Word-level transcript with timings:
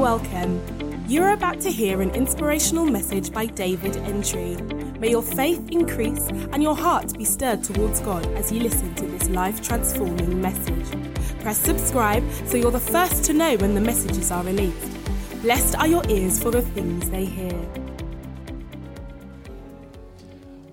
Welcome. 0.00 1.04
You're 1.08 1.32
about 1.32 1.60
to 1.60 1.70
hear 1.70 2.00
an 2.00 2.08
inspirational 2.12 2.86
message 2.86 3.30
by 3.30 3.44
David 3.44 3.98
Entry. 3.98 4.56
May 4.98 5.10
your 5.10 5.20
faith 5.22 5.68
increase 5.70 6.26
and 6.28 6.62
your 6.62 6.74
heart 6.74 7.18
be 7.18 7.26
stirred 7.26 7.62
towards 7.62 8.00
God 8.00 8.24
as 8.28 8.50
you 8.50 8.60
listen 8.60 8.94
to 8.94 9.04
this 9.04 9.28
life 9.28 9.60
transforming 9.60 10.40
message. 10.40 10.86
Press 11.40 11.58
subscribe 11.58 12.24
so 12.46 12.56
you're 12.56 12.70
the 12.70 12.80
first 12.80 13.24
to 13.24 13.34
know 13.34 13.58
when 13.58 13.74
the 13.74 13.80
messages 13.82 14.30
are 14.30 14.42
released. 14.42 14.90
Blessed 15.42 15.76
are 15.76 15.86
your 15.86 16.02
ears 16.08 16.42
for 16.42 16.50
the 16.50 16.62
things 16.62 17.10
they 17.10 17.26
hear. 17.26 17.52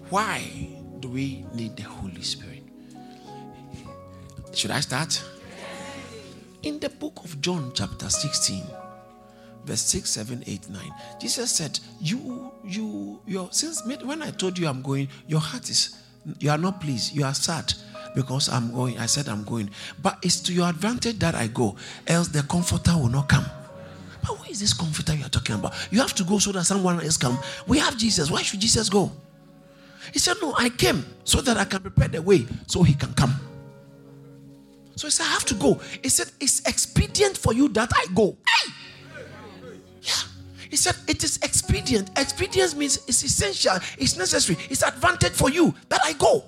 Why 0.10 0.70
do 1.02 1.10
we 1.10 1.46
need 1.54 1.76
the 1.76 1.84
Holy 1.84 2.22
Spirit? 2.22 2.64
Should 4.54 4.72
I 4.72 4.80
start? 4.80 5.22
In 6.64 6.80
the 6.80 6.90
book 6.90 7.26
of 7.26 7.42
John, 7.42 7.74
chapter 7.76 8.10
16, 8.10 8.64
verse 9.68 9.82
6, 9.82 10.10
7, 10.10 10.44
8, 10.48 10.70
9, 10.70 10.94
Jesus 11.20 11.52
said, 11.52 11.80
You, 12.00 12.52
you, 12.64 13.20
your 13.26 13.50
since 13.52 13.86
when 13.86 14.22
I 14.22 14.32
told 14.32 14.58
you 14.58 14.68
I'm 14.68 14.82
going, 14.82 15.10
your 15.28 15.40
heart 15.42 15.70
is 15.70 15.96
you 16.40 16.50
are 16.50 16.58
not 16.58 16.82
pleased, 16.82 17.16
you 17.16 17.24
are 17.24 17.34
sad 17.34 17.74
because 18.16 18.50
I'm 18.50 18.72
going. 18.74 18.98
I 18.98 19.06
said 19.06 19.30
I'm 19.30 19.44
going. 19.44 19.70
But 20.02 20.18
it's 20.24 20.40
to 20.42 20.54
your 20.54 20.70
advantage 20.70 21.20
that 21.20 21.36
I 21.36 21.48
go, 21.48 21.76
else 22.08 22.30
the 22.30 22.44
comforter 22.44 22.98
will 22.98 23.10
not 23.10 23.30
come. 23.30 23.46
But 24.22 24.36
who 24.36 24.52
is 24.52 24.60
this 24.60 24.74
comforter 24.74 25.14
you 25.14 25.26
are 25.26 25.30
talking 25.30 25.56
about? 25.56 25.74
You 25.92 26.00
have 26.00 26.14
to 26.16 26.24
go 26.24 26.40
so 26.40 26.52
that 26.54 26.66
someone 26.66 27.02
else 27.02 27.18
come. 27.18 27.38
We 27.68 27.80
have 27.80 27.98
Jesus. 27.98 28.32
Why 28.32 28.42
should 28.42 28.60
Jesus 28.60 28.90
go? 28.90 29.12
He 30.12 30.20
said, 30.20 30.36
No, 30.42 30.54
I 30.58 30.70
came 30.70 31.06
so 31.24 31.42
that 31.42 31.58
I 31.58 31.66
can 31.66 31.82
prepare 31.82 32.08
the 32.08 32.22
way 32.22 32.46
so 32.66 32.84
he 32.84 32.94
can 32.94 33.14
come. 33.14 33.36
So 34.96 35.08
he 35.08 35.12
said, 35.12 35.26
I 35.26 35.30
have 35.30 35.46
to 35.46 35.54
go. 35.54 35.80
He 36.02 36.10
said, 36.10 36.32
It's 36.40 36.62
expedient 36.68 37.38
for 37.38 37.54
you 37.54 37.70
that 37.70 37.92
I 37.96 38.08
go. 38.14 38.38
Hey! 38.48 38.72
Yeah. 40.08 40.14
He 40.70 40.76
said, 40.78 40.96
It 41.08 41.24
is 41.24 41.38
expedient. 41.44 42.10
Expedience 42.18 42.76
means 42.76 42.98
it's 43.08 43.24
essential, 43.24 43.78
it's 43.98 44.18
necessary, 44.18 44.58
it's 44.70 44.84
advantage 44.84 45.34
for 45.34 45.50
you 45.50 45.74
that 45.90 46.02
I 46.04 46.14
go. 46.14 46.44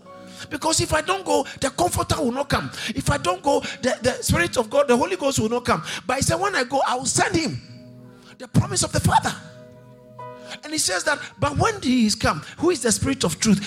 Because 0.49 0.79
if 0.79 0.93
I 0.93 1.01
don't 1.01 1.25
go, 1.25 1.45
the 1.59 1.69
comforter 1.69 2.15
will 2.21 2.31
not 2.31 2.47
come. 2.47 2.71
If 2.95 3.11
I 3.11 3.17
don't 3.17 3.43
go, 3.43 3.59
the, 3.81 3.97
the 4.01 4.13
Spirit 4.23 4.57
of 4.57 4.69
God, 4.69 4.87
the 4.87 4.95
Holy 4.95 5.17
Ghost 5.17 5.37
will 5.39 5.49
not 5.49 5.65
come. 5.65 5.83
But 6.07 6.17
he 6.17 6.21
said, 6.23 6.39
When 6.39 6.55
I 6.55 6.63
go, 6.63 6.81
I 6.87 6.95
will 6.95 7.05
send 7.05 7.35
him. 7.35 7.61
The 8.37 8.47
promise 8.47 8.83
of 8.83 8.91
the 8.91 9.01
Father. 9.01 9.35
And 10.63 10.73
he 10.73 10.79
says 10.79 11.03
that, 11.03 11.19
but 11.39 11.55
when 11.57 11.79
he 11.81 12.07
is 12.07 12.15
come, 12.15 12.41
who 12.57 12.71
is 12.71 12.81
the 12.81 12.91
spirit 12.91 13.23
of 13.23 13.39
truth? 13.39 13.59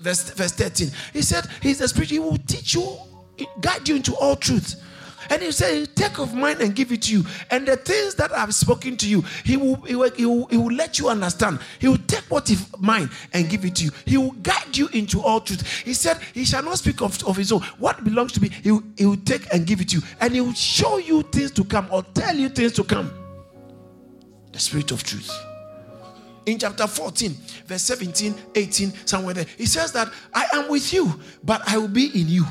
Verse, 0.00 0.30
verse 0.30 0.52
13. 0.52 0.90
He 1.14 1.22
said, 1.22 1.46
He's 1.62 1.78
the 1.78 1.88
spirit, 1.88 2.10
he 2.10 2.18
will 2.18 2.36
teach 2.36 2.74
you 2.74 2.98
guide 3.60 3.88
you 3.88 3.96
into 3.96 4.14
all 4.16 4.36
truth. 4.36 4.82
And 5.30 5.42
he 5.42 5.52
said, 5.52 5.94
Take 5.94 6.18
of 6.18 6.34
mine 6.34 6.60
and 6.60 6.74
give 6.74 6.92
it 6.92 7.02
to 7.02 7.12
you. 7.12 7.24
And 7.50 7.66
the 7.66 7.76
things 7.76 8.14
that 8.16 8.32
I've 8.32 8.54
spoken 8.54 8.96
to 8.98 9.08
you, 9.08 9.22
he 9.44 9.56
will, 9.56 9.76
he 9.82 9.94
will, 9.94 10.10
he 10.10 10.26
will, 10.26 10.46
he 10.46 10.56
will 10.56 10.74
let 10.74 10.98
you 10.98 11.08
understand. 11.08 11.60
He 11.78 11.88
will 11.88 11.98
take 12.06 12.24
what 12.30 12.50
is 12.50 12.66
mine 12.78 13.10
and 13.32 13.48
give 13.48 13.64
it 13.64 13.76
to 13.76 13.84
you. 13.84 13.90
He 14.04 14.16
will 14.16 14.32
guide 14.32 14.76
you 14.76 14.88
into 14.88 15.20
all 15.20 15.40
truth. 15.40 15.66
He 15.84 15.94
said, 15.94 16.18
He 16.32 16.44
shall 16.44 16.62
not 16.62 16.78
speak 16.78 17.00
of, 17.00 17.22
of 17.24 17.36
his 17.36 17.52
own. 17.52 17.62
What 17.78 18.04
belongs 18.04 18.32
to 18.32 18.42
me, 18.42 18.48
he 18.48 18.70
will, 18.70 18.82
he 18.96 19.06
will 19.06 19.16
take 19.16 19.52
and 19.52 19.66
give 19.66 19.80
it 19.80 19.90
to 19.90 19.96
you. 19.96 20.02
And 20.20 20.34
he 20.34 20.40
will 20.40 20.54
show 20.54 20.98
you 20.98 21.22
things 21.22 21.50
to 21.52 21.64
come 21.64 21.88
or 21.90 22.02
tell 22.14 22.36
you 22.36 22.48
things 22.48 22.72
to 22.74 22.84
come. 22.84 23.12
The 24.52 24.58
spirit 24.58 24.90
of 24.92 25.02
truth. 25.02 25.30
In 26.46 26.58
chapter 26.58 26.86
14, 26.86 27.34
verse 27.66 27.82
17, 27.82 28.34
18, 28.54 28.92
somewhere 29.06 29.34
there, 29.34 29.46
he 29.56 29.64
says 29.64 29.92
that 29.92 30.12
I 30.32 30.46
am 30.52 30.68
with 30.68 30.92
you, 30.92 31.18
but 31.42 31.62
I 31.66 31.78
will 31.78 31.88
be 31.88 32.20
in 32.20 32.28
you. 32.28 32.44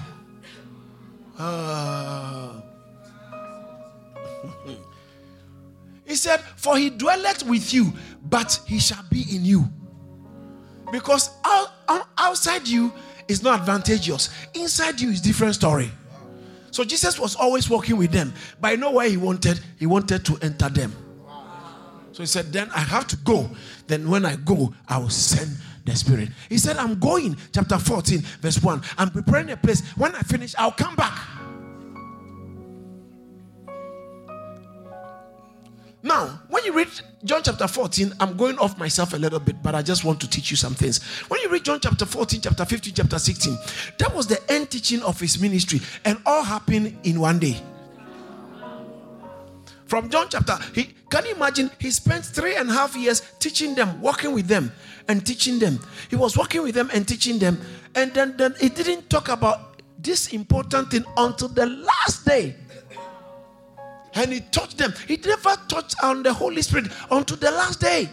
Uh, 1.38 2.62
he 6.06 6.16
said, 6.16 6.42
For 6.58 6.78
he 6.78 6.90
dwelleth 6.90 7.44
with 7.44 7.74
you, 7.74 7.94
but 8.24 8.60
he 8.66 8.80
shall 8.80 9.04
be 9.10 9.26
in 9.34 9.46
you. 9.46 9.66
Because 10.92 11.30
out, 11.44 11.70
outside 12.18 12.68
you 12.68 12.94
is 13.28 13.42
not 13.42 13.62
advantageous, 13.62 14.30
inside 14.54 15.00
you 15.00 15.10
is 15.10 15.22
different 15.22 15.56
story. 15.56 15.92
So 16.72 16.84
Jesus 16.84 17.20
was 17.20 17.36
always 17.36 17.70
walking 17.70 17.98
with 17.98 18.12
them, 18.12 18.34
but 18.60 18.72
I 18.72 18.76
know 18.76 18.92
where 18.92 19.08
he 19.08 19.18
wanted. 19.18 19.60
He 19.78 19.86
wanted 19.86 20.26
to 20.26 20.38
enter 20.42 20.70
them. 20.70 20.94
So 22.12 22.22
he 22.22 22.28
said, 22.28 22.52
Then 22.52 22.70
I 22.76 22.80
have 22.80 23.08
to 23.08 23.16
go. 23.18 23.50
Then 23.88 24.10
when 24.10 24.26
I 24.26 24.36
go, 24.38 24.74
I 24.88 24.98
will 24.98 25.10
send 25.10 25.58
the 25.86 25.96
Spirit. 25.96 26.30
He 26.50 26.58
said, 26.58 26.78
I'm 26.78 27.00
going, 27.00 27.38
chapter 27.54 27.78
14, 27.78 28.20
verse 28.42 28.62
1. 28.62 28.82
I'm 28.98 29.10
preparing 29.10 29.52
a 29.52 29.58
place. 29.58 29.82
When 29.98 30.16
I 30.16 30.22
finish, 30.22 30.56
I'll 30.58 30.72
come 30.72 30.96
back. 30.96 31.18
Now, 36.06 36.42
when 36.50 36.66
you 36.66 36.74
read 36.74 36.90
John 37.24 37.42
chapter 37.44 37.66
14, 37.66 38.14
I'm 38.20 38.36
going 38.36 38.60
off 38.60 38.78
myself 38.78 39.14
a 39.14 39.18
little 39.18 39.40
bit, 39.40 39.64
but 39.64 39.74
I 39.74 39.82
just 39.82 40.04
want 40.04 40.20
to 40.20 40.30
teach 40.30 40.52
you 40.52 40.58
some 40.58 40.76
things. 40.76 41.02
When 41.30 41.40
you 41.40 41.50
read 41.50 41.64
John 41.64 41.80
chapter 41.80 42.06
14, 42.06 42.42
chapter 42.42 42.66
15, 42.66 42.94
chapter 42.94 43.18
16, 43.18 43.58
that 44.00 44.14
was 44.14 44.28
the 44.28 44.40
end 44.52 44.70
teaching 44.70 45.02
of 45.02 45.18
his 45.18 45.40
ministry, 45.40 45.80
and 46.04 46.18
all 46.26 46.44
happened 46.44 46.98
in 47.04 47.22
one 47.22 47.40
day. 47.40 47.56
From 49.86 50.10
John 50.10 50.28
chapter, 50.30 50.58
he 50.76 50.94
can 51.10 51.26
you 51.26 51.36
imagine? 51.36 51.72
He 51.80 51.92
spent 51.92 52.26
three 52.26 52.56
and 52.56 52.70
a 52.70 52.74
half 52.74 52.96
years 52.96 53.22
teaching 53.40 53.76
them, 53.76 54.02
working 54.02 54.34
with 54.34 54.48
them, 54.48 54.72
and 55.08 55.26
teaching 55.26 55.60
them. 55.60 55.80
He 56.10 56.16
was 56.16 56.36
working 56.36 56.64
with 56.64 56.76
them 56.76 56.90
and 56.92 57.08
teaching 57.08 57.40
them, 57.40 57.62
and 57.96 58.12
then, 58.14 58.36
then 58.36 58.56
he 58.60 58.68
didn't 58.68 59.10
talk 59.10 59.30
about 59.30 59.80
this 60.00 60.34
important 60.34 60.92
thing 60.92 61.06
until 61.16 61.48
the 61.48 61.68
last 61.68 62.26
day. 62.26 62.56
And 64.16 64.32
he 64.32 64.42
taught 64.42 64.78
them. 64.78 64.94
He 65.08 65.18
never 65.18 65.56
taught 65.68 65.94
on 66.04 66.24
the 66.24 66.34
Holy 66.34 66.62
Spirit 66.62 66.92
until 67.10 67.38
the 67.38 67.52
last 67.52 67.82
day 67.82 68.10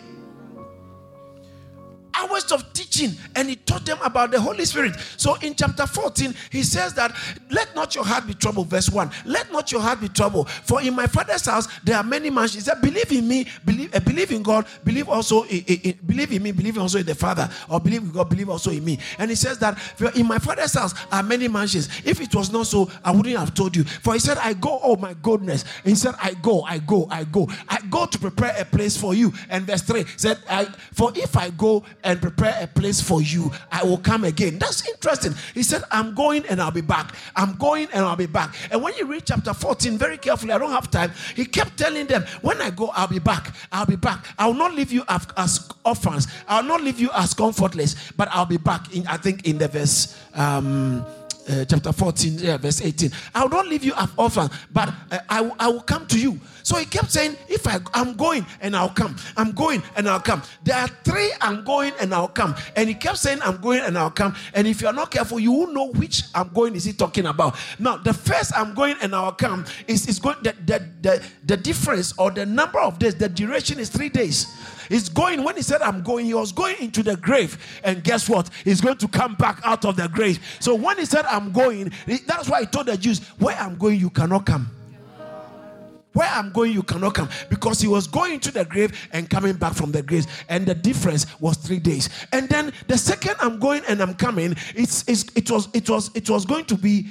hours 2.21 2.51
of 2.53 2.73
teaching 2.73 3.13
and 3.37 3.49
he 3.49 3.57
taught 3.57 3.85
them 3.85 3.99
about 4.03 4.31
the 4.31 4.41
Holy 4.41 4.65
Spirit. 4.65 4.95
So 5.17 5.37
in 5.37 5.55
chapter 5.55 5.87
14, 5.87 6.35
he 6.51 6.63
says 6.63 6.95
that 6.95 7.15
let 7.51 7.75
not 7.75 7.95
your 7.95 8.05
heart 8.05 8.27
be 8.27 8.35
troubled. 8.35 8.69
Verse 8.69 8.91
1. 8.91 9.11
Let 9.25 9.51
not 9.53 9.73
your 9.73 9.81
heart 9.81 10.01
be 10.01 10.09
troubled. 10.09 10.51
For 10.51 10.83
in 10.83 10.95
my 10.95 11.07
father's 11.07 11.47
house 11.47 11.69
there 11.83 11.97
are 11.97 12.03
many 12.03 12.31
mansions. 12.31 12.65
He 12.65 12.71
said, 12.71 12.81
believe 12.81 13.11
in 13.13 13.27
me, 13.27 13.47
believe, 13.65 13.95
uh, 13.95 14.01
believe 14.01 14.31
in 14.33 14.43
God, 14.43 14.67
believe 14.85 15.09
also 15.09 15.45
in, 15.45 15.65
in, 15.67 15.99
believe 16.07 16.33
in 16.33 16.43
me, 16.43 16.53
believe 16.53 16.79
also 16.79 16.99
in 16.99 17.07
the 17.07 17.15
Father, 17.15 17.49
or 17.69 17.81
believe 17.81 18.03
in 18.03 18.11
God, 18.11 18.29
believe 18.29 18.49
also 18.49 18.71
in 18.71 18.85
me. 18.85 18.99
And 19.19 19.31
he 19.31 19.37
says 19.37 19.59
that 19.59 19.79
in 20.15 20.27
my 20.27 20.39
father's 20.39 20.75
house 20.75 20.95
are 21.11 21.23
many 21.23 21.49
mansions. 21.49 21.89
If 22.05 22.21
it 22.21 22.35
was 22.35 22.53
not 22.53 22.67
so, 22.67 22.91
I 23.05 23.11
wouldn't 23.11 23.37
have 23.37 23.55
told 23.55 23.77
you. 23.77 23.85
For 23.85 24.15
he 24.15 24.19
said, 24.19 24.39
I 24.39 24.53
go, 24.55 24.81
oh 24.83 24.97
my 24.97 25.15
goodness. 25.15 25.65
He 25.85 25.95
said, 25.95 26.15
I 26.23 26.35
go, 26.35 26.63
I 26.63 26.79
go, 26.79 27.07
I 27.11 27.25
go. 27.25 27.49
I 27.69 27.81
go 27.89 28.07
to 28.07 28.19
prepare 28.19 28.55
a 28.59 28.65
place 28.65 28.97
for 28.97 29.15
you. 29.15 29.33
And 29.49 29.65
verse 29.65 29.83
3 29.83 30.05
said, 30.17 30.39
I, 30.49 30.67
For 30.93 31.13
if 31.15 31.37
I 31.37 31.51
go 31.51 31.85
and 32.11 32.21
prepare 32.21 32.57
a 32.61 32.67
place 32.67 33.01
for 33.01 33.23
you. 33.23 33.53
I 33.71 33.85
will 33.85 33.99
come 33.99 34.25
again. 34.25 34.59
That's 34.59 34.87
interesting. 34.89 35.35
He 35.55 35.63
said, 35.63 35.83
I'm 35.91 36.15
going 36.15 36.45
and 36.47 36.61
I'll 36.61 36.71
be 36.71 36.81
back. 36.81 37.15
I'm 37.37 37.55
going 37.57 37.89
and 37.93 38.05
I'll 38.05 38.17
be 38.17 38.27
back. 38.27 38.55
And 38.71 38.83
when 38.83 38.95
you 38.97 39.07
read 39.07 39.23
chapter 39.27 39.55
14, 39.55 39.97
very 39.97 40.19
carefully, 40.19 40.53
I 40.53 40.59
don't 40.59 40.73
have 40.73 40.91
time. 40.91 41.13
He 41.37 41.45
kept 41.45 41.77
telling 41.79 42.07
them, 42.07 42.25
When 42.43 42.61
I 42.61 42.71
go, 42.71 42.89
I'll 42.89 43.07
be 43.07 43.21
back. 43.21 43.55
I'll 43.71 43.87
be 43.87 43.97
back. 43.97 44.27
I'll 44.39 44.55
not 44.55 44.75
leave 44.75 44.93
you 44.93 45.05
as 45.09 45.69
orphans. 45.85 46.27
I'll 46.49 46.65
not 46.65 46.83
leave 46.83 46.99
you 46.99 47.11
as 47.15 47.33
comfortless, 47.33 48.13
but 48.17 48.29
I'll 48.33 48.47
be 48.47 48.57
back. 48.57 48.95
In 48.95 49.07
I 49.07 49.17
think 49.17 49.47
in 49.47 49.59
the 49.59 49.69
verse 49.69 50.19
um, 50.35 51.05
uh, 51.49 51.65
chapter 51.65 51.93
14, 51.93 52.39
yeah, 52.39 52.57
verse 52.57 52.83
18. 52.83 53.11
I 53.35 53.43
will 53.43 53.51
not 53.51 53.67
leave 53.67 53.85
you 53.85 53.93
as 53.97 54.09
orphans, 54.17 54.51
but 54.73 54.89
uh, 55.11 55.19
I, 55.29 55.51
I 55.59 55.69
will 55.69 55.81
come 55.81 56.07
to 56.09 56.19
you. 56.19 56.39
So 56.63 56.77
he 56.77 56.85
kept 56.85 57.11
saying, 57.11 57.37
If 57.49 57.67
I, 57.67 57.79
I'm 57.95 58.15
going 58.15 58.47
and 58.61 58.77
I'll 58.77 58.91
come, 58.91 59.17
I'm 59.37 59.53
going 59.53 59.83
and 59.97 60.09
I'll 60.09 60.21
come. 60.21 60.43
There 60.63 60.77
are 60.77 60.89
three, 60.89 61.33
I'm 61.41 61.65
going 61.65 61.93
and 62.01 62.15
I'll 62.15 62.29
come. 62.29 62.55
And 62.77 62.89
he 62.89 62.95
kept 62.95 63.19
saying, 63.19 63.41
I'm 63.43 63.61
going 63.61 63.81
and 63.81 63.97
I'll 63.97 64.11
come. 64.11 64.35
And 64.55 64.67
if 64.67 64.81
you're 64.81 64.93
not 64.93 65.11
careful, 65.11 65.41
you 65.41 65.53
won't 65.53 65.73
know 65.73 65.89
which 65.93 66.23
I'm 66.35 66.49
going 66.49 66.75
is 66.75 66.85
he 66.85 66.93
talking 66.93 67.27
about. 67.27 67.57
Now, 67.79 67.97
the 67.97 68.13
first 68.13 68.53
I'm 68.57 68.75
going 68.75 68.97
and 69.03 69.15
I'll 69.15 69.33
come 69.33 69.65
is, 69.87 70.09
is 70.09 70.19
going, 70.19 70.37
the, 70.43 70.55
the, 70.65 70.89
the, 71.01 71.23
the 71.45 71.57
difference 71.57 72.15
or 72.19 72.31
the 72.31 72.47
number 72.47 72.79
of 72.79 72.99
days, 72.99 73.15
the 73.15 73.29
duration 73.29 73.79
is 73.79 73.89
three 73.89 74.09
days. 74.09 74.47
He's 74.91 75.09
going, 75.09 75.45
when 75.45 75.55
he 75.55 75.63
said, 75.63 75.83
I'm 75.83 76.03
going, 76.03 76.27
he 76.27 76.35
was 76.35 76.51
going 76.51 76.77
into 76.81 77.05
the 77.05 77.17
grave. 77.17 77.81
And 77.85 78.03
guess 78.03 78.29
what? 78.29 78.51
He's 78.65 78.81
going 78.81 78.99
to 78.99 79.07
come 79.09 79.37
back 79.37 79.61
out 79.65 79.85
of 79.85 79.97
the 79.97 80.09
grave. 80.09 80.41
So 80.59 80.75
when 80.75 80.99
he 80.99 81.05
said, 81.05 81.25
I'm 81.27 81.53
going, 81.53 81.93
that's 82.27 82.49
why 82.49 82.63
he 82.63 82.67
told 82.67 82.87
the 82.87 82.97
Jews, 82.97 83.21
Where 83.39 83.57
I'm 83.57 83.77
going, 83.77 84.01
you 84.01 84.11
cannot 84.11 84.47
come. 84.47 84.69
Where 86.13 86.29
I'm 86.29 86.51
going, 86.51 86.73
you 86.73 86.83
cannot 86.83 87.15
come. 87.15 87.29
Because 87.49 87.81
he 87.81 87.87
was 87.87 88.09
going 88.09 88.41
to 88.41 88.51
the 88.51 88.65
grave 88.65 89.09
and 89.13 89.31
coming 89.31 89.55
back 89.55 89.75
from 89.75 89.93
the 89.93 90.03
grave. 90.03 90.27
And 90.49 90.67
the 90.67 90.75
difference 90.75 91.25
was 91.41 91.57
three 91.57 91.79
days. 91.79 92.09
And 92.33 92.49
then 92.49 92.73
the 92.89 92.99
second 92.99 93.37
I'm 93.39 93.61
going 93.61 93.83
and 93.89 94.03
I'm 94.03 94.15
coming, 94.15 94.57
it's, 94.75 95.09
it's 95.09 95.25
it 95.37 95.49
was 95.49 95.69
it 95.73 95.89
was 95.89 96.11
it 96.17 96.29
was 96.29 96.45
going 96.45 96.65
to 96.65 96.77
be 96.77 97.07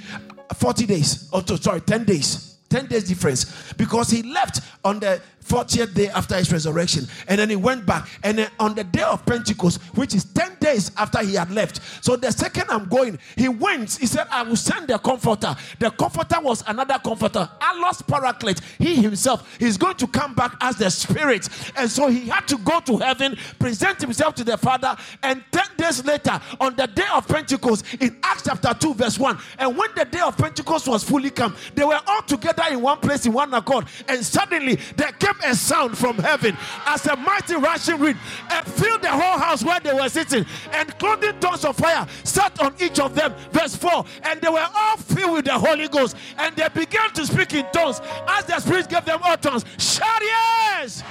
40 0.55 0.85
days. 0.85 1.29
Or 1.31 1.41
sorry, 1.47 1.79
10 1.79 2.03
days. 2.03 2.57
10 2.69 2.85
days 2.85 3.05
difference 3.05 3.73
because 3.73 4.11
he 4.11 4.21
left 4.21 4.61
on 4.85 4.99
the 4.99 5.19
40th 5.49 5.93
day 5.93 6.07
after 6.09 6.35
his 6.35 6.51
resurrection 6.51 7.05
and 7.27 7.39
then 7.39 7.49
he 7.49 7.55
went 7.55 7.85
back 7.85 8.07
and 8.23 8.37
then 8.37 8.49
on 8.59 8.75
the 8.75 8.83
day 8.83 9.01
of 9.01 9.25
pentecost 9.25 9.81
which 9.95 10.13
is 10.15 10.23
10 10.25 10.57
days 10.59 10.91
after 10.97 11.23
he 11.23 11.35
had 11.35 11.51
left. 11.51 11.81
So 12.03 12.15
the 12.15 12.31
second 12.31 12.65
I'm 12.69 12.87
going, 12.87 13.17
he 13.35 13.49
went. 13.49 13.97
He 13.97 14.05
said, 14.05 14.27
I 14.29 14.43
will 14.43 14.55
send 14.55 14.87
the 14.87 14.97
comforter. 14.97 15.55
The 15.79 15.91
comforter 15.91 16.39
was 16.41 16.63
another 16.67 16.99
comforter, 17.03 17.49
Allos 17.59 18.05
Paraclete. 18.05 18.61
He 18.77 18.95
himself 18.95 19.61
is 19.61 19.77
going 19.77 19.95
to 19.95 20.07
come 20.07 20.35
back 20.35 20.55
as 20.61 20.77
the 20.77 20.89
spirit. 20.89 21.49
And 21.75 21.89
so 21.89 22.07
he 22.07 22.27
had 22.27 22.47
to 22.47 22.57
go 22.59 22.79
to 22.81 22.97
heaven, 22.97 23.37
present 23.57 24.01
himself 24.01 24.35
to 24.35 24.43
the 24.43 24.57
Father, 24.57 24.95
and 25.23 25.43
10 25.51 25.63
days 25.77 26.05
later, 26.05 26.39
on 26.59 26.75
the 26.75 26.87
day 26.87 27.07
of 27.13 27.27
Pentecost, 27.27 27.85
in 27.99 28.17
Acts 28.23 28.43
chapter 28.45 28.73
2, 28.73 28.93
verse 28.93 29.17
1, 29.17 29.37
and 29.57 29.77
when 29.77 29.89
the 29.95 30.05
day 30.05 30.19
of 30.19 30.37
Pentecost 30.37 30.87
was 30.87 31.03
fully 31.03 31.29
come, 31.29 31.55
they 31.75 31.83
were 31.83 31.99
all 32.07 32.21
together 32.21 32.63
in 32.71 32.81
one 32.81 32.99
place 32.99 33.25
in 33.25 33.33
one 33.33 33.53
accord. 33.53 33.85
And 34.07 34.23
suddenly 34.23 34.75
there 34.95 35.11
came 35.13 35.35
a 35.45 35.55
sound 35.55 35.97
from 35.97 36.17
heaven 36.17 36.57
as 36.85 37.05
a 37.07 37.15
mighty 37.15 37.55
rushing 37.55 37.99
wind 37.99 38.17
and 38.51 38.65
filled 38.67 39.01
the 39.01 39.09
whole 39.09 39.37
house 39.39 39.63
where 39.63 39.79
they 39.79 39.93
were 39.93 40.09
sitting. 40.09 40.45
And 40.73 40.97
clothing 40.99 41.39
tongues 41.39 41.65
of 41.65 41.77
fire 41.77 42.07
sat 42.23 42.59
on 42.59 42.73
each 42.79 42.99
of 42.99 43.15
them. 43.15 43.33
Verse 43.51 43.75
4 43.75 44.05
And 44.23 44.41
they 44.41 44.49
were 44.49 44.67
all 44.75 44.97
filled 44.97 45.33
with 45.33 45.45
the 45.45 45.57
Holy 45.57 45.87
Ghost. 45.87 46.15
And 46.37 46.55
they 46.55 46.67
began 46.69 47.11
to 47.11 47.25
speak 47.25 47.53
in 47.53 47.65
tongues 47.71 48.01
as 48.27 48.45
the 48.45 48.59
Spirit 48.59 48.89
gave 48.89 49.05
them 49.05 49.19
utterance. 49.23 49.65
Shout 49.77 50.21
yes! 50.21 51.03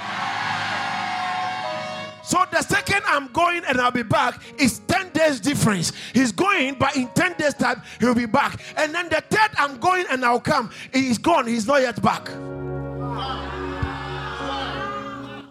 So 2.29 2.45
the 2.51 2.61
second 2.61 3.01
I'm 3.07 3.27
going 3.31 3.63
and 3.65 3.81
I'll 3.81 3.89
be 3.89 4.03
back 4.03 4.39
is 4.59 4.79
10 4.87 5.09
days 5.09 5.39
difference. 5.39 5.91
He's 6.13 6.31
going, 6.31 6.75
but 6.75 6.95
in 6.95 7.07
10 7.07 7.33
days 7.39 7.55
time 7.55 7.81
he'll 7.99 8.13
be 8.13 8.27
back. 8.27 8.61
And 8.77 8.93
then 8.93 9.09
the 9.09 9.23
third 9.29 9.49
I'm 9.57 9.79
going 9.79 10.05
and 10.11 10.23
I'll 10.23 10.39
come. 10.39 10.69
He's 10.93 11.17
gone, 11.17 11.47
he's 11.47 11.65
not 11.65 11.81
yet 11.81 11.99
back. 12.03 12.29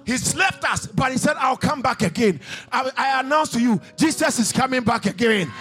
He's 0.09 0.35
left 0.35 0.65
us, 0.65 0.87
but 0.87 1.13
he 1.13 1.19
said, 1.19 1.37
I'll 1.37 1.59
come 1.59 1.83
back 1.83 2.01
again. 2.01 2.41
I, 2.73 2.91
I 2.97 3.21
announce 3.21 3.51
to 3.51 3.61
you, 3.61 3.79
Jesus 3.95 4.39
is 4.39 4.53
coming 4.53 4.83
back 4.83 5.05
again. 5.05 5.53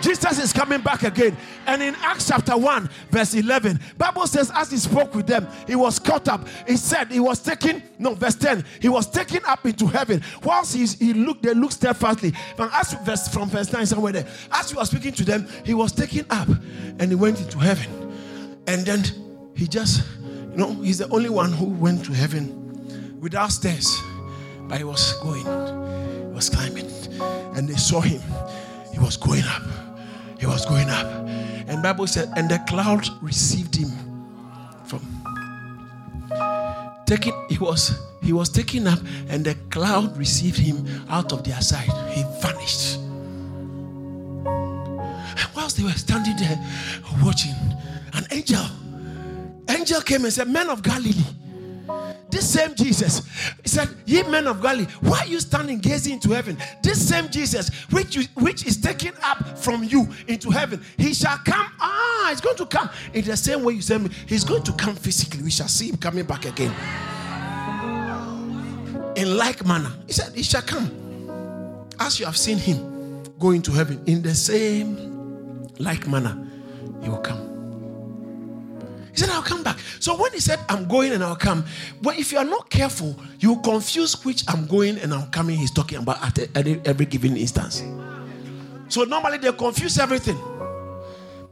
Jesus 0.00 0.38
is 0.38 0.52
coming 0.52 0.80
back 0.80 1.02
again. 1.02 1.36
And 1.66 1.82
in 1.82 1.96
Acts 1.96 2.28
chapter 2.28 2.56
1, 2.56 2.88
verse 3.10 3.34
11, 3.34 3.80
Bible 3.98 4.28
says, 4.28 4.52
as 4.54 4.70
he 4.70 4.76
spoke 4.76 5.12
with 5.12 5.26
them, 5.26 5.48
he 5.66 5.74
was 5.74 5.98
caught 5.98 6.28
up. 6.28 6.46
He 6.68 6.76
said 6.76 7.10
he 7.10 7.18
was 7.18 7.40
taken, 7.40 7.82
no, 7.98 8.14
verse 8.14 8.36
10, 8.36 8.64
he 8.80 8.88
was 8.88 9.10
taken 9.10 9.44
up 9.44 9.66
into 9.66 9.88
heaven. 9.88 10.22
Whilst 10.44 10.76
he, 10.76 10.86
he 10.86 11.12
looked, 11.12 11.42
they 11.42 11.54
looked 11.54 11.72
steadfastly. 11.72 12.32
From, 12.54 12.70
as, 12.74 12.92
verse, 13.04 13.26
from 13.26 13.48
verse 13.48 13.72
9, 13.72 13.86
somewhere 13.86 14.12
there, 14.12 14.26
as 14.52 14.70
he 14.70 14.76
was 14.76 14.88
speaking 14.88 15.14
to 15.14 15.24
them, 15.24 15.48
he 15.64 15.74
was 15.74 15.90
taken 15.90 16.26
up 16.30 16.46
and 16.46 17.10
he 17.10 17.16
went 17.16 17.40
into 17.40 17.58
heaven. 17.58 18.14
And 18.68 18.86
then 18.86 19.02
he 19.56 19.66
just, 19.66 20.06
you 20.52 20.58
know, 20.58 20.74
he's 20.74 20.98
the 20.98 21.08
only 21.08 21.28
one 21.28 21.50
who 21.50 21.64
went 21.64 22.04
to 22.04 22.12
heaven 22.12 22.65
without 23.20 23.52
stairs, 23.52 24.02
but 24.68 24.78
he 24.78 24.84
was 24.84 25.14
going, 25.22 25.44
he 25.44 26.34
was 26.34 26.50
climbing, 26.50 26.90
and 27.56 27.68
they 27.68 27.76
saw 27.76 28.00
him. 28.00 28.20
He 28.92 28.98
was 28.98 29.16
going 29.16 29.44
up. 29.44 29.62
He 30.38 30.46
was 30.46 30.64
going 30.66 30.88
up. 30.88 31.06
And 31.68 31.82
Bible 31.82 32.06
said, 32.06 32.32
and 32.36 32.50
the 32.50 32.58
cloud 32.68 33.06
received 33.22 33.76
him 33.76 33.90
from 34.84 35.00
taking 37.06 37.34
he 37.48 37.58
was 37.58 37.98
he 38.22 38.32
was 38.32 38.48
taken 38.48 38.86
up 38.86 38.98
and 39.28 39.44
the 39.44 39.54
cloud 39.70 40.16
received 40.16 40.58
him 40.58 40.84
out 41.08 41.32
of 41.32 41.44
their 41.44 41.60
sight. 41.60 41.90
He 42.10 42.22
vanished. 42.40 42.96
And 45.36 45.48
whilst 45.54 45.76
they 45.76 45.84
were 45.84 45.90
standing 45.90 46.36
there 46.36 46.58
watching, 47.22 47.54
an 48.14 48.26
angel, 48.30 48.64
angel 49.68 50.00
came 50.00 50.24
and 50.24 50.32
said, 50.32 50.48
Men 50.48 50.70
of 50.70 50.82
Galilee 50.82 51.12
this 52.28 52.52
same 52.52 52.74
Jesus, 52.74 53.22
he 53.62 53.68
said, 53.68 53.88
Ye 54.04 54.22
men 54.24 54.46
of 54.46 54.60
Galilee, 54.60 54.86
why 55.00 55.20
are 55.20 55.26
you 55.26 55.40
standing 55.40 55.78
gazing 55.78 56.14
into 56.14 56.30
heaven? 56.30 56.58
This 56.82 57.08
same 57.08 57.28
Jesus, 57.28 57.68
which, 57.90 58.16
you, 58.16 58.24
which 58.34 58.66
is 58.66 58.76
taken 58.80 59.12
up 59.22 59.58
from 59.58 59.84
you 59.84 60.08
into 60.26 60.50
heaven, 60.50 60.84
he 60.98 61.14
shall 61.14 61.38
come. 61.38 61.66
Ah, 61.80 62.26
he's 62.30 62.40
going 62.40 62.56
to 62.56 62.66
come 62.66 62.90
in 63.14 63.24
the 63.24 63.36
same 63.36 63.62
way 63.62 63.74
you 63.74 63.82
said 63.82 64.02
me. 64.02 64.10
He's 64.26 64.44
going 64.44 64.64
to 64.64 64.72
come 64.72 64.94
physically. 64.96 65.42
We 65.44 65.50
shall 65.50 65.68
see 65.68 65.88
him 65.88 65.96
coming 65.96 66.24
back 66.24 66.44
again. 66.44 66.74
In 69.16 69.36
like 69.38 69.64
manner, 69.64 69.92
he 70.06 70.12
said, 70.12 70.34
He 70.34 70.42
shall 70.42 70.62
come. 70.62 70.90
As 71.98 72.20
you 72.20 72.26
have 72.26 72.36
seen 72.36 72.58
him 72.58 73.22
go 73.38 73.50
into 73.52 73.70
heaven, 73.70 74.02
in 74.06 74.20
the 74.20 74.34
same 74.34 75.68
like 75.78 76.06
manner, 76.06 76.36
he 77.02 77.08
will 77.08 77.18
come. 77.18 77.55
He 79.16 79.22
said, 79.22 79.30
I'll 79.30 79.40
come 79.40 79.62
back. 79.62 79.78
So 79.98 80.14
when 80.14 80.30
he 80.32 80.40
said, 80.40 80.58
I'm 80.68 80.86
going 80.86 81.12
and 81.12 81.24
I'll 81.24 81.36
come, 81.36 81.64
well, 82.02 82.14
if 82.18 82.32
you 82.32 82.36
are 82.38 82.44
not 82.44 82.68
careful, 82.68 83.18
you 83.40 83.56
confuse 83.62 84.22
which 84.26 84.44
I'm 84.46 84.66
going 84.66 84.98
and 84.98 85.14
I'm 85.14 85.30
coming 85.30 85.56
he's 85.56 85.70
talking 85.70 85.96
about 85.96 86.22
at 86.22 86.54
every 86.86 87.06
given 87.06 87.34
instance. 87.34 87.82
So 88.88 89.04
normally 89.04 89.38
they 89.38 89.50
confuse 89.52 89.98
everything. 89.98 90.38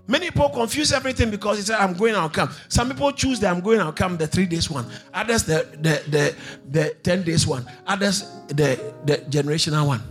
Many 0.07 0.27
people 0.31 0.51
confuse 0.51 0.93
everything 0.93 1.31
because 1.31 1.57
he 1.57 1.63
said, 1.63 1.79
I'm 1.79 1.95
going, 1.95 2.13
and 2.13 2.21
I'll 2.21 2.29
come. 2.29 2.51
Some 2.69 2.91
people 2.91 3.11
choose 3.13 3.41
that 3.41 3.51
I'm 3.51 3.63
going, 3.63 3.79
and 3.79 3.87
I'll 3.87 3.95
come, 3.95 4.19
the 4.19 4.27
three 4.27 4.45
days 4.45 4.69
one. 4.69 4.85
Others, 5.15 5.45
the, 5.45 5.67
the, 5.81 6.11
the, 6.11 6.35
the 6.71 6.91
10 7.03 7.23
days 7.23 7.47
one. 7.47 7.67
Others, 7.87 8.29
the, 8.49 8.95
the 9.07 9.17
generational 9.31 9.87
one. 9.87 10.03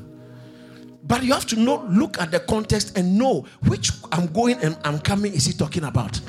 But 1.03 1.21
you 1.21 1.33
have 1.33 1.45
to 1.47 1.59
know, 1.59 1.85
look 1.87 2.19
at 2.19 2.31
the 2.31 2.39
context 2.39 2.97
and 2.97 3.19
know 3.19 3.45
which 3.67 3.91
I'm 4.11 4.25
going 4.27 4.57
and 4.59 4.75
I'm 4.83 4.99
coming 4.99 5.33
is 5.33 5.45
he 5.45 5.53
talking 5.53 5.83
about. 5.83 6.19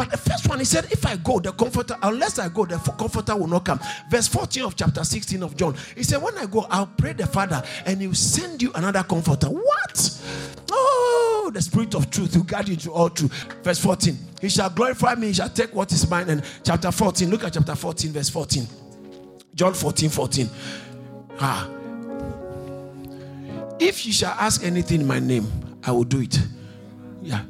But 0.00 0.12
the 0.12 0.16
first 0.16 0.48
one, 0.48 0.58
he 0.60 0.64
said, 0.64 0.86
If 0.90 1.04
I 1.04 1.16
go, 1.16 1.40
the 1.40 1.52
comforter, 1.52 1.94
unless 2.02 2.38
I 2.38 2.48
go, 2.48 2.64
the 2.64 2.78
comforter 2.78 3.36
will 3.36 3.48
not 3.48 3.66
come. 3.66 3.78
Verse 4.08 4.28
14 4.28 4.62
of 4.62 4.74
chapter 4.74 5.04
16 5.04 5.42
of 5.42 5.54
John. 5.58 5.76
He 5.94 6.04
said, 6.04 6.22
When 6.22 6.38
I 6.38 6.46
go, 6.46 6.66
I'll 6.70 6.86
pray 6.86 7.12
the 7.12 7.26
Father 7.26 7.62
and 7.84 8.00
he 8.00 8.06
will 8.06 8.14
send 8.14 8.62
you 8.62 8.72
another 8.72 9.02
comforter. 9.02 9.48
What? 9.48 10.22
Oh, 10.70 11.50
the 11.52 11.60
spirit 11.60 11.94
of 11.94 12.10
truth 12.10 12.34
will 12.34 12.44
guide 12.44 12.70
you 12.70 12.76
to 12.76 12.92
all 12.92 13.10
truth. 13.10 13.30
Verse 13.62 13.78
14. 13.78 14.16
He 14.40 14.48
shall 14.48 14.70
glorify 14.70 15.16
me, 15.16 15.26
he 15.26 15.32
shall 15.34 15.50
take 15.50 15.74
what 15.74 15.92
is 15.92 16.08
mine. 16.08 16.30
And 16.30 16.42
chapter 16.64 16.90
14, 16.90 17.28
look 17.28 17.44
at 17.44 17.52
chapter 17.52 17.74
14, 17.74 18.10
verse 18.10 18.30
14. 18.30 18.66
John 19.54 19.74
14, 19.74 20.08
14. 20.08 20.48
Ah. 21.40 21.68
If 23.78 24.06
you 24.06 24.14
shall 24.14 24.32
ask 24.40 24.64
anything 24.64 25.02
in 25.02 25.06
my 25.06 25.18
name, 25.18 25.46
I 25.84 25.92
will 25.92 26.04
do 26.04 26.22
it. 26.22 26.38
Yeah. 27.20 27.42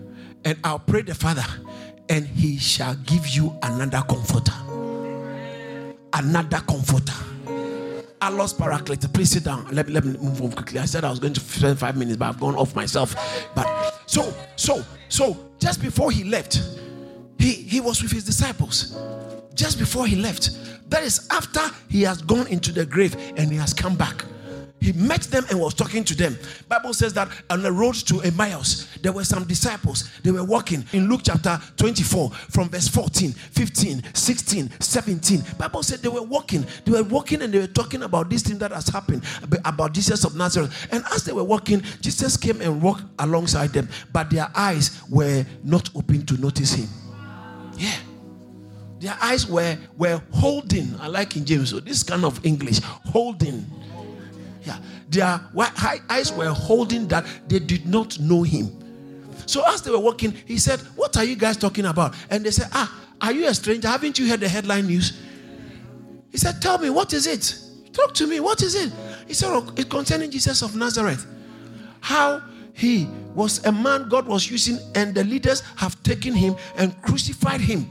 And 0.44 0.58
I'll 0.64 0.80
pray 0.80 1.02
the 1.02 1.14
Father 1.14 1.44
and 2.10 2.26
he 2.26 2.58
shall 2.58 2.94
give 3.06 3.26
you 3.28 3.56
another 3.62 4.02
comforter. 4.02 4.52
Another 6.12 6.58
comforter. 6.58 7.14
Allos 8.20 8.52
Paraclete. 8.52 9.10
Please 9.14 9.30
sit 9.30 9.44
down. 9.44 9.66
Let, 9.70 9.88
let 9.88 10.04
me 10.04 10.18
move 10.18 10.42
on 10.42 10.52
quickly. 10.52 10.80
I 10.80 10.84
said 10.84 11.04
I 11.04 11.10
was 11.10 11.20
going 11.20 11.32
to 11.32 11.40
spend 11.40 11.78
five 11.78 11.96
minutes, 11.96 12.18
but 12.18 12.26
I've 12.26 12.40
gone 12.40 12.56
off 12.56 12.74
myself. 12.74 13.14
But 13.54 14.02
so, 14.06 14.34
so, 14.56 14.84
so, 15.08 15.36
just 15.58 15.80
before 15.80 16.10
he 16.10 16.24
left, 16.24 16.60
he, 17.38 17.52
he 17.52 17.80
was 17.80 18.02
with 18.02 18.10
his 18.10 18.24
disciples. 18.24 18.98
Just 19.54 19.78
before 19.78 20.06
he 20.06 20.16
left. 20.16 20.50
That 20.90 21.04
is 21.04 21.28
after 21.30 21.60
he 21.88 22.02
has 22.02 22.20
gone 22.20 22.48
into 22.48 22.72
the 22.72 22.84
grave 22.84 23.14
and 23.36 23.50
he 23.50 23.56
has 23.56 23.72
come 23.72 23.94
back 23.94 24.24
he 24.80 24.92
met 24.92 25.22
them 25.22 25.44
and 25.50 25.60
was 25.60 25.74
talking 25.74 26.04
to 26.04 26.14
them. 26.14 26.36
Bible 26.68 26.94
says 26.94 27.12
that 27.14 27.28
on 27.50 27.62
the 27.62 27.70
road 27.70 27.94
to 28.06 28.20
emmaus 28.22 28.88
there 29.02 29.12
were 29.12 29.24
some 29.24 29.44
disciples. 29.44 30.10
They 30.22 30.30
were 30.30 30.44
walking 30.44 30.84
in 30.92 31.08
luke 31.08 31.20
chapter 31.24 31.60
24 31.76 32.30
from 32.30 32.68
verse 32.68 32.88
14 32.88 33.32
15 33.32 34.02
16 34.14 34.70
17 34.80 35.42
bible 35.58 35.82
said 35.82 36.00
they 36.00 36.08
were 36.08 36.22
walking. 36.22 36.66
They 36.84 36.92
were 36.92 37.02
walking 37.02 37.42
and 37.42 37.52
they 37.52 37.58
were 37.58 37.66
talking 37.66 38.02
about 38.02 38.30
this 38.30 38.42
thing 38.42 38.58
that 38.58 38.72
has 38.72 38.88
happened 38.88 39.24
about 39.64 39.92
jesus 39.92 40.24
of 40.24 40.34
nazareth. 40.36 40.88
And 40.90 41.04
as 41.12 41.24
they 41.24 41.32
were 41.32 41.44
walking 41.44 41.82
jesus 42.00 42.36
came 42.36 42.60
and 42.60 42.80
walked 42.80 43.04
alongside 43.18 43.70
them 43.72 43.88
but 44.12 44.30
their 44.30 44.50
eyes 44.54 45.02
were 45.10 45.44
not 45.62 45.90
open 45.94 46.24
to 46.26 46.34
notice 46.40 46.72
him. 46.72 46.88
Yeah. 47.76 47.96
Their 48.98 49.16
eyes 49.20 49.46
were 49.46 49.78
were 49.96 50.20
holding 50.32 50.94
i 51.00 51.06
like 51.06 51.34
in 51.36 51.46
james 51.46 51.70
so 51.70 51.80
this 51.80 52.02
kind 52.02 52.22
of 52.24 52.44
english 52.44 52.80
holding 52.82 53.64
yeah. 54.62 54.78
Their 55.08 55.40
eyes 56.08 56.32
were 56.32 56.48
holding 56.48 57.08
that 57.08 57.26
they 57.48 57.58
did 57.58 57.86
not 57.86 58.18
know 58.18 58.42
him. 58.42 58.76
So 59.46 59.62
as 59.66 59.82
they 59.82 59.90
were 59.90 59.98
walking, 59.98 60.32
he 60.46 60.58
said, 60.58 60.80
What 60.96 61.16
are 61.16 61.24
you 61.24 61.36
guys 61.36 61.56
talking 61.56 61.86
about? 61.86 62.14
And 62.30 62.44
they 62.44 62.50
said, 62.50 62.68
Ah, 62.72 63.00
are 63.20 63.32
you 63.32 63.46
a 63.48 63.54
stranger? 63.54 63.88
Haven't 63.88 64.18
you 64.18 64.28
heard 64.28 64.40
the 64.40 64.48
headline 64.48 64.86
news? 64.86 65.20
He 66.30 66.38
said, 66.38 66.62
Tell 66.62 66.78
me, 66.78 66.90
what 66.90 67.12
is 67.12 67.26
it? 67.26 67.56
Talk 67.92 68.14
to 68.14 68.26
me, 68.26 68.40
what 68.40 68.62
is 68.62 68.74
it? 68.74 68.92
He 69.26 69.34
said, 69.34 69.48
oh, 69.50 69.72
It's 69.76 69.88
concerning 69.88 70.30
Jesus 70.30 70.62
of 70.62 70.76
Nazareth. 70.76 71.26
How 72.00 72.42
he 72.72 73.08
was 73.34 73.64
a 73.66 73.72
man 73.72 74.08
God 74.08 74.26
was 74.26 74.50
using, 74.50 74.78
and 74.94 75.14
the 75.14 75.24
leaders 75.24 75.62
have 75.76 76.00
taken 76.02 76.32
him 76.32 76.56
and 76.76 77.00
crucified 77.02 77.60
him. 77.60 77.90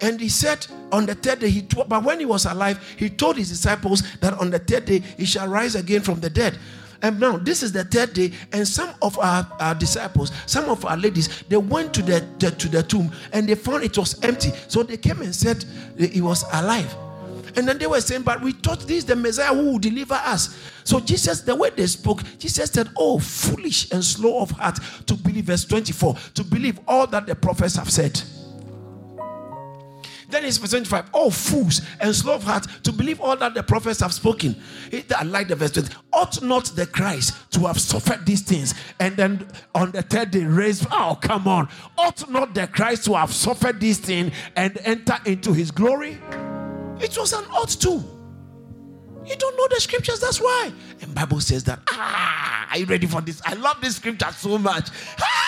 And 0.00 0.20
he 0.20 0.28
said 0.28 0.66
on 0.92 1.06
the 1.06 1.14
third 1.14 1.40
day, 1.40 1.50
he 1.50 1.62
told, 1.62 1.88
but 1.88 2.04
when 2.04 2.20
he 2.20 2.26
was 2.26 2.46
alive, 2.46 2.78
he 2.96 3.10
told 3.10 3.36
his 3.36 3.48
disciples 3.48 4.02
that 4.20 4.34
on 4.34 4.50
the 4.50 4.58
third 4.58 4.84
day 4.84 5.00
he 5.00 5.24
shall 5.24 5.48
rise 5.48 5.74
again 5.74 6.02
from 6.02 6.20
the 6.20 6.30
dead. 6.30 6.56
And 7.00 7.20
now 7.20 7.36
this 7.36 7.62
is 7.62 7.72
the 7.72 7.84
third 7.84 8.12
day, 8.12 8.32
and 8.52 8.66
some 8.66 8.90
of 9.02 9.18
our, 9.20 9.46
our 9.60 9.74
disciples, 9.74 10.32
some 10.46 10.68
of 10.68 10.84
our 10.84 10.96
ladies, 10.96 11.44
they 11.48 11.56
went 11.56 11.94
to 11.94 12.02
the, 12.02 12.26
the, 12.38 12.50
to 12.50 12.68
the 12.68 12.82
tomb 12.82 13.12
and 13.32 13.48
they 13.48 13.54
found 13.54 13.84
it 13.84 13.96
was 13.96 14.22
empty. 14.24 14.50
So 14.66 14.82
they 14.82 14.96
came 14.96 15.22
and 15.22 15.34
said 15.34 15.64
he 15.96 16.20
was 16.20 16.44
alive. 16.52 16.92
And 17.56 17.66
then 17.66 17.78
they 17.78 17.86
were 17.86 18.00
saying, 18.00 18.22
But 18.22 18.40
we 18.42 18.52
thought 18.52 18.80
this 18.80 18.98
is 18.98 19.04
the 19.04 19.16
Messiah 19.16 19.54
who 19.54 19.72
will 19.72 19.78
deliver 19.78 20.14
us. 20.14 20.56
So 20.84 21.00
Jesus, 21.00 21.40
the 21.40 21.54
way 21.54 21.70
they 21.70 21.86
spoke, 21.86 22.22
Jesus 22.38 22.70
said, 22.70 22.88
Oh, 22.96 23.18
foolish 23.18 23.90
and 23.90 24.04
slow 24.04 24.40
of 24.40 24.50
heart 24.52 24.78
to 25.06 25.14
believe, 25.14 25.44
verse 25.44 25.64
24, 25.64 26.16
to 26.34 26.44
believe 26.44 26.78
all 26.86 27.06
that 27.08 27.26
the 27.26 27.34
prophets 27.34 27.76
have 27.76 27.90
said. 27.90 28.20
Then 30.28 30.44
it's 30.44 30.58
verse 30.58 30.70
25. 30.70 31.10
Oh, 31.14 31.30
fools 31.30 31.80
and 32.00 32.14
slow 32.14 32.34
of 32.34 32.42
heart 32.44 32.66
to 32.84 32.92
believe 32.92 33.20
all 33.20 33.36
that 33.36 33.54
the 33.54 33.62
prophets 33.62 34.00
have 34.00 34.12
spoken. 34.12 34.56
I 35.16 35.22
like 35.22 35.48
the 35.48 35.56
verse 35.56 35.70
20. 35.70 35.94
Ought 36.12 36.42
not 36.42 36.66
the 36.76 36.86
Christ 36.86 37.50
to 37.52 37.60
have 37.60 37.80
suffered 37.80 38.26
these 38.26 38.42
things 38.42 38.74
and 39.00 39.16
then 39.16 39.48
on 39.74 39.90
the 39.92 40.02
third 40.02 40.30
day 40.30 40.44
raised? 40.44 40.86
Oh, 40.92 41.18
come 41.20 41.48
on. 41.48 41.68
Ought 41.96 42.28
not 42.30 42.54
the 42.54 42.66
Christ 42.66 43.06
to 43.06 43.14
have 43.14 43.32
suffered 43.32 43.80
these 43.80 43.98
things 43.98 44.34
and 44.54 44.78
enter 44.84 45.16
into 45.24 45.54
his 45.54 45.70
glory? 45.70 46.18
It 47.00 47.16
was 47.16 47.32
an 47.32 47.44
ought 47.46 47.70
to. 47.70 48.04
You 49.24 49.36
don't 49.36 49.56
know 49.56 49.68
the 49.68 49.80
scriptures, 49.80 50.20
that's 50.20 50.40
why. 50.40 50.72
And 51.00 51.14
Bible 51.14 51.40
says 51.40 51.64
that. 51.64 51.80
Ah, 51.90 52.68
are 52.70 52.78
you 52.78 52.86
ready 52.86 53.06
for 53.06 53.20
this? 53.20 53.40
I 53.44 53.54
love 53.54 53.80
this 53.80 53.96
scripture 53.96 54.30
so 54.32 54.58
much. 54.58 54.88
Ah, 55.20 55.47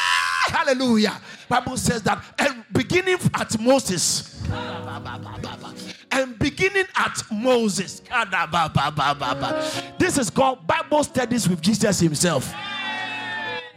hallelujah. 0.50 1.20
Bible 1.48 1.76
says 1.76 2.02
that 2.02 2.22
and 2.38 2.64
beginning 2.72 3.18
at 3.34 3.58
Moses. 3.60 4.42
And 6.12 6.38
beginning 6.38 6.86
at 6.96 7.22
Moses. 7.30 8.02
This 9.98 10.18
is 10.18 10.30
called 10.30 10.66
Bible 10.66 11.04
studies 11.04 11.48
with 11.48 11.60
Jesus 11.60 12.00
himself. 12.00 12.52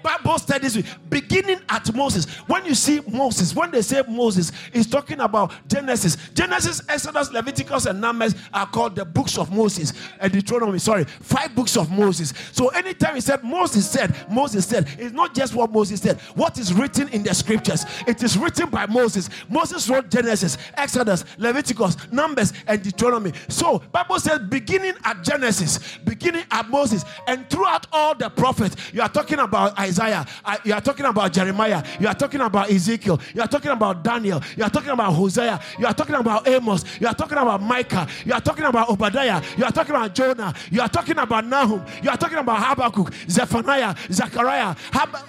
Bible 0.03 0.37
studies 0.37 0.83
beginning 1.09 1.59
at 1.69 1.93
Moses. 1.95 2.25
When 2.47 2.65
you 2.65 2.75
see 2.75 2.99
Moses, 3.07 3.55
when 3.55 3.71
they 3.71 3.81
say 3.81 4.03
Moses, 4.07 4.51
it's 4.73 4.87
talking 4.87 5.21
about 5.21 5.53
Genesis. 5.67 6.17
Genesis, 6.33 6.81
Exodus, 6.89 7.31
Leviticus, 7.31 7.85
and 7.85 8.01
Numbers 8.01 8.35
are 8.53 8.67
called 8.67 8.95
the 8.95 9.05
books 9.05 9.37
of 9.37 9.51
Moses 9.51 9.93
and 10.19 10.31
Deuteronomy. 10.31 10.79
Sorry, 10.79 11.05
five 11.05 11.55
books 11.55 11.77
of 11.77 11.89
Moses. 11.89 12.33
So 12.51 12.67
anytime 12.69 13.15
he 13.15 13.21
said 13.21 13.43
Moses 13.43 13.89
said, 13.89 14.15
Moses 14.29 14.65
said, 14.67 14.87
it's 14.99 15.13
not 15.13 15.33
just 15.33 15.55
what 15.55 15.71
Moses 15.71 16.01
said, 16.01 16.19
what 16.35 16.57
is 16.57 16.73
written 16.73 17.07
in 17.09 17.23
the 17.23 17.33
scriptures. 17.33 17.85
It 18.05 18.21
is 18.21 18.37
written 18.37 18.69
by 18.69 18.85
Moses. 18.85 19.29
Moses 19.49 19.89
wrote 19.89 20.09
Genesis, 20.09 20.57
Exodus, 20.75 21.23
Leviticus, 21.37 22.11
Numbers, 22.11 22.51
and 22.67 22.81
Deuteronomy. 22.83 23.31
So 23.47 23.79
Bible 23.91 24.19
says 24.19 24.39
beginning 24.49 24.95
at 25.05 25.23
Genesis, 25.23 25.97
beginning 26.03 26.43
at 26.51 26.69
Moses, 26.69 27.05
and 27.27 27.49
throughout 27.49 27.87
all 27.93 28.15
the 28.15 28.29
prophets, 28.29 28.75
you 28.91 29.01
are 29.01 29.09
talking 29.09 29.39
about 29.39 29.79
Isaiah. 29.79 29.92
Isaiah, 29.99 30.25
you 30.63 30.73
are 30.73 30.81
talking 30.81 31.05
about 31.05 31.31
Jeremiah, 31.31 31.83
you 31.99 32.07
are 32.07 32.13
talking 32.13 32.41
about 32.41 32.69
Ezekiel, 32.69 33.19
you 33.33 33.41
are 33.41 33.47
talking 33.47 33.71
about 33.71 34.03
Daniel, 34.03 34.41
you 34.57 34.63
are 34.63 34.69
talking 34.69 34.89
about 34.89 35.13
Hosea, 35.13 35.59
you 35.77 35.85
are 35.85 35.93
talking 35.93 36.15
about 36.15 36.47
Amos, 36.47 36.83
you 36.99 37.07
are 37.07 37.13
talking 37.13 37.37
about 37.37 37.61
Micah, 37.61 38.07
you 38.25 38.33
are 38.33 38.41
talking 38.41 38.65
about 38.65 38.89
Obadiah, 38.89 39.41
you 39.57 39.63
are 39.63 39.71
talking 39.71 39.95
about 39.95 40.13
Jonah, 40.15 40.53
you 40.71 40.81
are 40.81 40.89
talking 40.89 41.17
about 41.17 41.45
Nahum, 41.45 41.83
you 42.01 42.09
are 42.09 42.17
talking 42.17 42.37
about 42.37 42.63
Habakkuk, 42.63 43.13
Zephaniah, 43.29 43.95
Zechariah. 44.11 44.75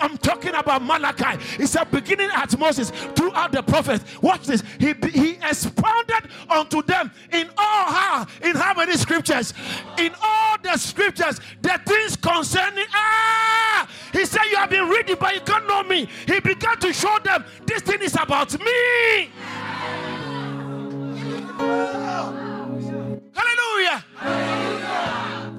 I'm 0.00 0.16
talking 0.18 0.54
about 0.54 0.82
Malachi. 0.82 1.38
It's 1.58 1.74
a 1.74 1.84
beginning 1.84 2.30
at 2.32 2.58
Moses 2.58 2.90
throughout 3.14 3.52
the 3.52 3.62
prophets. 3.62 4.04
Watch 4.22 4.46
this. 4.46 4.62
He, 4.78 4.94
he 5.10 5.32
expounded 5.42 6.30
unto 6.48 6.82
them 6.82 7.10
in 7.32 7.48
all 7.56 7.84
how 7.92 8.26
in 8.42 8.56
how 8.56 8.74
many 8.74 8.96
scriptures? 8.96 9.52
In 9.98 10.12
all 10.22 10.56
the 10.62 10.76
scriptures, 10.76 11.40
the 11.60 11.80
things 11.84 12.16
concerning 12.16 12.86
ah, 12.92 13.88
he 14.12 14.24
said 14.24 14.44
you 14.54 14.60
have 14.60 14.70
been 14.70 14.88
reading, 14.88 15.16
but 15.18 15.34
you 15.34 15.40
can't 15.40 15.66
know 15.66 15.82
me. 15.82 16.06
He 16.26 16.38
began 16.38 16.78
to 16.78 16.92
show 16.92 17.18
them 17.24 17.44
this 17.66 17.82
thing 17.82 18.00
is 18.02 18.14
about 18.14 18.56
me. 18.60 19.30
Hallelujah. 21.58 23.24
Hallelujah. 23.34 24.04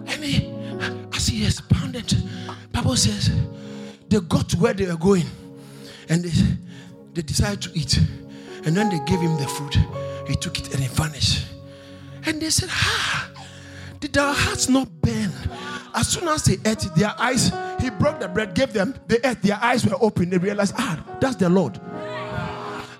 And 0.08 0.24
he, 0.24 0.50
as 1.14 1.28
he 1.28 1.46
expounded, 1.46 2.16
Bible 2.72 2.96
says 2.96 3.32
they 4.08 4.20
got 4.22 4.48
to 4.50 4.58
where 4.58 4.74
they 4.74 4.86
were 4.86 4.96
going 4.96 5.26
and 6.08 6.24
they, 6.24 6.58
they 7.14 7.22
decided 7.22 7.62
to 7.64 7.72
eat. 7.78 8.00
And 8.64 8.78
when 8.78 8.90
they 8.90 9.00
gave 9.06 9.20
him 9.20 9.36
the 9.36 9.46
food, 9.48 9.76
he 10.26 10.36
took 10.36 10.58
it 10.58 10.74
and 10.74 10.82
he 10.82 10.88
vanished. 10.88 11.48
And 12.26 12.42
they 12.42 12.50
said, 12.50 12.70
Ah, 12.72 13.30
did 14.00 14.18
our 14.18 14.34
hearts 14.34 14.70
not 14.70 14.88
burn? 15.02 15.32
As 15.94 16.08
soon 16.08 16.30
as 16.30 16.44
they 16.44 16.58
ate 16.70 16.88
their 16.96 17.14
eyes, 17.20 17.52
he 17.82 17.90
broke 17.90 18.20
the 18.20 18.28
bread, 18.28 18.54
gave 18.54 18.74
them, 18.74 18.96
they 19.08 19.18
ate, 19.24 19.42
their 19.42 19.60
eyes 19.62 19.86
were 19.86 19.98
open. 20.00 20.30
They 20.30 20.38
realized, 20.38 20.76
ah, 20.78 21.04
that's 21.20 21.36
the 21.36 21.50
Lord. 21.50 21.80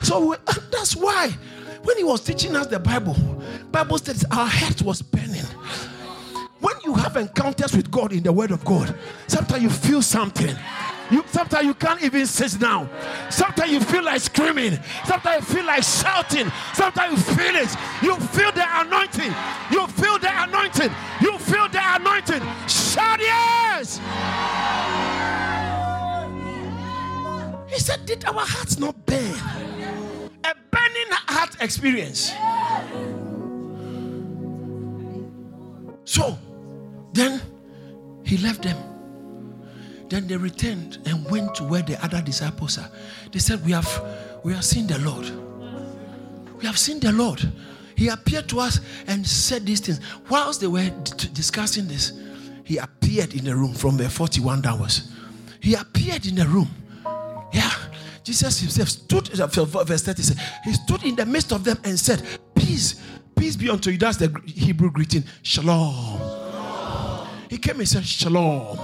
So 0.02 0.36
that's 0.72 0.96
why 0.96 1.32
when 1.84 1.98
he 1.98 2.04
was 2.04 2.22
teaching 2.22 2.56
us 2.56 2.68
the 2.68 2.80
Bible, 2.80 3.16
Bible 3.72 3.98
says 3.98 4.26
our 4.32 4.48
heart 4.48 4.82
was 4.82 5.02
burning. 5.02 5.46
When 6.60 6.76
you 6.84 6.96
have 6.96 7.16
encounters 7.16 7.76
with 7.76 7.92
God 7.92 8.12
in 8.12 8.24
the 8.24 8.32
Word 8.32 8.52
of 8.52 8.66
God, 8.66 8.96
sometimes 9.28 9.62
you 9.62 9.70
feel 9.70 10.02
something. 10.02 10.56
You 11.12 11.24
sometimes 11.28 11.66
you 11.66 11.74
can't 11.76 12.02
even 12.02 12.26
sit 12.26 12.60
down. 12.60 12.90
Sometimes 13.30 13.72
you 13.72 13.80
feel 13.80 14.04
like 14.04 14.22
screaming. 14.22 14.80
Sometimes 15.06 15.48
you 15.48 15.56
feel 15.56 15.66
like 15.66 15.84
shouting. 15.84 16.52
Sometimes 16.74 17.12
you 17.12 17.36
feel 17.36 17.56
it. 17.56 17.70
You 18.02 18.16
feel 18.28 18.52
the 18.52 18.66
anointing. 18.82 19.34
You 19.72 19.88
feel 19.88 20.18
the 20.18 20.32
anointing. 20.32 20.92
You 21.22 21.38
feel 21.38 21.68
the 21.70 21.82
anointing. 21.82 22.42
Shout 22.68 23.20
yes. 23.20 24.00
He 27.68 27.80
said, 27.80 28.06
Did 28.06 28.26
our 28.26 28.34
hearts 28.40 28.80
not 28.80 29.06
burn? 29.06 29.36
A 30.44 30.54
burning 30.72 31.12
heart 31.28 31.56
experience. 31.62 32.34
So 36.06 36.38
then 37.14 37.42
he 38.24 38.38
left 38.38 38.64
them. 38.64 38.95
Then 40.10 40.28
they 40.28 40.38
returned 40.38 41.00
and 41.06 41.30
went 41.30 41.56
to 41.56 41.64
where 41.64 41.82
the 41.82 42.04
other 42.04 42.22
disciples 42.22 42.78
are. 42.78 42.90
They 43.32 43.40
said, 43.40 43.66
We 43.66 43.72
have 43.72 44.42
we 44.44 44.54
have 44.54 44.64
seen 44.64 44.88
the 44.88 45.00
Lord. 45.00 45.32
We 46.60 46.66
have 46.68 46.78
seen 46.78 47.00
the 47.00 47.12
Lord. 47.12 47.42
He 47.96 48.10
appeared 48.10 48.48
to 48.50 48.60
us 48.60 48.80
and 49.08 49.26
said 49.26 49.66
these 49.66 49.80
things. 49.80 50.00
Whilst 50.30 50.62
they 50.62 50.68
were 50.68 50.90
d- 50.90 51.30
discussing 51.34 51.88
this, 51.88 52.14
he 52.64 52.78
appeared 52.78 53.34
in 53.34 53.46
the 53.46 53.56
room 53.56 53.74
from 53.74 53.98
the 53.98 54.10
41 54.10 54.62
downwards. 54.62 55.12
He 55.62 55.76
appeared 55.76 56.26
in 56.26 56.36
the 56.36 56.46
room. 56.46 56.68
Yeah. 57.54 57.72
Jesus 58.24 58.60
himself 58.60 58.90
stood, 58.90 59.40
uh, 59.40 59.48
verse 59.48 60.04
30 60.04 60.22
said, 60.22 60.38
He 60.64 60.74
stood 60.74 61.04
in 61.04 61.16
the 61.16 61.26
midst 61.26 61.52
of 61.52 61.64
them 61.64 61.78
and 61.84 61.98
said, 61.98 62.22
Peace, 62.56 63.02
peace 63.36 63.56
be 63.56 63.70
unto 63.70 63.92
you. 63.92 63.98
That's 63.98 64.18
the 64.18 64.36
Hebrew 64.46 64.92
greeting. 64.92 65.24
Shalom. 65.44 66.20
He 67.50 67.58
came 67.58 67.80
and 67.80 67.88
said, 67.88 68.06
Shalom. 68.06 68.78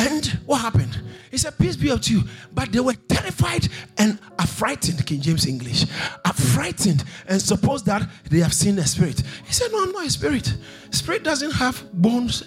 And 0.00 0.26
what 0.46 0.62
happened? 0.62 0.98
He 1.30 1.36
said, 1.36 1.58
Peace 1.58 1.76
be 1.76 1.90
unto 1.90 2.14
you. 2.14 2.22
But 2.54 2.72
they 2.72 2.80
were 2.80 2.94
terrified 2.94 3.68
and 3.98 4.18
affrighted, 4.38 5.04
King 5.04 5.20
James 5.20 5.46
English. 5.46 5.84
Affrighted 6.24 7.04
and 7.28 7.40
suppose 7.40 7.82
that 7.84 8.08
they 8.30 8.38
have 8.38 8.54
seen 8.54 8.78
a 8.78 8.86
spirit. 8.86 9.22
He 9.44 9.52
said, 9.52 9.70
No, 9.70 9.82
I'm 9.82 9.92
not 9.92 10.06
a 10.06 10.10
spirit. 10.10 10.56
Spirit 10.90 11.22
doesn't 11.22 11.50
have 11.50 11.84
bones 11.92 12.44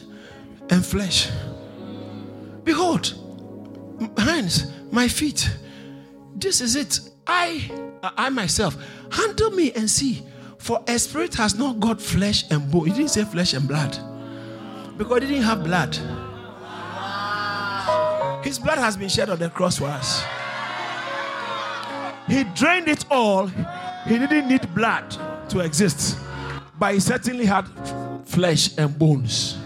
and 0.71 0.83
flesh. 0.83 1.29
Behold, 2.63 3.13
hands, 4.17 4.71
my 4.91 5.07
feet. 5.07 5.47
This 6.35 6.59
is 6.59 6.75
it. 6.75 7.01
I, 7.27 7.69
I 8.01 8.29
myself, 8.29 8.75
handle 9.11 9.51
me 9.51 9.71
and 9.73 9.87
see. 9.87 10.23
For 10.57 10.83
a 10.87 10.97
spirit 10.97 11.35
has 11.35 11.55
not 11.55 11.79
got 11.79 12.01
flesh 12.01 12.49
and 12.49 12.71
bone. 12.71 12.87
He 12.87 12.93
didn't 12.93 13.11
say 13.11 13.25
flesh 13.25 13.53
and 13.53 13.67
blood. 13.67 13.95
Because 14.97 15.21
he 15.21 15.27
didn't 15.27 15.43
have 15.43 15.63
blood. 15.63 15.95
His 18.53 18.59
blood 18.59 18.77
has 18.77 18.95
been 18.95 19.09
shed 19.09 19.31
on 19.31 19.39
the 19.39 19.49
cross 19.49 19.79
for 19.79 19.85
us. 19.85 20.23
He 22.27 22.43
drained 22.53 22.87
it 22.87 23.03
all. 23.09 23.47
He 23.47 24.19
didn't 24.19 24.47
need 24.47 24.71
blood 24.75 25.09
to 25.49 25.61
exist. 25.61 26.19
But 26.77 26.93
he 26.93 26.99
certainly 26.99 27.45
had 27.45 27.63
flesh 28.25 28.77
and 28.77 28.95
bones. 28.99 29.57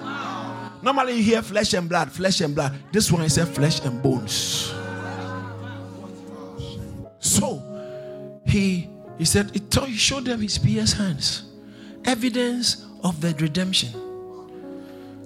Normally 0.81 1.17
you 1.17 1.23
hear 1.23 1.41
flesh 1.41 1.73
and 1.73 1.89
blood, 1.89 2.09
flesh 2.13 2.39
and 2.39 2.55
blood. 2.55 2.75
This 2.93 3.11
one 3.11 3.23
is 3.23 3.33
said 3.33 3.49
flesh 3.49 3.83
and 3.83 4.01
bones. 4.01 4.73
So 7.19 8.41
he 8.45 8.89
he 9.17 9.25
said 9.25 9.51
he, 9.51 9.59
told, 9.59 9.89
he 9.89 9.97
showed 9.97 10.23
them 10.23 10.39
his 10.39 10.57
pierced 10.57 10.95
hands, 10.95 11.43
evidence 12.05 12.85
of 13.03 13.19
the 13.19 13.35
redemption. 13.37 14.06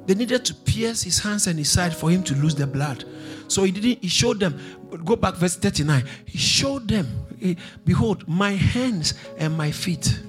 They 0.06 0.16
needed 0.16 0.46
to 0.46 0.54
pierce 0.54 1.04
his 1.04 1.20
hands 1.20 1.48
and 1.48 1.58
his 1.58 1.70
side 1.70 1.96
for 1.96 2.10
him 2.10 2.24
to 2.24 2.36
lose 2.36 2.56
the 2.56 2.68
blood. 2.68 3.06
So 3.48 3.64
he 3.64 3.72
didn't, 3.72 4.02
he 4.02 4.08
showed 4.08 4.40
them, 4.40 4.60
go 5.06 5.16
back 5.16 5.36
verse 5.36 5.56
39. 5.56 6.04
He 6.26 6.38
showed 6.38 6.88
them, 6.88 7.08
he, 7.40 7.58
behold, 7.86 8.28
my 8.28 8.52
hands 8.52 9.14
and 9.38 9.56
my 9.58 9.72
feet, 9.72 10.20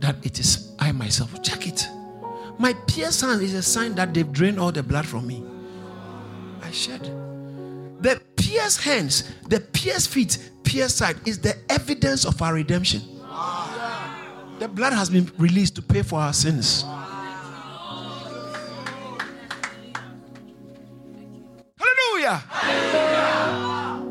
that 0.00 0.16
it 0.24 0.38
is 0.38 0.72
I 0.78 0.92
myself. 0.92 1.42
Check 1.42 1.66
it. 1.66 1.88
My 2.58 2.74
pierced 2.86 3.22
hand 3.22 3.42
is 3.42 3.54
a 3.54 3.62
sign 3.62 3.94
that 3.96 4.14
they've 4.14 4.30
drained 4.30 4.58
all 4.58 4.72
the 4.72 4.82
blood 4.82 5.06
from 5.06 5.26
me. 5.26 5.44
I 6.62 6.70
shed. 6.70 7.02
The 8.00 8.20
pierced 8.36 8.82
hands, 8.82 9.24
the 9.48 9.60
pierced 9.60 10.08
feet, 10.08 10.50
pierced 10.64 10.98
side 10.98 11.16
is 11.26 11.38
the 11.38 11.56
evidence 11.70 12.24
of 12.24 12.40
our 12.42 12.54
redemption. 12.54 13.00
The 14.58 14.68
blood 14.68 14.92
has 14.92 15.10
been 15.10 15.30
released 15.38 15.76
to 15.76 15.82
pay 15.82 16.02
for 16.02 16.20
our 16.20 16.32
sins. 16.32 16.84
Hallelujah. 22.22 22.44
Hallelujah. 22.48 24.02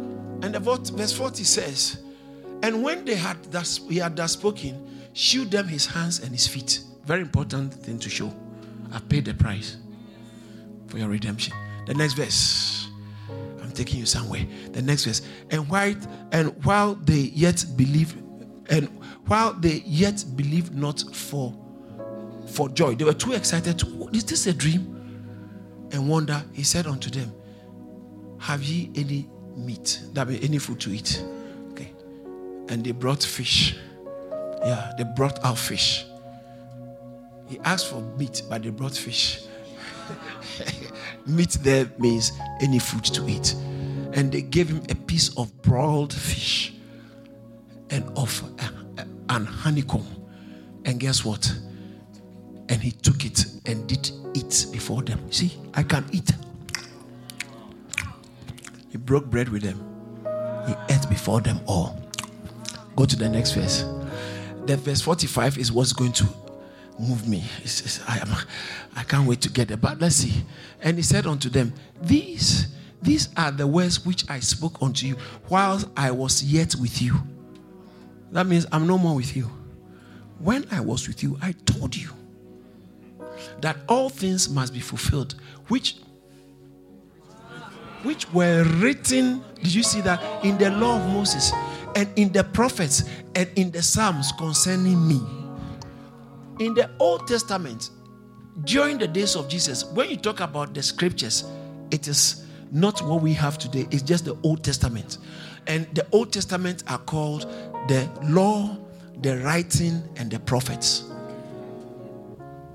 And 0.44 0.56
the 0.56 0.60
verse 0.60 1.14
40 1.14 1.44
says, 1.44 2.02
And 2.64 2.84
when 2.84 3.06
they 3.06 3.16
had 3.16 3.42
thus 3.52 3.78
he 3.78 3.98
had 3.98 4.16
thus 4.16 4.34
spoken, 4.34 5.08
shewed 5.14 5.52
them 5.52 5.68
his 5.68 5.86
hands 5.86 6.20
and 6.20 6.32
his 6.32 6.48
feet. 6.48 6.82
Very 7.06 7.22
important 7.22 7.74
thing 7.74 8.00
to 8.00 8.10
show. 8.10 8.34
I've 8.92 9.08
paid 9.08 9.26
the 9.26 9.34
price 9.34 9.78
for 10.88 10.98
your 10.98 11.08
redemption. 11.08 11.54
The 11.88 11.94
next 11.94 12.14
verse. 12.14 12.90
I'm 13.62 13.72
taking 13.72 14.00
you 14.00 14.06
somewhere. 14.06 14.46
The 14.72 14.82
next 14.82 15.06
verse. 15.06 15.22
And 15.50 15.68
while 15.70 15.96
and 16.32 16.66
while 16.66 16.96
they 16.96 17.32
yet 17.34 17.64
believe, 17.76 18.16
and 18.70 18.88
while 19.28 19.54
they 19.54 19.84
yet 19.86 20.26
believe 20.36 20.74
not 20.74 21.04
for 21.14 21.56
for 22.48 22.68
joy, 22.70 22.96
they 22.96 23.06
were 23.06 23.14
too 23.14 23.34
excited 23.34 23.80
to. 23.80 24.10
Is 24.12 24.26
this 24.26 24.48
a 24.48 24.54
dream? 24.54 24.98
And 25.94 26.08
wonder. 26.08 26.42
He 26.54 26.64
said 26.64 26.88
unto 26.88 27.10
them, 27.10 27.34
Have 28.42 28.64
ye 28.64 28.90
any 28.96 29.30
meat? 29.56 30.02
That 30.14 30.28
be 30.28 30.44
any 30.44 30.58
food 30.58 30.80
to 30.82 30.92
eat? 30.92 31.24
Okay. 31.72 31.94
And 32.70 32.84
they 32.84 32.92
brought 32.92 33.24
fish. 33.24 33.78
Yeah, 34.66 34.92
they 34.98 35.04
brought 35.16 35.44
out 35.46 35.60
fish. 35.60 36.06
He 37.48 37.60
asked 37.60 37.88
for 37.88 38.02
meat, 38.18 38.42
but 38.50 38.64
they 38.64 38.72
brought 38.72 38.96
fish. 38.96 39.44
meat 41.28 41.52
there 41.62 41.88
means 42.00 42.32
any 42.62 42.80
food 42.80 43.04
to 43.06 43.30
eat. 43.30 43.54
And 44.14 44.32
they 44.32 44.42
gave 44.42 44.70
him 44.70 44.82
a 44.90 44.96
piece 44.96 45.38
of 45.38 45.62
broiled 45.62 46.12
fish 46.12 46.74
and 47.92 48.04
of 48.18 48.44
an 49.30 49.46
honeycomb. 49.46 50.08
And 50.86 51.00
guess 51.00 51.24
what? 51.24 51.48
And 52.70 52.82
he 52.82 52.92
took 52.92 53.24
it 53.24 53.46
and 53.68 53.88
did 53.88 54.10
eat 54.34 54.66
before 54.72 55.04
them. 55.04 55.32
See, 55.32 55.54
I 55.76 55.84
can 55.84 56.06
eat. 56.12 56.32
He 58.92 58.98
broke 58.98 59.26
bread 59.26 59.50
with 59.50 59.64
them. 59.64 59.80
He 60.68 60.94
ate 60.94 61.10
before 61.10 61.42
them 61.42 61.60
all. 61.66 62.00
Go 62.96 63.06
to 63.06 63.16
the 63.16 63.30
next 63.30 63.54
verse. 63.54 63.86
The 64.66 64.78
verse 64.78 65.02
45 65.02 65.58
is 65.58 65.72
what's 65.72 65.94
going 65.94 66.12
to 66.14 66.28
move 67.00 67.28
me. 67.28 67.44
I, 68.08 68.20
am, 68.20 68.30
I 68.96 69.04
can't 69.04 69.28
wait 69.28 69.42
to 69.42 69.50
get 69.50 69.70
there. 69.70 69.78
But 69.78 70.00
let's 70.00 70.18
see. 70.18 70.44
And 70.82 70.98
he 70.98 71.04
said 71.04 71.26
unto 71.26 71.50
them, 71.50 71.74
These, 72.02 72.68
these 73.02 73.30
are 73.38 73.52
the 73.52 73.66
words 73.66 74.06
which 74.06 74.30
I 74.30 74.40
spoke 74.40 74.82
unto 74.82 75.08
you 75.08 75.16
while 75.48 75.80
I 75.96 76.12
was 76.12 76.44
yet 76.44 76.76
with 76.76 77.02
you. 77.02 77.16
That 78.32 78.46
means 78.46 78.66
I'm 78.72 78.88
no 78.88 78.98
more 78.98 79.16
with 79.16 79.36
you. 79.36 79.50
When 80.40 80.66
I 80.72 80.82
was 80.82 81.08
with 81.08 81.24
you, 81.24 81.38
I 81.42 81.54
told 81.66 81.96
you 81.96 82.10
that 83.62 83.78
all 83.88 84.10
things 84.10 84.50
must 84.50 84.74
be 84.74 84.80
fulfilled, 84.80 85.36
which 85.68 85.98
which 88.04 88.32
were 88.34 88.64
written. 88.78 89.44
Did 89.56 89.74
you 89.74 89.84
see 89.84 90.02
that 90.02 90.22
in 90.44 90.58
the 90.58 90.72
law 90.72 90.98
of 90.98 91.14
Moses 91.14 91.52
and 91.96 92.08
in 92.16 92.32
the 92.32 92.44
prophets 92.44 93.04
and 93.36 93.50
in 93.56 93.72
the 93.72 93.82
Psalms 93.82 94.32
concerning 94.34 95.08
me? 95.08 95.22
In 96.60 96.74
the 96.74 96.90
Old 97.00 97.28
Testament, 97.28 97.90
during 98.66 98.98
the 98.98 99.08
days 99.08 99.36
of 99.36 99.50
Jesus, 99.50 99.86
when 99.86 100.10
you 100.10 100.18
talk 100.18 100.40
about 100.40 100.74
the 100.74 100.84
scriptures, 100.84 101.46
it 101.90 102.08
is 102.08 102.46
not 102.72 103.02
what 103.02 103.22
we 103.22 103.34
have 103.34 103.58
today, 103.58 103.88
it's 103.92 104.04
just 104.04 104.26
the 104.26 104.38
Old 104.44 104.64
Testament. 104.64 105.18
And 105.68 105.88
the 105.94 106.06
Old 106.12 106.32
Testament 106.32 106.84
are 106.88 107.00
called 107.00 107.42
the 107.88 108.10
law, 108.24 108.78
the 109.22 109.38
writing, 109.40 110.02
and 110.18 110.32
the 110.32 110.40
prophets. 110.40 111.11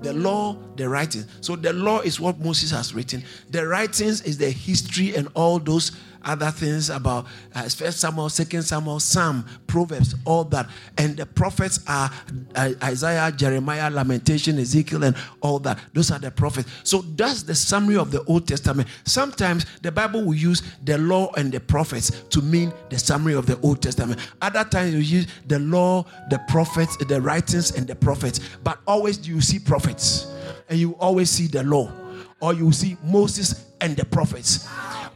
The 0.01 0.13
law, 0.13 0.57
the 0.75 0.87
writing. 0.87 1.25
So 1.41 1.55
the 1.55 1.73
law 1.73 2.01
is 2.01 2.19
what 2.19 2.39
Moses 2.39 2.71
has 2.71 2.93
written. 2.93 3.23
The 3.49 3.67
writings 3.67 4.21
is 4.21 4.37
the 4.37 4.49
history 4.49 5.15
and 5.15 5.27
all 5.33 5.59
those 5.59 5.91
other 6.23 6.51
things 6.51 6.89
about 6.89 7.25
uh, 7.55 7.63
First 7.69 7.99
Samuel, 7.99 8.29
Second 8.29 8.63
Samuel, 8.63 8.99
Psalm, 8.99 9.45
Proverbs, 9.67 10.15
all 10.25 10.43
that. 10.45 10.67
And 10.97 11.17
the 11.17 11.25
prophets 11.25 11.79
are 11.87 12.11
uh, 12.55 12.73
Isaiah, 12.83 13.31
Jeremiah, 13.31 13.89
Lamentation, 13.89 14.59
Ezekiel, 14.59 15.03
and 15.03 15.15
all 15.41 15.59
that. 15.59 15.79
Those 15.93 16.11
are 16.11 16.19
the 16.19 16.31
prophets. 16.31 16.69
So 16.83 17.01
that's 17.01 17.43
the 17.43 17.55
summary 17.55 17.97
of 17.97 18.11
the 18.11 18.23
Old 18.25 18.47
Testament. 18.47 18.87
Sometimes 19.05 19.65
the 19.81 19.91
Bible 19.91 20.23
will 20.23 20.35
use 20.35 20.61
the 20.83 20.97
law 20.97 21.31
and 21.37 21.51
the 21.51 21.59
prophets 21.59 22.23
to 22.29 22.41
mean 22.41 22.73
the 22.89 22.99
summary 22.99 23.33
of 23.33 23.45
the 23.45 23.59
Old 23.61 23.81
Testament. 23.81 24.19
Other 24.41 24.63
times 24.63 24.93
you 24.93 24.99
use 24.99 25.27
the 25.47 25.59
law, 25.59 26.05
the 26.29 26.39
prophets, 26.47 26.97
the 26.97 27.21
writings, 27.21 27.71
and 27.71 27.87
the 27.87 27.95
prophets. 27.95 28.39
But 28.63 28.79
always 28.87 29.27
you 29.27 29.41
see 29.41 29.59
prophets, 29.59 30.27
and 30.69 30.79
you 30.79 30.93
always 30.99 31.29
see 31.29 31.47
the 31.47 31.63
law, 31.63 31.91
or 32.39 32.53
you 32.53 32.71
see 32.71 32.97
Moses 33.03 33.65
and 33.81 33.95
the 33.95 34.05
prophets. 34.05 34.67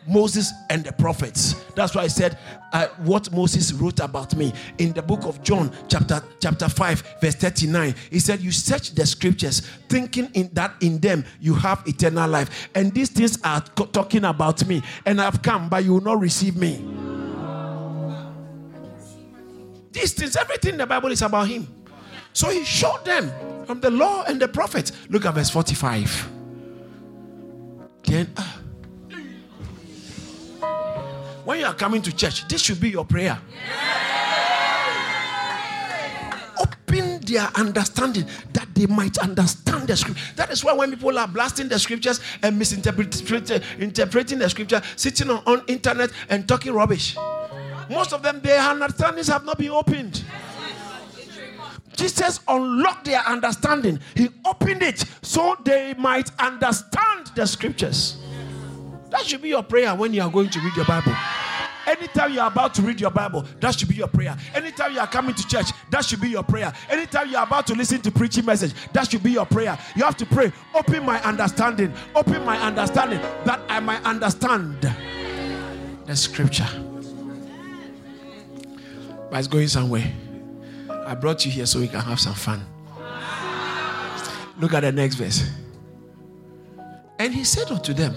Moses 0.07 0.51
and 0.69 0.83
the 0.83 0.91
prophets. 0.91 1.53
That's 1.75 1.95
why 1.95 2.03
I 2.03 2.07
said 2.07 2.37
uh, 2.73 2.87
what 2.97 3.31
Moses 3.31 3.71
wrote 3.73 3.99
about 3.99 4.35
me 4.35 4.53
in 4.77 4.93
the 4.93 5.01
book 5.01 5.25
of 5.25 5.41
John, 5.43 5.71
chapter 5.87 6.23
chapter 6.39 6.69
5, 6.69 7.17
verse 7.21 7.35
39. 7.35 7.95
He 8.09 8.19
said, 8.19 8.41
You 8.41 8.51
search 8.51 8.91
the 8.91 9.05
scriptures, 9.05 9.61
thinking 9.89 10.29
in 10.33 10.49
that 10.53 10.73
in 10.81 10.99
them 10.99 11.25
you 11.39 11.53
have 11.55 11.83
eternal 11.87 12.29
life. 12.29 12.69
And 12.75 12.93
these 12.93 13.09
things 13.09 13.39
are 13.43 13.61
co- 13.61 13.85
talking 13.85 14.25
about 14.25 14.65
me. 14.65 14.81
And 15.05 15.21
I've 15.21 15.41
come, 15.41 15.69
but 15.69 15.83
you 15.83 15.93
will 15.93 16.01
not 16.01 16.19
receive 16.19 16.55
me. 16.55 16.85
These 19.91 20.13
things, 20.13 20.35
everything 20.35 20.73
in 20.73 20.77
the 20.77 20.87
Bible 20.87 21.11
is 21.11 21.21
about 21.21 21.47
him. 21.47 21.67
So 22.33 22.49
he 22.49 22.63
showed 22.63 23.03
them 23.03 23.31
from 23.65 23.81
the 23.81 23.91
law 23.91 24.23
and 24.23 24.41
the 24.41 24.47
prophets. 24.47 24.91
Look 25.09 25.25
at 25.25 25.33
verse 25.33 25.49
45. 25.49 26.29
Then 28.03 28.31
uh, 28.35 28.57
when 31.45 31.59
you 31.59 31.65
are 31.65 31.73
coming 31.73 32.01
to 32.01 32.15
church, 32.15 32.47
this 32.47 32.61
should 32.61 32.79
be 32.79 32.89
your 32.89 33.05
prayer. 33.05 33.39
Open 36.59 37.19
their 37.21 37.49
understanding 37.55 38.25
that 38.53 38.67
they 38.75 38.85
might 38.85 39.17
understand 39.17 39.87
the 39.87 39.95
scripture. 39.95 40.21
That 40.35 40.51
is 40.51 40.63
why 40.63 40.73
when 40.73 40.91
people 40.91 41.17
are 41.17 41.27
blasting 41.27 41.69
the 41.69 41.79
scriptures 41.79 42.19
and 42.43 42.57
misinterpreting 42.57 43.61
interpreting 43.79 44.39
the 44.39 44.49
scripture, 44.49 44.81
sitting 44.95 45.29
on, 45.29 45.43
on 45.45 45.63
internet 45.67 46.11
and 46.29 46.47
talking 46.47 46.73
rubbish, 46.73 47.15
most 47.89 48.13
of 48.13 48.21
them 48.23 48.39
their 48.41 48.59
understandings 48.59 49.27
have 49.27 49.45
not 49.45 49.57
been 49.57 49.71
opened. 49.71 50.23
Jesus 51.95 52.39
unlocked 52.47 53.05
their 53.05 53.21
understanding. 53.21 53.99
He 54.15 54.29
opened 54.45 54.81
it 54.81 55.03
so 55.21 55.55
they 55.63 55.93
might 55.95 56.31
understand 56.39 57.27
the 57.35 57.45
scriptures. 57.45 58.17
That 59.11 59.25
should 59.25 59.41
be 59.41 59.49
your 59.49 59.61
prayer 59.63 59.93
when 59.93 60.13
you 60.13 60.21
are 60.21 60.31
going 60.31 60.49
to 60.49 60.59
read 60.59 60.75
your 60.75 60.85
Bible. 60.85 61.13
Anytime 61.85 62.33
you 62.33 62.39
are 62.39 62.47
about 62.47 62.73
to 62.75 62.81
read 62.81 63.01
your 63.01 63.11
Bible, 63.11 63.45
that 63.59 63.77
should 63.77 63.89
be 63.89 63.95
your 63.95 64.07
prayer. 64.07 64.37
Anytime 64.53 64.93
you 64.93 64.99
are 64.99 65.07
coming 65.07 65.35
to 65.35 65.47
church, 65.47 65.71
that 65.89 66.05
should 66.05 66.21
be 66.21 66.29
your 66.29 66.43
prayer. 66.43 66.71
Anytime 66.89 67.29
you 67.29 67.37
are 67.37 67.43
about 67.43 67.67
to 67.67 67.73
listen 67.73 67.99
to 68.01 68.11
preaching 68.11 68.45
message, 68.45 68.73
that 68.93 69.11
should 69.11 69.21
be 69.21 69.31
your 69.31 69.45
prayer. 69.45 69.77
You 69.95 70.03
have 70.03 70.15
to 70.17 70.25
pray, 70.25 70.53
open 70.73 71.05
my 71.05 71.21
understanding, 71.23 71.91
open 72.15 72.45
my 72.45 72.57
understanding 72.61 73.19
that 73.45 73.59
I 73.67 73.79
might 73.81 74.01
understand 74.03 74.89
the 76.05 76.15
scripture. 76.15 76.67
But 79.29 79.39
it's 79.39 79.47
going 79.47 79.67
somewhere. 79.67 80.09
I 80.89 81.15
brought 81.15 81.45
you 81.45 81.51
here 81.51 81.65
so 81.65 81.79
we 81.79 81.87
can 81.87 81.99
have 81.99 82.19
some 82.19 82.35
fun. 82.35 82.65
Look 84.59 84.73
at 84.73 84.81
the 84.81 84.91
next 84.91 85.15
verse. 85.15 85.49
And 87.17 87.33
he 87.33 87.43
said 87.43 87.71
unto 87.71 87.93
them, 87.93 88.15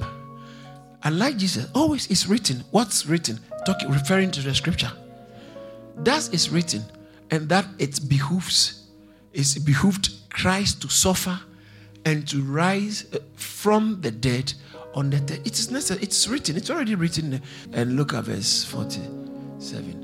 and 1.04 1.18
like 1.18 1.36
Jesus, 1.36 1.68
always 1.74 2.06
is 2.08 2.26
written. 2.26 2.64
What's 2.70 3.06
written? 3.06 3.38
Talking, 3.66 3.90
referring 3.90 4.30
to 4.32 4.40
the 4.40 4.54
scripture. 4.54 4.90
That 5.98 6.32
is 6.32 6.50
written, 6.50 6.82
and 7.30 7.48
that 7.50 7.66
it 7.78 8.08
behooves, 8.08 8.86
it 9.32 9.64
behooved 9.64 10.10
Christ 10.30 10.80
to 10.82 10.88
suffer 10.88 11.38
and 12.06 12.26
to 12.28 12.42
rise 12.42 13.04
uh, 13.14 13.18
from 13.36 14.00
the 14.00 14.10
dead 14.10 14.52
on 14.94 15.10
the 15.10 15.20
dead. 15.20 15.40
It 15.44 15.58
is 15.58 15.70
necessary. 15.70 16.02
It's 16.02 16.26
written. 16.26 16.56
It's 16.56 16.70
already 16.70 16.94
written. 16.94 17.40
And 17.72 17.96
look 17.96 18.14
at 18.14 18.24
verse 18.24 18.64
47. 18.64 20.00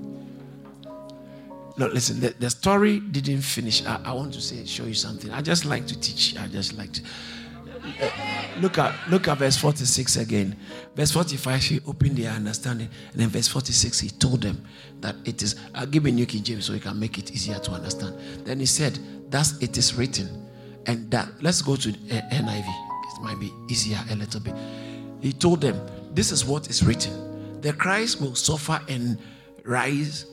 No, 1.77 1.87
listen, 1.87 2.21
the, 2.21 2.35
the 2.39 2.51
story 2.51 3.01
didn't 3.01 3.41
finish. 3.41 3.85
I, 3.87 4.01
I 4.05 4.13
want 4.13 4.35
to 4.35 4.41
say, 4.41 4.65
show 4.67 4.85
you 4.85 4.95
something. 4.95 5.31
I 5.31 5.41
just 5.41 5.65
like 5.65 5.87
to 5.87 5.99
teach. 5.99 6.37
I 6.39 6.47
just 6.47 6.77
like 6.77 6.93
to 6.93 7.03
look 8.61 8.79
at 8.79 8.95
look 9.09 9.29
at 9.29 9.39
verse 9.39 9.57
46 9.57 10.17
again. 10.17 10.57
Verse 10.95 11.13
45, 11.13 11.63
he 11.63 11.81
opened 11.87 12.17
their 12.17 12.31
understanding. 12.33 12.89
And 13.13 13.21
then 13.21 13.29
verse 13.29 13.49
46, 13.49 14.01
he 14.01 14.11
told 14.11 14.43
them 14.43 14.65
that 15.01 15.17
it 15.25 15.43
is 15.43 15.57
I'll 15.75 15.87
give 15.87 16.07
a 16.07 16.11
new 16.11 16.27
King 16.27 16.43
James 16.43 16.67
so 16.67 16.73
you 16.73 16.81
can 16.81 16.99
make 16.99 17.19
it 17.19 17.33
easier 17.33 17.59
to 17.59 17.73
understand. 17.73 18.19
Then 18.47 18.61
he 18.61 18.67
said, 18.67 18.99
Thus 19.31 19.61
it 19.63 19.77
is 19.79 19.95
written. 19.95 20.47
And 20.87 21.11
that 21.11 21.29
let's 21.43 21.63
go 21.63 21.77
to 21.77 21.91
uh, 21.91 22.21
NIV. 22.33 22.67
It 22.67 23.23
might 23.23 23.39
be 23.39 23.53
easier 23.69 23.99
a 24.11 24.17
little 24.17 24.41
bit. 24.41 24.55
He 25.21 25.33
told 25.33 25.61
them, 25.61 25.81
This 26.13 26.33
is 26.33 26.45
what 26.45 26.69
is 26.69 26.83
written. 26.83 27.61
The 27.61 27.73
Christ 27.73 28.21
will 28.21 28.35
suffer 28.35 28.81
and 28.89 29.19
rise, 29.65 30.27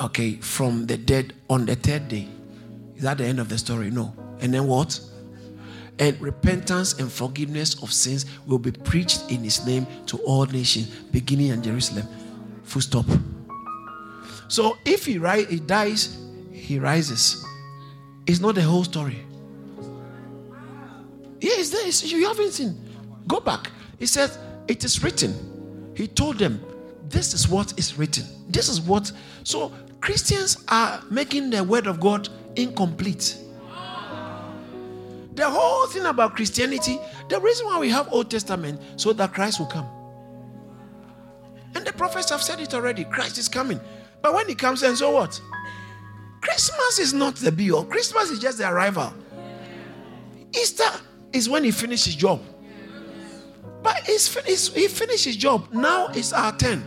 okay, 0.00 0.36
from 0.36 0.86
the 0.86 0.96
dead 0.96 1.34
on 1.50 1.66
the 1.66 1.76
third 1.76 2.08
day. 2.08 2.28
Is 2.96 3.02
that 3.02 3.18
the 3.18 3.24
end 3.24 3.40
of 3.40 3.48
the 3.48 3.58
story? 3.58 3.90
No. 3.90 4.14
And 4.40 4.52
then 4.52 4.66
what? 4.66 4.98
And 6.00 6.20
repentance 6.20 6.98
and 6.98 7.12
forgiveness 7.12 7.80
of 7.82 7.92
sins 7.92 8.24
will 8.46 8.58
be 8.58 8.72
preached 8.72 9.30
in 9.30 9.44
his 9.44 9.64
name 9.66 9.86
to 10.06 10.16
all 10.18 10.46
nations, 10.46 10.88
beginning 11.12 11.48
in 11.48 11.62
Jerusalem. 11.62 12.08
Full 12.64 12.82
stop. 12.82 13.06
So 14.48 14.76
if 14.84 15.04
he, 15.04 15.18
ri- 15.18 15.44
he 15.44 15.60
dies, 15.60 16.18
he 16.50 16.78
rises. 16.78 17.44
It's 18.26 18.40
not 18.40 18.54
the 18.54 18.62
whole 18.62 18.84
story. 18.84 19.18
Yeah, 21.40 21.62
there. 21.70 21.86
You 21.86 22.26
haven't 22.26 22.52
seen. 22.52 22.76
Go 23.26 23.40
back. 23.40 23.70
He 23.98 24.06
says, 24.06 24.38
It 24.68 24.84
is 24.84 25.02
written. 25.02 25.92
He 25.94 26.06
told 26.06 26.38
them, 26.38 26.62
This 27.08 27.34
is 27.34 27.48
what 27.48 27.78
is 27.78 27.98
written. 27.98 28.24
This 28.48 28.68
is 28.68 28.80
what. 28.80 29.12
So 29.44 29.72
Christians 30.00 30.64
are 30.68 31.02
making 31.10 31.50
the 31.50 31.62
word 31.62 31.86
of 31.86 32.00
God 32.00 32.28
incomplete. 32.56 33.36
The 35.40 35.48
whole 35.48 35.86
thing 35.86 36.04
about 36.04 36.36
Christianity, 36.36 36.98
the 37.30 37.40
reason 37.40 37.64
why 37.64 37.78
we 37.78 37.88
have 37.88 38.12
Old 38.12 38.30
Testament, 38.30 38.78
so 38.96 39.14
that 39.14 39.32
Christ 39.32 39.58
will 39.58 39.68
come. 39.68 39.88
And 41.74 41.82
the 41.82 41.94
prophets 41.94 42.28
have 42.28 42.42
said 42.42 42.60
it 42.60 42.74
already. 42.74 43.04
Christ 43.04 43.38
is 43.38 43.48
coming. 43.48 43.80
But 44.20 44.34
when 44.34 44.46
he 44.50 44.54
comes, 44.54 44.82
and 44.82 44.98
so 44.98 45.12
what? 45.12 45.40
Christmas 46.42 46.98
is 46.98 47.14
not 47.14 47.36
the 47.36 47.50
be 47.50 47.72
all. 47.72 47.86
Christmas 47.86 48.28
is 48.28 48.38
just 48.38 48.58
the 48.58 48.68
arrival. 48.68 49.14
Easter 50.54 50.90
is 51.32 51.48
when 51.48 51.64
he 51.64 51.70
finishes 51.70 52.04
his 52.04 52.16
job. 52.16 52.42
But 53.82 53.96
he's 54.04 54.28
finished, 54.28 54.76
he 54.76 54.88
finished 54.88 55.24
his 55.24 55.36
job. 55.36 55.72
Now 55.72 56.08
it's 56.08 56.34
our 56.34 56.54
turn. 56.54 56.84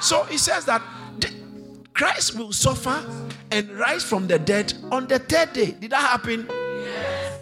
So 0.00 0.24
he 0.24 0.38
says 0.38 0.64
that 0.64 0.82
Christ 1.94 2.36
will 2.36 2.52
suffer 2.52 3.00
and 3.52 3.70
rise 3.78 4.02
from 4.02 4.26
the 4.26 4.40
dead 4.40 4.74
on 4.90 5.06
the 5.06 5.20
third 5.20 5.52
day. 5.52 5.70
Did 5.70 5.92
that 5.92 6.00
happen? 6.00 6.48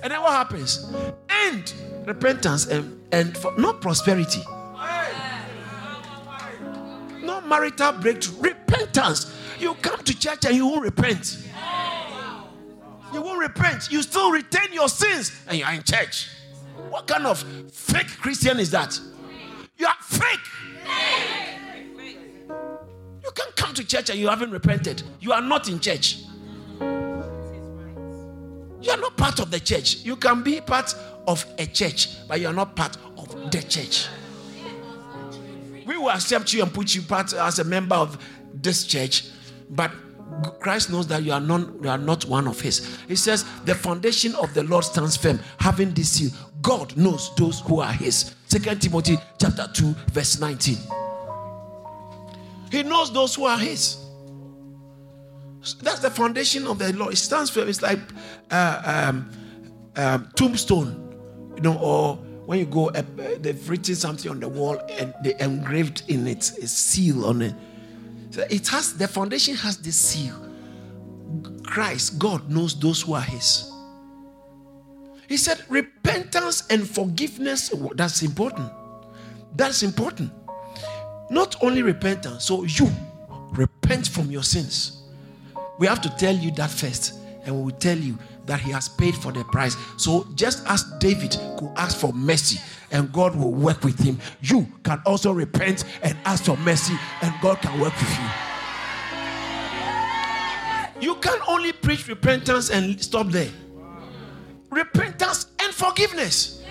And 0.03 0.13
then 0.13 0.21
what 0.23 0.33
happens? 0.33 0.91
And 1.29 1.73
repentance 2.07 2.67
and, 2.67 3.01
and 3.13 3.37
for, 3.37 3.53
not 3.59 3.81
prosperity. 3.81 4.43
No 7.23 7.41
marital 7.43 7.93
breakthrough. 7.93 8.51
Repentance. 8.51 9.37
You 9.59 9.75
come 9.75 10.03
to 10.05 10.19
church 10.19 10.47
and 10.47 10.57
you 10.57 10.67
won't 10.67 10.83
repent. 10.83 11.39
You 13.13 13.23
won't 13.23 13.41
repent. 13.41 13.91
You 13.91 14.03
still 14.03 14.31
retain 14.31 14.73
your 14.73 14.89
sins 14.89 15.33
and 15.49 15.59
you 15.59 15.65
are 15.65 15.75
in 15.75 15.83
church. 15.83 16.31
What 16.89 17.07
kind 17.07 17.27
of 17.27 17.43
fake 17.71 18.09
Christian 18.21 18.59
is 18.59 18.71
that? 18.71 18.99
You 19.77 19.87
are 19.87 19.97
fake. 20.03 20.41
You 23.23 23.31
can't 23.35 23.57
come 23.57 23.75
to 23.75 23.85
church 23.85 24.11
and 24.11 24.19
you 24.19 24.29
haven't 24.29 24.51
repented. 24.51 25.03
You 25.21 25.33
are 25.33 25.43
not 25.43 25.69
in 25.69 25.79
church. 25.79 26.23
You 28.81 28.93
are 28.93 28.97
not 28.97 29.17
part 29.17 29.41
of 29.41 29.51
the 29.51 29.61
church. 29.61 29.97
You 30.05 30.17
can 30.17 30.43
be 30.43 30.61
part 30.61 30.95
of 31.27 31.45
a 31.59 31.67
church, 31.67 32.27
but 32.27 32.41
you 32.41 32.49
are 32.49 32.53
not 32.53 32.75
part 32.75 32.97
of 33.19 33.51
the 33.51 33.63
church. 33.63 34.09
We 35.87 35.97
will 35.97 36.11
accept 36.11 36.53
you 36.53 36.63
and 36.63 36.73
put 36.73 36.95
you 36.95 37.03
part 37.03 37.33
as 37.33 37.59
a 37.59 37.65
member 37.65 37.95
of 37.95 38.19
this 38.55 38.87
church, 38.87 39.27
but 39.71 39.91
Christ 40.61 40.91
knows 40.91 41.07
that 41.09 41.23
you 41.23 41.33
are 41.33 41.41
not, 41.41 41.61
you 41.83 41.89
are 41.89 41.99
not 41.99 42.25
one 42.25 42.47
of 42.47 42.61
his. 42.61 42.99
He 43.09 43.17
says, 43.17 43.45
The 43.65 43.75
foundation 43.75 44.35
of 44.37 44.55
the 44.55 44.63
Lord 44.63 44.85
stands 44.85 45.17
firm, 45.17 45.41
having 45.59 45.93
this 45.93 46.11
seal. 46.11 46.31
God 46.63 46.97
knows 46.97 47.35
those 47.37 47.61
who 47.61 47.81
are 47.81 47.93
his. 47.93 48.35
Second 48.47 48.81
Timothy 48.81 49.17
chapter 49.39 49.69
2, 49.73 49.95
verse 50.13 50.39
19. 50.41 50.77
He 52.71 52.83
knows 52.83 53.13
those 53.13 53.35
who 53.35 53.47
are 53.47 53.59
his. 53.59 53.99
That's 55.83 56.01
the 56.01 56.11
foundation 56.11 56.67
of 56.67 56.79
the 56.79 56.93
law. 56.95 57.09
It 57.09 57.17
stands 57.17 57.51
for 57.51 57.61
It's 57.69 57.83
like 57.83 57.99
uh, 58.51 58.83
um, 58.85 59.31
um, 59.97 60.29
tombstone, 60.35 61.53
you 61.57 61.63
know, 61.63 61.79
or 61.79 62.17
when 62.47 62.59
you 62.59 62.67
go, 62.67 62.89
uh, 62.89 63.03
they've 63.39 63.69
written 63.69 63.95
something 63.95 64.31
on 64.31 64.41
the 64.41 64.49
wall 64.49 64.81
and 64.99 65.15
they 65.23 65.35
engraved 65.39 66.05
in 66.09 66.27
it 66.27 66.51
a 66.63 66.67
seal 66.67 67.27
on 67.27 67.43
it. 67.43 67.55
So 68.31 68.45
it 68.49 68.67
has 68.69 68.97
the 68.97 69.07
foundation 69.07 69.55
has 69.57 69.77
the 69.77 69.93
seal. 69.93 70.35
Christ, 71.63 72.19
God 72.19 72.51
knows 72.51 72.79
those 72.79 73.03
who 73.03 73.15
are 73.15 73.21
His. 73.21 73.71
He 75.29 75.37
said, 75.37 75.63
repentance 75.69 76.67
and 76.71 76.89
forgiveness. 76.89 77.73
That's 77.95 78.23
important. 78.23 78.73
That's 79.55 79.83
important. 79.85 80.33
Not 81.31 81.63
only 81.63 81.83
repentance, 81.83 82.45
so 82.45 82.65
you 82.65 82.91
repent 83.53 84.09
from 84.09 84.31
your 84.31 84.43
sins. 84.43 85.00
We 85.81 85.87
have 85.87 86.03
to 86.03 86.11
tell 86.17 86.37
you 86.37 86.51
that 86.53 86.71
first, 86.71 87.15
and 87.47 87.57
we 87.57 87.63
will 87.63 87.79
tell 87.79 87.97
you 87.97 88.19
that 88.45 88.61
he 88.61 88.71
has 88.71 88.87
paid 88.87 89.15
for 89.15 89.33
the 89.33 89.43
price. 89.45 89.79
So 89.97 90.27
just 90.35 90.63
as 90.69 90.85
David 90.99 91.31
could 91.59 91.71
ask 91.75 91.97
for 91.97 92.13
mercy 92.13 92.61
and 92.91 93.11
God 93.11 93.35
will 93.35 93.55
work 93.55 93.83
with 93.83 93.99
him, 93.99 94.19
you 94.43 94.69
can 94.85 95.01
also 95.07 95.33
repent 95.33 95.85
and 96.03 96.19
ask 96.27 96.45
for 96.45 96.59
mercy 96.59 96.93
and 97.23 97.35
God 97.41 97.63
can 97.63 97.81
work 97.81 97.95
with 97.99 98.11
you. 98.11 98.29
You 101.01 101.15
can 101.15 101.39
only 101.49 101.73
preach 101.73 102.09
repentance 102.09 102.69
and 102.69 103.03
stop 103.03 103.29
there. 103.29 103.49
Repentance 104.69 105.47
and 105.61 105.73
forgiveness. 105.73 106.63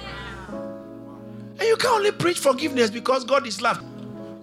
And 0.51 1.63
you 1.63 1.77
can 1.77 1.89
only 1.89 2.11
preach 2.11 2.37
forgiveness 2.37 2.91
because 2.91 3.23
God 3.23 3.47
is 3.47 3.59
love. 3.59 3.83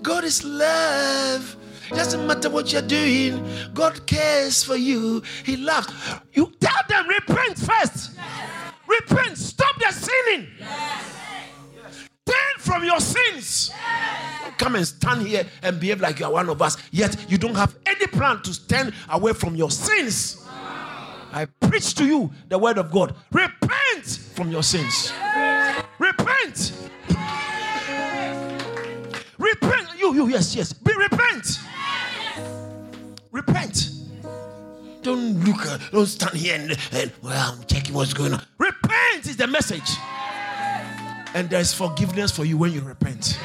God 0.02 0.24
is 0.24 0.42
love. 0.42 1.55
Doesn't 1.90 2.26
matter 2.26 2.50
what 2.50 2.72
you're 2.72 2.82
doing. 2.82 3.44
God 3.74 4.06
cares 4.06 4.64
for 4.64 4.76
you. 4.76 5.22
He 5.44 5.56
loves. 5.56 5.88
You 6.32 6.52
tell 6.60 6.82
them, 6.88 7.08
repent 7.08 7.58
first. 7.58 8.16
Yes. 8.16 8.72
Repent. 8.86 9.38
Stop 9.38 9.78
the 9.78 9.92
sinning. 9.92 10.48
Yes. 10.58 11.12
Turn 12.24 12.58
from 12.58 12.84
your 12.84 13.00
sins. 13.00 13.70
Yes. 13.72 14.54
Come 14.58 14.76
and 14.76 14.86
stand 14.86 15.26
here 15.26 15.46
and 15.62 15.78
behave 15.78 16.00
like 16.00 16.18
you 16.18 16.26
are 16.26 16.32
one 16.32 16.48
of 16.48 16.60
us. 16.62 16.76
Yet 16.90 17.16
you 17.28 17.38
don't 17.38 17.54
have 17.54 17.76
any 17.86 18.06
plan 18.06 18.42
to 18.42 18.54
stand 18.54 18.92
away 19.08 19.32
from 19.32 19.54
your 19.54 19.70
sins. 19.70 20.44
I 21.32 21.44
preach 21.44 21.94
to 21.96 22.06
you 22.06 22.32
the 22.48 22.58
word 22.58 22.78
of 22.78 22.90
God. 22.90 23.14
Repent 23.30 24.06
from 24.34 24.50
your 24.50 24.62
sins. 24.62 25.12
Repent. 25.98 26.72
Repent. 29.38 29.88
You, 29.98 30.14
you, 30.14 30.28
yes, 30.28 30.56
yes. 30.56 30.72
Be 30.72 30.92
repent. 30.94 31.58
Repent. 33.36 33.90
Don't 35.02 35.44
look, 35.44 35.66
uh, 35.66 35.76
don't 35.92 36.06
stand 36.06 36.34
here 36.38 36.54
and, 36.54 36.70
and, 36.92 37.12
well, 37.22 37.52
I'm 37.52 37.62
checking 37.66 37.94
what's 37.94 38.14
going 38.14 38.32
on. 38.32 38.42
Repent 38.56 39.26
is 39.26 39.36
the 39.36 39.46
message. 39.46 39.90
And 41.34 41.50
there's 41.50 41.74
forgiveness 41.74 42.30
for 42.30 42.46
you 42.46 42.56
when 42.56 42.72
you 42.72 42.80
repent. 42.80 43.38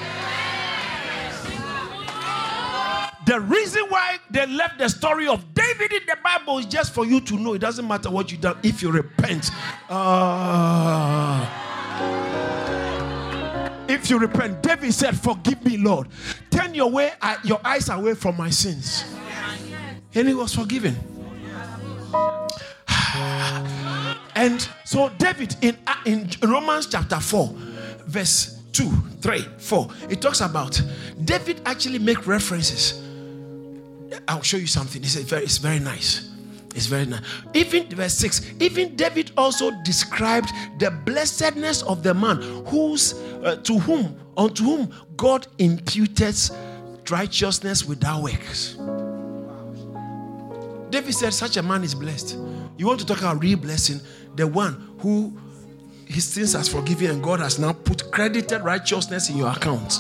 The 3.26 3.42
reason 3.42 3.84
why 3.90 4.20
they 4.30 4.46
left 4.46 4.80
the 4.80 4.88
story 4.88 5.28
of 5.28 5.54
David 5.54 5.92
in 5.92 6.04
the 6.08 6.18
Bible 6.24 6.60
is 6.60 6.68
just 6.68 6.94
for 6.94 7.06
you 7.06 7.20
to 7.20 7.38
know 7.38 7.56
it 7.56 7.60
doesn't 7.60 7.86
matter 7.86 8.10
what 8.10 8.32
you 8.32 8.38
done 8.38 8.60
if 8.64 8.82
you 8.82 8.94
repent. 8.94 9.52
Uh, 9.90 11.46
if 13.90 14.10
you 14.10 14.20
repent, 14.20 14.64
David 14.64 14.94
said, 14.94 15.18
Forgive 15.18 15.66
me, 15.66 15.76
Lord. 15.76 16.08
Turn 16.50 16.74
your 16.74 16.90
way, 16.90 17.12
uh, 17.22 17.36
your 17.44 17.60
eyes 17.66 17.90
away 17.90 18.14
from 18.14 18.38
my 18.38 18.50
sins 18.50 19.04
and 20.14 20.28
he 20.28 20.34
was 20.34 20.54
forgiven. 20.54 20.96
and 24.36 24.68
so 24.86 25.10
David 25.18 25.56
in, 25.62 25.78
uh, 25.88 25.96
in 26.06 26.30
Romans 26.44 26.88
chapter 26.88 27.20
4, 27.20 27.50
verse 28.06 28.62
2, 28.74 28.90
3, 29.22 29.46
4, 29.58 29.88
it 30.10 30.22
talks 30.22 30.42
about 30.42 30.82
David 31.24 31.62
actually 31.66 32.00
make 32.00 32.28
references. 32.28 33.02
I'll 34.28 34.42
show 34.42 34.58
you 34.58 34.68
something. 34.68 35.02
It's 35.04 35.16
very, 35.16 35.44
it's 35.44 35.58
very 35.58 35.80
nice. 35.80 36.30
It's 36.76 36.86
very 36.86 37.06
nice. 37.06 37.22
Even 37.54 37.90
verse 37.90 38.14
6, 38.14 38.54
even 38.60 38.96
David 38.96 39.32
also 39.38 39.72
described 39.84 40.50
the 40.80 40.92
blessedness 40.92 41.82
of 41.84 42.04
the 42.04 42.14
man 42.14 42.42
whose 42.68 43.14
uh, 43.44 43.58
to 43.64 43.80
whom 43.80 44.18
unto 44.38 44.64
whom 44.64 44.94
God 45.18 45.48
imputes 45.58 46.52
righteousness 47.10 47.86
without 47.86 48.24
works. 48.24 48.78
David 50.92 51.14
said, 51.14 51.34
Such 51.34 51.58
a 51.58 51.64
man 51.64 51.84
is 51.84 51.96
blessed. 51.96 52.38
You 52.78 52.86
want 52.86 53.00
to 53.00 53.06
talk 53.06 53.20
about 53.20 53.42
real 53.42 53.58
blessing? 53.58 54.00
The 54.36 54.46
one 54.46 54.96
who 55.00 55.38
his 56.06 56.26
sins 56.26 56.54
has 56.54 56.68
forgiven 56.68 57.10
and 57.10 57.24
God 57.24 57.40
has 57.40 57.58
now 57.58 57.72
put 57.72 58.12
credited 58.12 58.62
righteousness 58.62 59.30
in 59.30 59.38
your 59.38 59.50
account. 59.50 60.00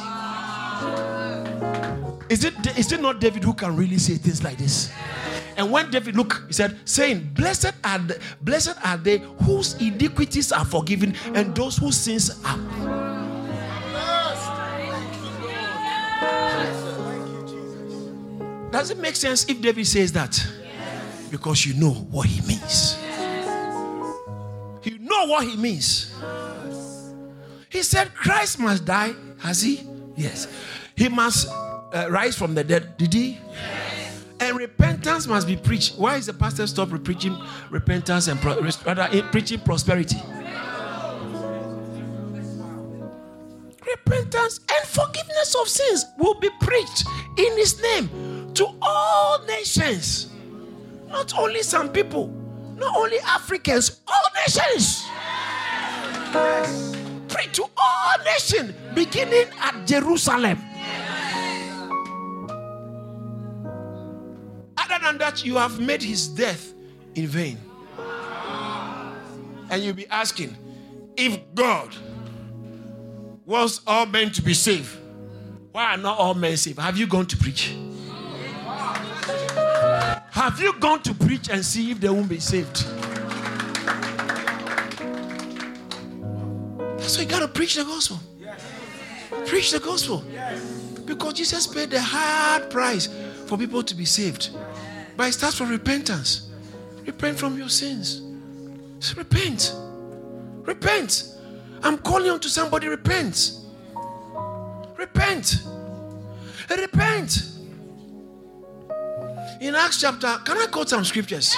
Is 2.29 2.43
it, 2.43 2.77
is 2.77 2.91
it 2.91 3.01
not 3.01 3.19
David 3.19 3.43
who 3.43 3.53
can 3.53 3.75
really 3.75 3.97
say 3.97 4.15
things 4.15 4.43
like 4.43 4.57
this? 4.57 4.91
And 5.57 5.71
when 5.71 5.91
David 5.91 6.15
look, 6.15 6.43
he 6.47 6.53
said, 6.53 6.79
saying, 6.85 7.31
Blessed 7.33 7.73
are 7.83 7.99
the, 7.99 8.19
blessed 8.41 8.75
are 8.83 8.97
they 8.97 9.19
whose 9.43 9.73
iniquities 9.81 10.51
are 10.51 10.65
forgiven 10.65 11.15
and 11.33 11.55
those 11.55 11.77
whose 11.77 11.97
sins 11.97 12.41
are. 12.43 12.57
Does 18.71 18.91
it 18.91 18.97
make 18.99 19.15
sense 19.15 19.47
if 19.49 19.61
David 19.61 19.85
says 19.85 20.13
that? 20.13 20.60
Because 21.31 21.65
you 21.65 21.73
know 21.73 21.91
what 21.91 22.27
he 22.27 22.45
means. 22.45 22.97
You 24.83 24.99
know 24.99 25.27
what 25.27 25.47
he 25.47 25.55
means. 25.55 26.13
He 27.69 27.81
said 27.83 28.13
Christ 28.13 28.59
must 28.59 28.83
die. 28.83 29.13
Has 29.39 29.61
he? 29.61 29.87
Yes. 30.17 30.47
He 30.95 31.07
must 31.07 31.47
uh, 31.49 32.07
rise 32.09 32.35
from 32.35 32.53
the 32.53 32.63
dead. 32.63 32.97
Did 32.97 33.13
he? 33.13 33.39
Yes. 33.49 34.25
And 34.41 34.57
repentance 34.57 35.25
must 35.25 35.47
be 35.47 35.55
preached. 35.55 35.97
Why 35.97 36.17
is 36.17 36.25
the 36.25 36.33
pastor 36.33 36.67
stop 36.67 36.89
preaching 37.03 37.37
repentance 37.69 38.27
and 38.27 38.39
pro- 38.41 38.59
rather 38.85 39.23
preaching 39.31 39.59
prosperity? 39.61 40.17
Repentance 43.87 44.59
and 44.59 44.87
forgiveness 44.87 45.55
of 45.55 45.69
sins 45.69 46.05
will 46.17 46.39
be 46.39 46.49
preached 46.59 47.05
in 47.37 47.57
his 47.57 47.81
name 47.81 48.51
to 48.55 48.67
all 48.81 49.45
nations. 49.45 50.27
Not 51.11 51.37
only 51.37 51.61
some 51.61 51.89
people, 51.89 52.27
not 52.77 52.95
only 52.95 53.19
Africans, 53.19 54.01
all 54.07 54.23
nations. 54.35 55.05
Pray 57.27 57.47
to 57.53 57.63
all 57.77 58.17
nations, 58.25 58.73
beginning 58.95 59.47
at 59.59 59.85
Jerusalem. 59.85 60.59
Other 64.77 64.99
than 65.03 65.17
that, 65.19 65.43
you 65.45 65.57
have 65.57 65.79
made 65.79 66.01
his 66.01 66.27
death 66.27 66.73
in 67.15 67.27
vain. 67.27 67.57
And 69.69 69.83
you'll 69.83 69.93
be 69.93 70.07
asking, 70.07 70.55
if 71.15 71.39
God 71.53 71.95
wants 73.45 73.81
all 73.85 74.05
men 74.05 74.31
to 74.31 74.41
be 74.41 74.53
saved, 74.53 74.97
why 75.71 75.93
are 75.93 75.97
not 75.97 76.17
all 76.17 76.33
men 76.33 76.57
saved? 76.57 76.79
Have 76.79 76.97
you 76.97 77.07
gone 77.07 77.25
to 77.27 77.37
preach? 77.37 77.75
Have 80.41 80.59
you 80.59 80.73
gone 80.79 81.03
to 81.03 81.13
preach 81.13 81.49
and 81.51 81.63
see 81.63 81.91
if 81.91 81.99
they 81.99 82.09
won't 82.09 82.27
be 82.27 82.39
saved? 82.39 82.77
So 86.97 87.21
you 87.21 87.27
gotta 87.27 87.47
preach 87.47 87.75
the 87.75 87.83
gospel. 87.83 88.19
Preach 89.45 89.69
the 89.69 89.79
gospel. 89.79 90.25
Because 91.05 91.33
Jesus 91.33 91.67
paid 91.67 91.91
the 91.91 92.01
hard 92.01 92.71
price 92.71 93.07
for 93.45 93.55
people 93.55 93.83
to 93.83 93.93
be 93.93 94.03
saved. 94.03 94.49
But 95.15 95.27
it 95.27 95.33
starts 95.33 95.59
from 95.59 95.69
repentance. 95.69 96.49
Repent 97.05 97.37
from 97.37 97.55
your 97.55 97.69
sins. 97.69 98.23
So 98.97 99.15
repent. 99.17 99.75
Repent. 100.65 101.35
I'm 101.83 101.99
calling 101.99 102.31
on 102.31 102.39
to 102.39 102.49
somebody, 102.49 102.87
repent. 102.87 103.59
Repent. 104.97 105.61
Repent. 106.67 107.43
In 109.61 109.75
Acts 109.75 110.01
chapter, 110.01 110.39
can 110.43 110.57
I 110.57 110.65
quote 110.71 110.89
some 110.89 111.05
scriptures? 111.05 111.55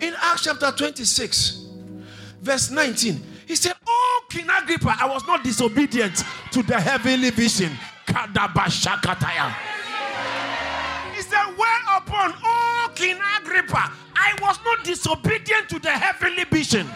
In 0.00 0.14
Acts 0.22 0.44
chapter 0.44 0.70
26, 0.70 1.66
verse 2.40 2.70
19, 2.70 3.20
he 3.48 3.56
said, 3.56 3.72
Oh, 3.84 4.24
King 4.30 4.46
Agrippa, 4.62 4.96
I 5.00 5.08
was 5.08 5.26
not 5.26 5.42
disobedient 5.42 6.22
to 6.52 6.62
the 6.62 6.78
heavenly 6.78 7.30
vision. 7.30 7.72
He 8.06 8.12
said, 11.22 11.46
Whereupon, 11.56 12.32
oh, 12.44 12.92
King 12.94 13.18
Agrippa, 13.40 13.92
I 14.14 14.36
was 14.40 14.56
not 14.64 14.84
disobedient 14.84 15.68
to 15.70 15.80
the 15.80 15.90
heavenly 15.90 16.44
vision. 16.44 16.86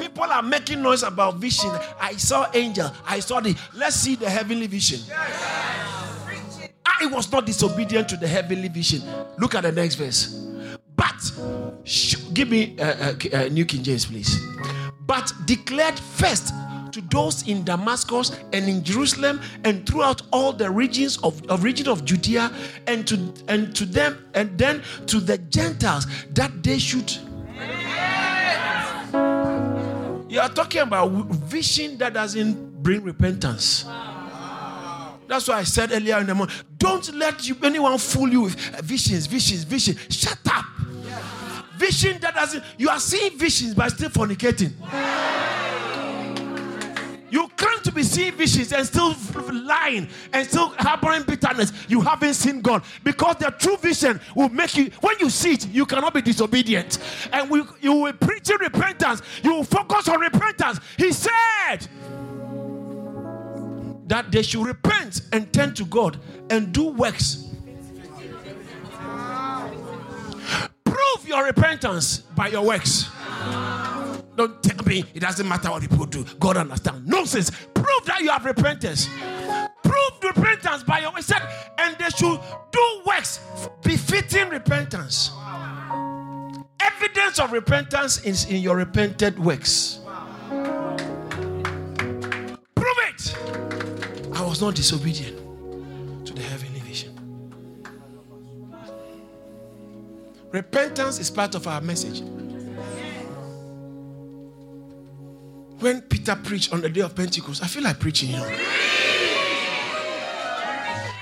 People 0.00 0.24
are 0.24 0.42
making 0.42 0.80
noise 0.80 1.02
about 1.02 1.36
vision. 1.36 1.70
I 2.00 2.14
saw 2.16 2.50
angel. 2.54 2.90
I 3.06 3.20
saw 3.20 3.40
the. 3.40 3.54
Let's 3.74 3.96
see 3.96 4.14
the 4.14 4.30
heavenly 4.30 4.68
vision. 4.68 5.00
I 6.86 7.06
was 7.06 7.30
not 7.30 7.46
disobedient 7.46 8.08
to 8.10 8.16
the 8.16 8.28
heavenly 8.28 8.68
vision. 8.68 9.02
Look 9.38 9.54
at 9.54 9.62
the 9.62 9.72
next 9.72 9.96
verse. 9.96 10.46
But, 10.96 11.32
sh- 11.84 12.16
give 12.32 12.48
me 12.48 12.76
uh, 12.78 12.84
uh, 12.84 13.14
uh, 13.32 13.48
New 13.48 13.64
King 13.64 13.82
James, 13.82 14.06
please. 14.06 14.40
But 15.06 15.32
declared 15.46 15.98
first 15.98 16.52
to 16.92 17.00
those 17.10 17.48
in 17.48 17.64
Damascus 17.64 18.38
and 18.52 18.68
in 18.68 18.84
Jerusalem 18.84 19.40
and 19.64 19.86
throughout 19.86 20.22
all 20.30 20.52
the 20.52 20.70
regions 20.70 21.16
of, 21.18 21.42
of 21.48 21.64
region 21.64 21.88
of 21.88 22.04
Judea 22.04 22.52
and 22.86 23.06
to 23.08 23.32
and 23.48 23.74
to 23.74 23.86
them 23.86 24.24
and 24.34 24.56
then 24.58 24.82
to 25.06 25.18
the 25.18 25.38
Gentiles 25.38 26.06
that 26.34 26.62
they 26.62 26.78
should. 26.78 27.10
You 30.30 30.40
are 30.40 30.48
talking 30.48 30.82
about 30.82 31.10
vision 31.10 31.98
that 31.98 32.14
doesn't 32.14 32.82
bring 32.82 33.02
repentance. 33.02 33.84
That's 35.32 35.48
why 35.48 35.60
I 35.60 35.64
said 35.64 35.92
earlier 35.92 36.18
in 36.18 36.26
the 36.26 36.34
morning, 36.34 36.54
don't 36.76 37.14
let 37.14 37.48
you, 37.48 37.56
anyone 37.62 37.96
fool 37.96 38.28
you 38.28 38.42
with 38.42 38.74
uh, 38.74 38.82
visions, 38.82 39.24
visions, 39.24 39.64
visions. 39.64 39.98
Shut 40.14 40.36
up. 40.50 40.66
Vision 41.78 42.18
that 42.20 42.34
doesn't, 42.34 42.62
you 42.76 42.90
are 42.90 43.00
seeing 43.00 43.38
visions 43.38 43.74
but 43.74 43.90
still 43.92 44.10
fornicating. 44.10 44.72
You 47.30 47.48
can't 47.56 47.94
be 47.94 48.02
seeing 48.02 48.34
visions 48.34 48.74
and 48.74 48.86
still 48.86 49.16
lying 49.50 50.06
and 50.34 50.46
still 50.46 50.68
harboring 50.76 51.22
bitterness. 51.22 51.72
You 51.88 52.02
haven't 52.02 52.34
seen 52.34 52.60
God 52.60 52.82
because 53.02 53.36
the 53.36 53.50
true 53.58 53.78
vision 53.78 54.20
will 54.36 54.50
make 54.50 54.76
you. 54.76 54.90
When 55.00 55.18
you 55.18 55.30
see 55.30 55.54
it, 55.54 55.66
you 55.68 55.86
cannot 55.86 56.12
be 56.12 56.20
disobedient, 56.20 56.98
and 57.32 57.48
we, 57.48 57.62
you 57.80 57.94
will 57.94 58.12
preach 58.12 58.50
repentance. 58.60 59.22
You 59.42 59.54
will 59.54 59.64
focus 59.64 60.08
on 60.08 60.20
repentance. 60.20 60.78
He 60.98 61.10
said 61.10 61.88
that 64.12 64.30
they 64.30 64.42
should 64.42 64.66
repent 64.66 65.22
and 65.32 65.50
turn 65.54 65.72
to 65.72 65.86
God 65.86 66.20
and 66.50 66.70
do 66.70 66.88
works. 66.88 67.48
Prove 70.84 71.26
your 71.26 71.42
repentance 71.46 72.18
by 72.18 72.48
your 72.48 72.62
works. 72.62 73.08
Don't 74.36 74.62
tell 74.62 74.84
me 74.84 75.02
it 75.14 75.20
doesn't 75.20 75.48
matter 75.48 75.70
what 75.70 75.80
people 75.80 76.04
do. 76.04 76.26
God 76.38 76.58
understands. 76.58 77.08
Nonsense. 77.08 77.50
Prove 77.72 78.04
that 78.04 78.20
you 78.20 78.28
have 78.28 78.44
repentance. 78.44 79.08
Prove 79.82 80.12
repentance 80.22 80.82
by 80.82 80.98
your 80.98 81.12
works. 81.12 81.32
And 81.78 81.96
they 81.96 82.10
should 82.10 82.38
do 82.70 83.02
works 83.06 83.40
befitting 83.82 84.50
repentance. 84.50 85.30
Evidence 86.80 87.38
of 87.38 87.50
repentance 87.50 88.22
is 88.26 88.44
in 88.44 88.60
your 88.60 88.76
repented 88.76 89.38
works. 89.38 90.01
Was 94.52 94.60
not 94.60 94.74
disobedient 94.74 95.38
to 96.26 96.34
the 96.34 96.42
heavenly 96.42 96.80
vision. 96.80 97.10
Repentance 100.50 101.18
is 101.18 101.30
part 101.30 101.54
of 101.54 101.66
our 101.66 101.80
message. 101.80 102.20
When 105.80 106.02
Peter 106.02 106.36
preached 106.36 106.70
on 106.70 106.82
the 106.82 106.90
day 106.90 107.00
of 107.00 107.14
Pentecost, 107.16 107.64
I 107.64 107.66
feel 107.66 107.82
like 107.82 107.98
preaching 107.98 108.28
here. 108.28 108.46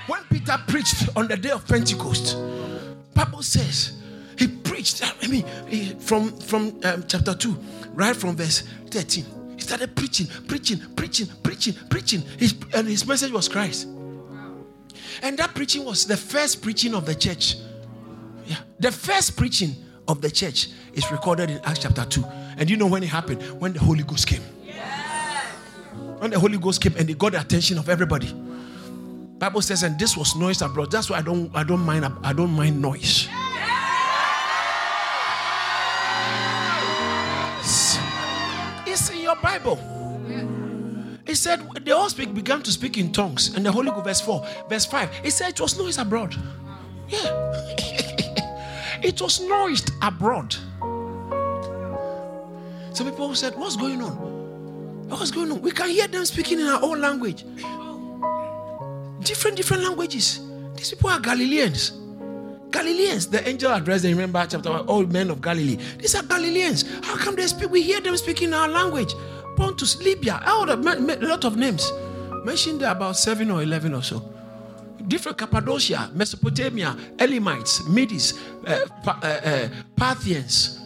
When 0.07 0.23
Peter 0.29 0.57
preached 0.67 1.07
on 1.15 1.29
the 1.29 1.37
day 1.37 1.51
of 1.51 1.65
Pentecost, 1.65 2.35
Bible 3.13 3.43
says 3.43 3.93
he 4.37 4.49
preached. 4.49 5.01
I 5.23 5.27
mean, 5.27 5.45
from 5.99 6.37
from 6.37 6.81
um, 6.83 7.05
chapter 7.07 7.33
two, 7.33 7.57
right 7.93 8.13
from 8.13 8.35
verse 8.35 8.63
thirteen, 8.89 9.23
he 9.61 9.67
started 9.67 9.95
preaching, 9.95 10.25
preaching, 10.47 10.79
preaching, 10.95 11.27
preaching, 11.43 11.75
preaching. 11.89 12.21
His, 12.39 12.55
and 12.73 12.87
his 12.87 13.05
message 13.05 13.31
was 13.31 13.47
Christ. 13.47 13.87
And 15.21 15.37
that 15.37 15.53
preaching 15.53 15.85
was 15.85 16.05
the 16.07 16.17
first 16.17 16.63
preaching 16.63 16.95
of 16.95 17.05
the 17.05 17.13
church. 17.13 17.57
Yeah, 18.47 18.57
the 18.79 18.91
first 18.91 19.37
preaching 19.37 19.75
of 20.07 20.19
the 20.19 20.31
church 20.31 20.69
is 20.93 21.09
recorded 21.11 21.51
in 21.51 21.59
Acts 21.63 21.79
chapter 21.79 22.03
2. 22.05 22.25
And 22.57 22.71
you 22.71 22.75
know 22.75 22.87
when 22.87 23.03
it 23.03 23.09
happened? 23.09 23.43
When 23.61 23.73
the 23.73 23.79
Holy 23.79 24.01
Ghost 24.03 24.25
came. 24.25 24.41
When 26.17 26.31
the 26.31 26.39
Holy 26.39 26.57
Ghost 26.57 26.81
came 26.81 26.95
and 26.97 27.07
they 27.07 27.13
got 27.13 27.33
the 27.33 27.39
attention 27.39 27.77
of 27.77 27.87
everybody. 27.87 28.33
Bible 29.37 29.61
says, 29.61 29.83
and 29.83 29.97
this 29.99 30.17
was 30.17 30.35
noise 30.35 30.63
abroad. 30.63 30.91
That's 30.91 31.09
why 31.09 31.19
I 31.19 31.21
don't 31.21 31.55
I 31.55 31.63
don't 31.63 31.81
mind 31.81 32.05
I 32.23 32.33
don't 32.33 32.51
mind 32.51 32.81
noise. 32.81 33.27
Bible. 39.41 39.79
He 41.25 41.35
said 41.35 41.61
they 41.85 41.91
all 41.91 42.09
speak 42.09 42.33
began 42.33 42.61
to 42.63 42.71
speak 42.71 42.97
in 42.97 43.11
tongues. 43.11 43.55
And 43.55 43.65
the 43.65 43.71
Holy 43.71 43.89
Ghost, 43.91 44.05
verse 44.05 44.21
4, 44.21 44.45
verse 44.69 44.85
5. 44.85 45.15
He 45.23 45.29
said 45.29 45.49
it 45.51 45.61
was 45.61 45.77
noise 45.77 45.97
abroad. 45.97 46.35
Yeah. 47.07 47.21
it 49.03 49.21
was 49.21 49.39
noised 49.41 49.91
abroad. 50.01 50.55
Some 52.93 53.09
people 53.09 53.33
said, 53.35 53.55
What's 53.55 53.75
going 53.75 54.01
on? 54.01 55.09
What's 55.09 55.31
going 55.31 55.51
on? 55.51 55.61
We 55.61 55.71
can 55.71 55.89
hear 55.89 56.07
them 56.07 56.25
speaking 56.25 56.59
in 56.59 56.67
our 56.67 56.81
own 56.83 57.01
language. 57.01 57.45
Different, 59.23 59.57
different 59.57 59.83
languages. 59.83 60.41
These 60.75 60.91
people 60.91 61.09
are 61.09 61.19
Galileans. 61.19 62.00
Galileans. 62.71 63.27
The 63.27 63.47
angel 63.47 63.73
addressed 63.73 64.03
them, 64.03 64.11
remember 64.11 64.45
chapter 64.49 64.69
1, 64.71 64.87
all 64.87 65.05
men 65.05 65.29
of 65.29 65.41
Galilee. 65.41 65.77
These 65.97 66.15
are 66.15 66.23
Galileans. 66.23 66.85
How 67.05 67.17
come 67.17 67.35
they 67.35 67.47
speak? 67.47 67.69
We 67.69 67.81
hear 67.81 68.01
them 68.01 68.15
speaking 68.17 68.53
our 68.53 68.67
language. 68.67 69.13
Pontus, 69.57 70.01
Libya, 70.01 70.41
all 70.45 70.65
the, 70.65 70.73
a 70.75 71.25
lot 71.27 71.43
of 71.45 71.57
names. 71.57 71.91
Mentioned 72.43 72.81
there 72.81 72.91
about 72.91 73.17
seven 73.17 73.51
or 73.51 73.61
eleven 73.61 73.93
or 73.93 74.01
so. 74.01 74.21
different 75.07 75.37
Cappadocia, 75.37 76.09
Mesopotamia, 76.13 76.95
Elamites, 77.19 77.85
Medes, 77.87 78.33
uh, 78.65 78.85
uh, 79.05 79.11
uh, 79.21 79.69
Parthians, 79.95 80.79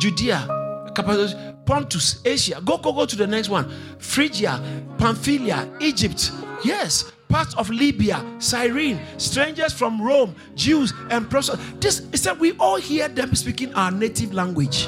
Judea, 0.00 0.46
Cappadocia, 0.94 1.56
Pontus, 1.66 2.20
Asia. 2.24 2.60
Go, 2.64 2.78
go, 2.78 2.92
go 2.92 3.06
to 3.06 3.16
the 3.16 3.26
next 3.26 3.48
one. 3.48 3.70
Phrygia, 3.98 4.60
Pamphylia, 4.98 5.68
Egypt. 5.80 6.32
Yes, 6.64 7.12
parts 7.30 7.54
of 7.54 7.70
Libya, 7.70 8.24
Cyrene, 8.38 9.00
strangers 9.16 9.72
from 9.72 10.02
Rome, 10.02 10.34
Jews, 10.54 10.92
and 11.10 11.30
proselytes. 11.30 11.62
This 11.78 12.00
is 12.12 12.22
that 12.24 12.38
we 12.38 12.52
all 12.58 12.76
hear 12.76 13.08
them 13.08 13.34
speaking 13.34 13.72
our 13.74 13.90
native 13.90 14.34
language. 14.34 14.84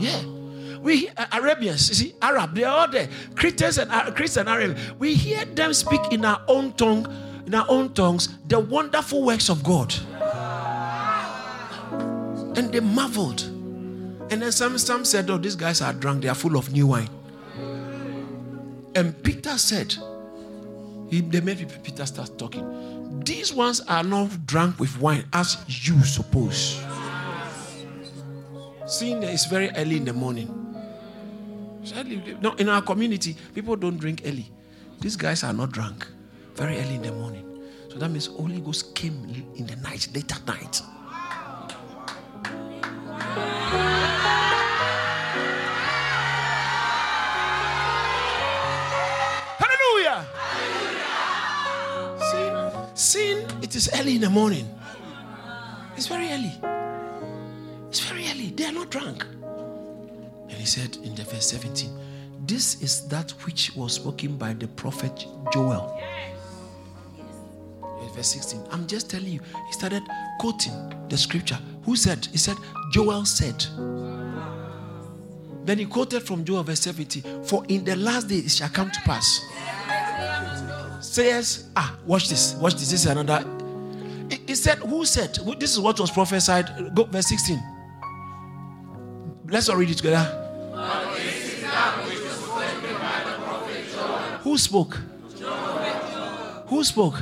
Yeah. 0.00 0.24
We 0.80 1.08
uh, 1.10 1.26
Arabians, 1.32 1.88
you 1.88 1.94
see, 1.94 2.14
Arab, 2.22 2.54
they 2.54 2.64
are 2.64 2.78
all 2.78 2.90
there. 2.90 3.08
Cretans 3.34 3.78
and 3.78 3.90
uh, 3.90 4.10
Christian 4.12 4.48
Arab. 4.48 4.78
We 4.98 5.14
hear 5.14 5.44
them 5.44 5.74
speak 5.74 6.00
in 6.12 6.24
our 6.24 6.40
own 6.48 6.72
tongue, 6.72 7.06
in 7.46 7.54
our 7.54 7.66
own 7.68 7.92
tongues, 7.92 8.28
the 8.46 8.58
wonderful 8.60 9.22
works 9.22 9.48
of 9.48 9.62
God. 9.62 9.94
And 12.56 12.72
they 12.72 12.80
marveled. 12.80 13.42
And 14.30 14.42
then 14.42 14.52
some, 14.52 14.78
some 14.78 15.04
said, 15.04 15.28
Oh, 15.30 15.38
these 15.38 15.56
guys 15.56 15.82
are 15.82 15.92
drunk, 15.92 16.22
they 16.22 16.28
are 16.28 16.34
full 16.34 16.56
of 16.56 16.72
new 16.72 16.86
wine. 16.88 17.10
And 18.94 19.22
Peter 19.22 19.58
said, 19.58 19.94
he, 21.08 21.20
they 21.20 21.40
made 21.40 21.66
Peter 21.82 22.06
start 22.06 22.38
talking. 22.38 23.22
These 23.24 23.52
ones 23.54 23.80
are 23.88 24.02
not 24.02 24.46
drunk 24.46 24.78
with 24.78 24.98
wine 25.00 25.24
as 25.32 25.56
you 25.66 26.02
suppose. 26.02 26.82
Seeing 28.86 29.20
that 29.20 29.32
it's 29.32 29.46
very 29.46 29.70
early 29.76 29.96
in 29.96 30.04
the 30.04 30.12
morning. 30.12 30.48
No, 32.40 32.52
in 32.54 32.68
our 32.68 32.82
community, 32.82 33.36
people 33.54 33.76
don't 33.76 33.98
drink 33.98 34.22
early. 34.24 34.50
These 35.00 35.16
guys 35.16 35.44
are 35.44 35.52
not 35.52 35.72
drunk 35.72 36.06
very 36.54 36.78
early 36.78 36.96
in 36.96 37.02
the 37.02 37.12
morning. 37.12 37.44
So 37.90 37.98
that 37.98 38.10
means 38.10 38.26
Holy 38.26 38.60
Ghost 38.60 38.94
came 38.94 39.14
in 39.56 39.66
the 39.66 39.76
night, 39.76 40.08
late 40.14 40.32
at 40.34 40.46
night. 40.46 40.82
Is 53.76 53.90
early 54.00 54.14
in 54.14 54.22
the 54.22 54.30
morning. 54.30 54.66
It's 55.96 56.06
very 56.06 56.30
early. 56.30 56.52
It's 57.88 58.00
very 58.00 58.26
early. 58.30 58.50
They 58.50 58.64
are 58.64 58.72
not 58.72 58.90
drunk. 58.90 59.24
And 59.24 60.52
he 60.52 60.64
said 60.64 60.96
in 61.04 61.14
the 61.14 61.24
verse 61.24 61.50
17, 61.50 61.90
This 62.46 62.80
is 62.82 63.06
that 63.08 63.32
which 63.44 63.74
was 63.76 63.94
spoken 63.94 64.36
by 64.36 64.54
the 64.54 64.68
prophet 64.68 65.26
Joel. 65.52 66.00
In 68.02 68.08
verse 68.14 68.28
16, 68.28 68.62
I'm 68.70 68.86
just 68.86 69.10
telling 69.10 69.32
you, 69.32 69.40
he 69.66 69.72
started 69.72 70.02
quoting 70.38 70.92
the 71.08 71.18
scripture. 71.18 71.58
Who 71.84 71.96
said? 71.96 72.26
He 72.32 72.38
said, 72.38 72.56
Joel 72.92 73.24
said. 73.24 73.64
Then 75.64 75.78
he 75.78 75.84
quoted 75.86 76.22
from 76.22 76.44
Joel 76.44 76.62
verse 76.62 76.80
17, 76.80 77.44
For 77.44 77.64
in 77.68 77.84
the 77.84 77.96
last 77.96 78.28
day 78.28 78.36
it 78.36 78.50
shall 78.50 78.68
come 78.68 78.90
to 78.90 79.00
pass. 79.00 79.44
Says, 81.00 81.68
ah, 81.76 81.96
watch 82.06 82.28
this, 82.28 82.54
watch 82.54 82.74
this. 82.74 82.90
This 82.90 83.04
is 83.04 83.06
another. 83.06 83.55
He 84.46 84.54
said, 84.54 84.78
Who 84.78 85.04
said? 85.04 85.38
This 85.58 85.72
is 85.72 85.80
what 85.80 85.98
was 86.00 86.10
prophesied. 86.10 86.94
Go, 86.94 87.04
verse 87.04 87.28
16. 87.28 87.62
Let's 89.48 89.68
all 89.68 89.76
read 89.76 89.90
it 89.90 89.96
together. 89.96 90.42
Who 94.42 94.58
spoke? 94.58 94.94
Who 96.66 96.84
spoke? 96.84 97.20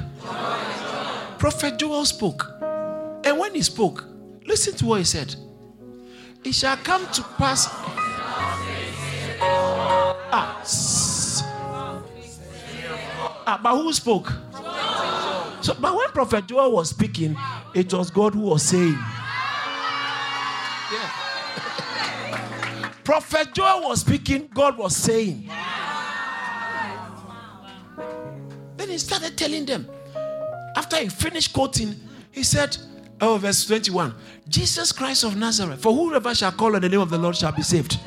Prophet 1.38 1.78
Joel 1.78 2.04
spoke. 2.06 2.50
And 3.24 3.38
when 3.38 3.54
he 3.54 3.62
spoke, 3.62 4.04
listen 4.46 4.74
to 4.74 4.86
what 4.86 4.98
he 4.98 5.04
said. 5.04 5.34
It 6.44 6.54
shall 6.54 6.76
come 6.76 7.06
to 7.12 7.22
pass. 7.38 7.68
Ah, 10.36 10.62
ah 13.46 13.60
but 13.62 13.76
who 13.76 13.92
spoke? 13.92 14.32
So, 15.64 15.74
but 15.80 15.96
when 15.96 16.08
Prophet 16.10 16.46
Joel 16.46 16.72
was 16.72 16.90
speaking, 16.90 17.34
it 17.72 17.90
was 17.94 18.10
God 18.10 18.34
who 18.34 18.40
was 18.40 18.62
saying. 18.62 18.98
Yeah. 20.92 21.10
Prophet 23.02 23.54
Joel 23.54 23.88
was 23.88 24.02
speaking, 24.02 24.50
God 24.52 24.76
was 24.76 24.94
saying. 24.94 25.48
Then 28.76 28.90
he 28.90 28.98
started 28.98 29.38
telling 29.38 29.64
them. 29.64 29.88
After 30.76 30.98
he 30.98 31.08
finished 31.08 31.54
quoting, 31.54 31.94
he 32.30 32.42
said, 32.42 32.76
Oh, 33.22 33.38
verse 33.38 33.64
21 33.66 34.14
Jesus 34.46 34.92
Christ 34.92 35.24
of 35.24 35.34
Nazareth, 35.34 35.80
for 35.80 35.94
whoever 35.94 36.34
shall 36.34 36.52
call 36.52 36.76
on 36.76 36.82
the 36.82 36.90
name 36.90 37.00
of 37.00 37.08
the 37.08 37.16
Lord 37.16 37.36
shall 37.36 37.52
be 37.52 37.62
saved. 37.62 37.98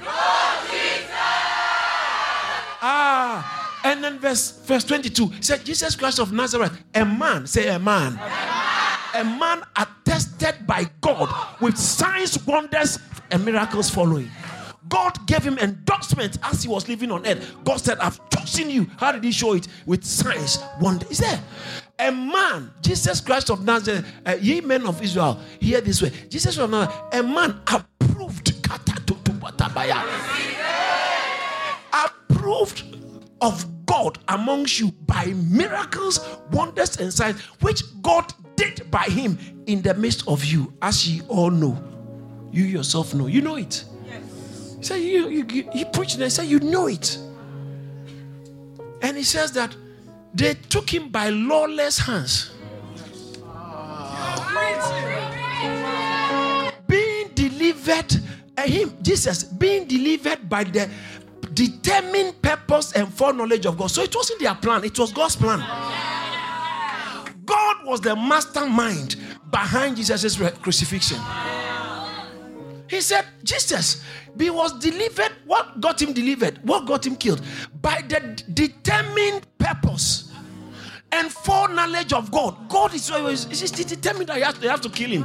Ah, 2.79 3.56
and 3.83 4.03
then 4.03 4.19
verse, 4.19 4.59
verse 4.65 4.83
22 4.83 5.31
said, 5.41 5.63
Jesus 5.63 5.95
Christ 5.95 6.19
of 6.19 6.31
Nazareth, 6.31 6.83
a 6.93 7.05
man, 7.05 7.47
say 7.47 7.67
a 7.69 7.79
man, 7.79 8.13
a 9.15 9.23
man 9.23 9.63
attested 9.75 10.65
by 10.65 10.85
God 11.01 11.29
with 11.61 11.77
signs, 11.77 12.45
wonders, 12.45 12.99
and 13.31 13.43
miracles 13.43 13.89
following. 13.89 14.29
God 14.89 15.27
gave 15.27 15.43
him 15.43 15.57
endorsement 15.57 16.37
as 16.43 16.63
he 16.63 16.69
was 16.69 16.87
living 16.87 17.11
on 17.11 17.25
earth. 17.27 17.55
God 17.65 17.77
said, 17.77 17.99
I've 17.99 18.19
chosen 18.29 18.69
you. 18.69 18.87
How 18.97 19.11
did 19.11 19.23
he 19.23 19.31
show 19.31 19.53
it? 19.53 19.67
With 19.85 20.03
signs, 20.05 20.59
wonder. 20.79 21.05
Is 21.09 21.17
there 21.17 21.41
a 21.99 22.11
man, 22.11 22.71
Jesus 22.81 23.19
Christ 23.19 23.49
of 23.49 23.65
Nazareth, 23.65 24.05
uh, 24.25 24.37
ye 24.39 24.61
men 24.61 24.85
of 24.85 25.01
Israel, 25.01 25.39
hear 25.59 25.81
this 25.81 26.01
way. 26.01 26.11
Jesus 26.29 26.57
of 26.57 26.69
Nazareth, 26.69 27.01
a 27.13 27.23
man 27.23 27.59
approved, 27.67 28.53
approved 32.05 32.96
of 33.41 33.85
God 33.85 34.19
amongst 34.27 34.79
you 34.79 34.91
by 35.05 35.25
miracles, 35.25 36.19
wonders, 36.51 36.97
and 36.97 37.13
signs, 37.13 37.41
which 37.61 37.83
God 38.01 38.33
did 38.55 38.89
by 38.91 39.03
him 39.03 39.37
in 39.67 39.81
the 39.81 39.93
midst 39.93 40.27
of 40.27 40.43
you, 40.43 40.73
as 40.81 41.07
ye 41.07 41.21
all 41.27 41.51
know. 41.51 41.81
You 42.51 42.63
yourself 42.63 43.13
know. 43.13 43.27
You 43.27 43.41
know 43.41 43.55
it. 43.55 43.85
He 44.77 44.83
said, 44.83 44.97
you, 44.97 45.29
you, 45.29 45.45
you, 45.51 45.69
he 45.71 45.85
preached 45.85 46.15
and 46.15 46.23
he 46.23 46.29
said, 46.29 46.45
You 46.45 46.59
know 46.59 46.87
it. 46.87 47.17
And 49.01 49.17
he 49.17 49.23
says 49.23 49.51
that 49.53 49.75
they 50.33 50.53
took 50.53 50.91
him 50.91 51.09
by 51.09 51.29
lawless 51.29 51.97
hands. 51.97 52.51
Being 56.87 57.29
delivered, 57.33 58.15
uh, 58.57 58.61
him, 58.63 58.97
Jesus, 59.01 59.43
being 59.43 59.87
delivered 59.87 60.47
by 60.47 60.63
the 60.63 60.89
determined 61.57 62.39
purpose 62.41 62.93
and 62.93 63.11
foreknowledge 63.11 63.65
of 63.65 63.77
God. 63.77 63.87
So 63.87 64.03
it 64.03 64.15
wasn't 64.15 64.39
their 64.39 64.55
plan, 64.55 64.83
it 64.83 64.97
was 64.99 65.11
God's 65.11 65.35
plan. 65.35 65.59
God 67.45 67.85
was 67.85 68.01
the 68.01 68.15
mastermind 68.15 69.15
behind 69.49 69.97
Jesus' 69.97 70.37
crucifixion. 70.61 71.17
He 72.89 73.01
said, 73.01 73.25
Jesus, 73.43 74.03
he 74.37 74.49
was 74.49 74.77
delivered. 74.79 75.33
What 75.45 75.81
got 75.81 76.01
him 76.01 76.13
delivered? 76.13 76.59
What 76.63 76.85
got 76.85 77.05
him 77.05 77.15
killed? 77.15 77.41
By 77.81 78.03
the 78.07 78.19
determined 78.53 79.47
purpose 79.57 80.26
and 81.11 81.31
foreknowledge 81.31 82.13
of 82.13 82.31
God. 82.31 82.69
God 82.69 82.93
is, 82.93 83.09
is 83.09 83.71
determined 83.71 84.27
that 84.27 84.35
they 84.35 84.41
have, 84.41 84.55
to, 84.55 84.61
they 84.61 84.67
have 84.67 84.81
to 84.81 84.89
kill 84.89 85.09
him. 85.09 85.23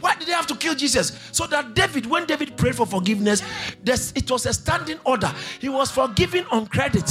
Why 0.00 0.14
did 0.14 0.28
they 0.28 0.32
have 0.32 0.46
to 0.48 0.56
kill 0.56 0.74
Jesus? 0.74 1.18
So 1.32 1.46
that 1.48 1.74
David, 1.74 2.06
when 2.06 2.26
David 2.26 2.56
prayed 2.56 2.76
for 2.76 2.86
forgiveness, 2.86 3.42
it 3.84 4.30
was 4.30 4.46
a 4.46 4.52
standing 4.52 4.98
order. 5.04 5.32
He 5.60 5.68
was 5.68 5.90
forgiven 5.90 6.46
on 6.50 6.66
credit. 6.66 7.08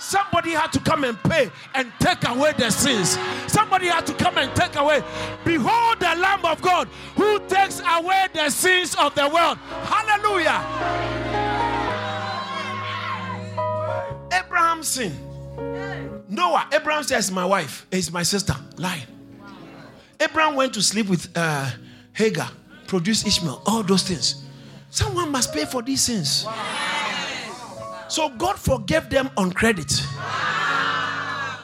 Somebody 0.00 0.52
had 0.52 0.72
to 0.72 0.80
come 0.80 1.04
and 1.04 1.22
pay 1.24 1.50
and 1.74 1.92
take 2.00 2.26
away 2.28 2.52
their 2.56 2.70
sins. 2.70 3.18
Somebody 3.46 3.88
had 3.88 4.06
to 4.06 4.14
come 4.14 4.38
and 4.38 4.54
take 4.54 4.76
away. 4.76 5.02
Behold 5.44 6.00
the 6.00 6.14
Lamb 6.16 6.44
of 6.44 6.62
God 6.62 6.88
who 7.16 7.40
takes 7.48 7.80
away 7.80 8.28
the 8.32 8.48
sins 8.48 8.94
of 8.94 9.14
the 9.14 9.28
world. 9.28 9.58
Hallelujah. 9.84 10.64
Abraham 14.32 14.82
sinned. 14.82 16.17
Noah, 16.28 16.68
Abraham 16.72 17.02
says, 17.02 17.30
My 17.30 17.44
wife 17.44 17.86
is 17.90 18.12
my 18.12 18.22
sister. 18.22 18.54
Lying. 18.76 19.06
Abraham 20.20 20.56
went 20.56 20.74
to 20.74 20.82
sleep 20.82 21.08
with 21.08 21.28
uh, 21.36 21.70
Hagar, 22.12 22.50
produced 22.86 23.26
Ishmael, 23.26 23.62
all 23.66 23.82
those 23.82 24.02
things. 24.02 24.44
Someone 24.90 25.30
must 25.30 25.52
pay 25.52 25.64
for 25.64 25.82
these 25.82 26.02
sins. 26.02 26.46
So 28.08 28.28
God 28.30 28.58
forgave 28.58 29.08
them 29.10 29.30
on 29.36 29.52
credit. 29.52 29.92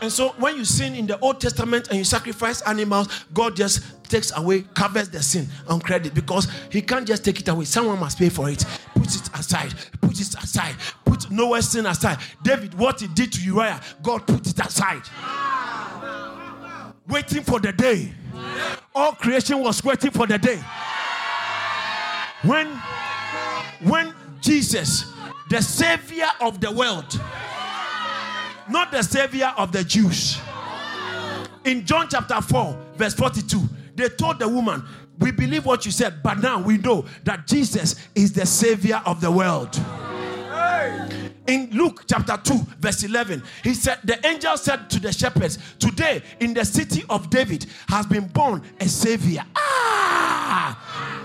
And 0.00 0.12
so 0.12 0.30
when 0.38 0.56
you 0.56 0.64
sin 0.64 0.94
in 0.94 1.06
the 1.06 1.18
Old 1.20 1.40
Testament 1.40 1.88
and 1.88 1.96
you 1.96 2.04
sacrifice 2.04 2.60
animals, 2.62 3.08
God 3.32 3.56
just 3.56 3.80
takes 4.04 4.36
away, 4.36 4.62
covers 4.74 5.08
the 5.08 5.22
sin 5.22 5.48
on 5.66 5.80
credit 5.80 6.14
because 6.14 6.46
He 6.70 6.82
can't 6.82 7.06
just 7.06 7.24
take 7.24 7.40
it 7.40 7.48
away. 7.48 7.64
Someone 7.64 7.98
must 7.98 8.18
pay 8.18 8.28
for 8.28 8.50
it. 8.50 8.64
Put 9.04 9.16
it 9.16 9.38
aside. 9.38 9.74
Put 10.00 10.12
it 10.12 10.34
aside. 10.34 10.76
Put 11.04 11.30
Noah's 11.30 11.68
sin 11.68 11.84
aside. 11.84 12.18
David, 12.42 12.72
what 12.74 13.00
he 13.00 13.06
did 13.08 13.32
to 13.32 13.42
Uriah, 13.42 13.78
God 14.02 14.26
put 14.26 14.46
it 14.46 14.58
aside. 14.58 15.02
waiting 17.06 17.42
for 17.42 17.60
the 17.60 17.72
day. 17.72 18.12
All 18.94 19.12
creation 19.12 19.58
was 19.60 19.84
waiting 19.84 20.10
for 20.10 20.26
the 20.26 20.38
day. 20.38 20.58
When, 22.44 22.66
when 23.82 24.14
Jesus, 24.40 25.12
the 25.50 25.60
Savior 25.60 26.28
of 26.40 26.60
the 26.60 26.70
world, 26.70 27.20
not 28.70 28.90
the 28.90 29.02
Savior 29.02 29.52
of 29.58 29.70
the 29.70 29.84
Jews, 29.84 30.38
in 31.64 31.84
John 31.84 32.08
chapter 32.10 32.40
4, 32.40 32.78
verse 32.96 33.14
42, 33.14 33.60
they 33.96 34.08
told 34.08 34.38
the 34.38 34.48
woman, 34.48 34.82
We 35.24 35.30
believe 35.30 35.64
what 35.64 35.86
you 35.86 35.90
said, 35.90 36.22
but 36.22 36.40
now 36.40 36.60
we 36.60 36.76
know 36.76 37.06
that 37.22 37.46
Jesus 37.46 37.94
is 38.14 38.34
the 38.34 38.44
Savior 38.44 39.00
of 39.06 39.22
the 39.22 39.30
world. 39.30 39.74
In 41.46 41.70
Luke 41.70 42.04
chapter 42.06 42.36
2, 42.36 42.58
verse 42.78 43.04
11, 43.04 43.42
he 43.62 43.72
said, 43.72 44.00
The 44.04 44.26
angel 44.26 44.58
said 44.58 44.90
to 44.90 45.00
the 45.00 45.10
shepherds, 45.10 45.58
Today 45.78 46.22
in 46.40 46.52
the 46.52 46.62
city 46.62 47.04
of 47.08 47.30
David 47.30 47.64
has 47.88 48.04
been 48.04 48.26
born 48.26 48.60
a 48.78 48.86
savior. 48.86 49.46
Ah! 49.56 51.24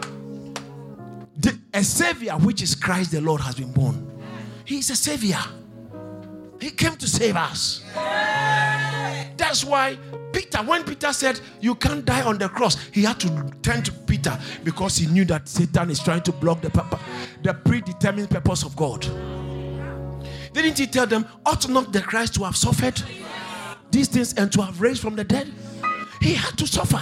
The, 1.35 1.59
a 1.73 1.83
savior, 1.83 2.35
which 2.35 2.61
is 2.61 2.75
Christ 2.75 3.11
the 3.11 3.19
Lord, 3.19 3.41
has 3.41 3.55
been 3.55 3.73
born. 3.73 4.09
He 4.63 4.77
is 4.77 4.89
a 4.91 4.95
savior. 4.95 5.41
He 6.61 6.69
came 6.69 6.95
to 6.95 7.05
save 7.05 7.35
us. 7.35 7.83
That's 9.39 9.63
why 9.63 9.97
Peter, 10.33 10.57
when 10.59 10.83
Peter 10.83 11.13
said, 11.13 11.39
You 11.61 11.73
can't 11.73 12.03
die 12.03 12.23
on 12.23 12.37
the 12.37 12.49
cross, 12.49 12.75
he 12.91 13.03
had 13.03 13.21
to 13.21 13.51
turn 13.61 13.81
to 13.83 13.91
Peter 13.91 14.37
because 14.65 14.97
he 14.97 15.07
knew 15.07 15.23
that 15.25 15.47
Satan 15.47 15.89
is 15.89 16.03
trying 16.03 16.23
to 16.23 16.33
block 16.33 16.61
the, 16.61 16.69
the 17.41 17.53
predetermined 17.53 18.29
purpose 18.29 18.63
of 18.63 18.75
God. 18.75 19.07
Didn't 20.51 20.77
he 20.77 20.85
tell 20.87 21.07
them, 21.07 21.25
ought 21.45 21.69
not 21.69 21.93
the 21.93 22.01
Christ 22.01 22.33
to 22.35 22.43
have 22.43 22.57
suffered 22.57 23.01
these 23.91 24.09
things 24.09 24.33
and 24.33 24.51
to 24.51 24.61
have 24.61 24.81
raised 24.81 25.01
from 25.01 25.15
the 25.15 25.23
dead? 25.23 25.49
He 26.21 26.33
had 26.33 26.57
to 26.57 26.67
suffer. 26.67 26.99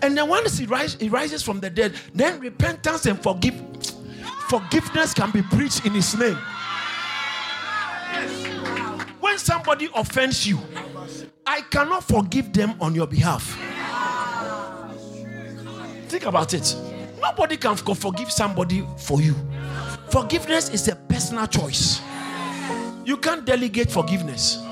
And 0.00 0.16
then 0.16 0.28
once 0.30 0.56
he, 0.56 0.64
rise, 0.64 0.94
he 0.94 1.10
rises 1.10 1.42
from 1.42 1.60
the 1.60 1.68
dead, 1.68 1.94
then 2.14 2.40
repentance 2.40 3.04
and 3.04 3.22
forgive, 3.22 3.54
forgiveness 4.48 5.12
can 5.12 5.30
be 5.30 5.42
preached 5.42 5.84
in 5.84 5.92
his 5.92 6.18
name. 6.18 6.38
When 9.20 9.36
somebody 9.36 9.90
offends 9.94 10.46
you, 10.46 10.58
I 11.46 11.60
cannot 11.62 12.04
forgive 12.04 12.52
them 12.52 12.74
on 12.80 12.94
your 12.94 13.06
behalf. 13.06 13.56
Think 16.08 16.26
about 16.26 16.54
it. 16.54 16.76
Nobody 17.20 17.56
can 17.56 17.76
forgive 17.76 18.30
somebody 18.30 18.86
for 18.98 19.20
you. 19.20 19.34
Forgiveness 20.10 20.70
is 20.70 20.88
a 20.88 20.96
personal 20.96 21.46
choice. 21.46 22.00
You 23.04 23.16
can't 23.16 23.44
delegate 23.44 23.90
forgiveness. 23.90 24.62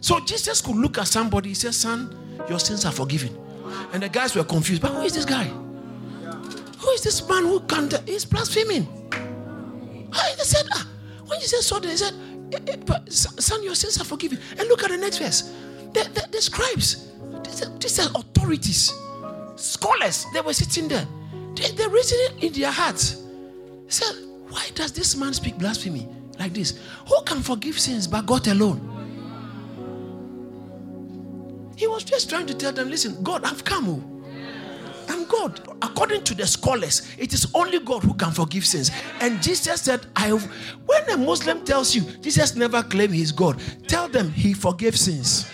So 0.00 0.20
Jesus 0.20 0.60
could 0.60 0.76
look 0.76 0.98
at 0.98 1.06
somebody, 1.08 1.50
he 1.50 1.54
said, 1.54 1.74
Son, 1.74 2.16
your 2.48 2.58
sins 2.58 2.84
are 2.84 2.92
forgiven. 2.92 3.38
And 3.92 4.02
the 4.02 4.08
guys 4.08 4.34
were 4.34 4.44
confused. 4.44 4.82
But 4.82 4.92
who 4.92 5.02
is 5.02 5.14
this 5.14 5.24
guy? 5.24 5.44
Who 5.44 6.90
is 6.90 7.02
this 7.02 7.26
man 7.28 7.44
who 7.44 7.60
can't? 7.60 7.96
He's 8.08 8.24
blaspheming. 8.24 8.88
They 10.10 10.44
said, 10.44 10.66
ah. 10.72 10.88
When 11.26 11.40
Jesus 11.40 11.66
saw 11.66 11.78
this, 11.78 11.92
he 11.92 11.96
said, 11.96 12.14
son, 13.08 13.62
your 13.62 13.74
sins 13.74 14.00
are 14.00 14.04
forgiven. 14.04 14.38
And 14.58 14.68
look 14.68 14.82
at 14.82 14.90
the 14.90 14.96
next 14.96 15.18
verse. 15.18 15.52
The, 15.92 16.04
the, 16.14 16.28
the 16.30 16.40
scribes, 16.40 17.10
these 17.80 17.98
are 17.98 18.10
authorities, 18.14 18.92
scholars, 19.56 20.26
they 20.32 20.40
were 20.40 20.54
sitting 20.54 20.88
there. 20.88 21.06
They, 21.54 21.70
they 21.72 21.86
reasoned 21.86 22.42
in 22.42 22.52
their 22.52 22.70
hearts. 22.70 23.22
Said, 23.88 24.14
why 24.48 24.68
does 24.74 24.92
this 24.92 25.16
man 25.16 25.34
speak 25.34 25.58
blasphemy 25.58 26.08
like 26.38 26.54
this? 26.54 26.78
Who 27.08 27.22
can 27.24 27.42
forgive 27.42 27.78
sins 27.78 28.06
but 28.06 28.26
God 28.26 28.46
alone? 28.48 28.88
He 31.76 31.86
was 31.86 32.04
just 32.04 32.28
trying 32.30 32.46
to 32.46 32.54
tell 32.54 32.72
them, 32.72 32.88
listen, 32.88 33.22
God, 33.22 33.44
I've 33.44 33.64
come. 33.64 33.88
Oh. 33.88 34.11
I'm 35.08 35.24
God. 35.26 35.60
According 35.82 36.24
to 36.24 36.34
the 36.34 36.46
scholars, 36.46 37.14
it 37.18 37.32
is 37.32 37.50
only 37.54 37.78
God 37.80 38.02
who 38.02 38.14
can 38.14 38.32
forgive 38.32 38.64
sins. 38.64 38.90
And 39.20 39.42
Jesus 39.42 39.82
said, 39.82 40.06
I 40.16 40.30
when 40.30 41.10
a 41.10 41.16
Muslim 41.16 41.64
tells 41.64 41.94
you 41.94 42.02
Jesus 42.20 42.54
never 42.56 42.82
claimed 42.82 43.14
he's 43.14 43.32
God, 43.32 43.60
tell 43.86 44.08
them 44.08 44.30
he 44.30 44.54
forgave 44.54 44.96
sins. 44.96 45.50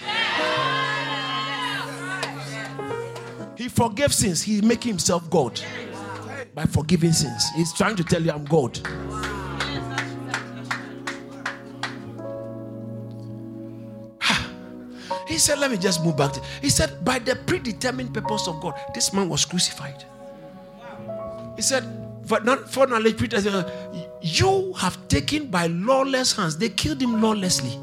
He 3.57 3.69
forgave 3.69 4.15
sins. 4.15 4.41
He 4.43 4.61
make 4.61 4.85
himself 4.85 5.29
God 5.31 5.61
by 6.55 6.65
forgiving 6.65 7.13
sins. 7.13 7.49
He's 7.57 7.73
trying 7.73 7.97
to 7.97 8.05
tell 8.05 8.23
you, 8.23 8.31
I'm 8.31 8.45
God. 8.45 8.79
He 15.29 15.39
said, 15.39 15.59
Let 15.59 15.71
me 15.71 15.77
just 15.77 16.05
move 16.05 16.17
back. 16.17 16.35
He 16.61 16.71
said, 16.71 17.05
By 17.05 17.19
the 17.19 17.37
predetermined 17.37 18.15
purpose 18.15 18.49
of 18.49 18.61
God, 18.61 18.75
this 18.95 19.13
man 19.13 19.29
was 19.29 19.45
crucified. 19.45 20.05
He 21.57 21.63
said, 21.63 21.85
For, 22.25 22.41
not, 22.41 22.71
for 22.73 22.87
knowledge, 22.87 23.21
you 24.23 24.73
have 24.75 25.09
taken 25.09 25.47
by 25.47 25.67
lawless 25.67 26.35
hands, 26.35 26.57
they 26.57 26.71
killed 26.71 27.01
him 27.01 27.21
lawlessly, 27.21 27.79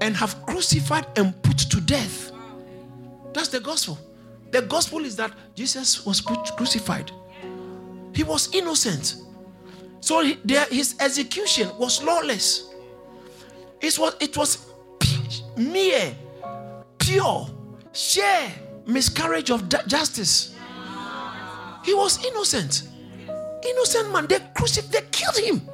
and 0.00 0.16
have 0.16 0.34
crucified 0.46 1.06
and 1.16 1.40
put 1.42 1.58
to 1.58 1.80
death. 1.80 2.32
That's 3.34 3.48
the 3.48 3.60
gospel. 3.60 3.98
The 4.50 4.62
gospel 4.62 5.04
is 5.04 5.14
that 5.16 5.32
Jesus 5.54 6.06
was 6.06 6.20
crucified 6.22 7.12
he 8.18 8.24
was 8.24 8.52
innocent. 8.52 9.14
So 10.00 10.22
he, 10.22 10.38
there, 10.44 10.66
his 10.66 10.96
execution 10.98 11.70
was 11.78 12.02
lawless. 12.02 12.68
It 13.80 13.96
was, 13.96 14.16
it 14.20 14.36
was 14.36 14.67
mere, 15.58 16.14
pure, 16.98 17.48
sheer 17.92 18.52
miscarriage 18.86 19.50
of 19.50 19.68
justice. 19.86 20.54
He 21.84 21.94
was 21.94 22.24
innocent. 22.24 22.88
Innocent 23.66 24.12
man. 24.12 24.26
They 24.26 24.38
crucified, 24.54 24.92
they 24.92 25.08
killed 25.10 25.36
him 25.36 25.68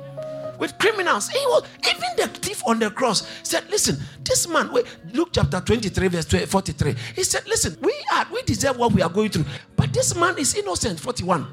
with 0.59 0.79
criminals. 0.79 1.29
He 1.29 1.39
was 1.47 1.65
even 1.85 2.09
the 2.17 2.29
thief 2.39 2.63
on 2.67 2.79
the 2.79 2.91
cross 2.91 3.29
said, 3.43 3.69
Listen, 3.71 3.99
this 4.23 4.49
man, 4.49 4.73
wait, 4.73 4.87
Luke 5.13 5.31
chapter 5.33 5.61
23, 5.61 6.09
verse 6.09 6.27
43. 6.27 6.95
He 7.15 7.25
said, 7.25 7.47
Listen, 7.47 7.77
we 7.81 7.93
are 8.15 8.27
we 8.33 8.43
deserve 8.43 8.79
what 8.79 8.93
we 8.93 9.03
are 9.03 9.11
going 9.11 9.31
through, 9.31 9.45
but 9.77 9.93
this 9.93 10.15
man 10.17 10.39
is 10.39 10.55
innocent. 10.55 11.01
41. 11.01 11.47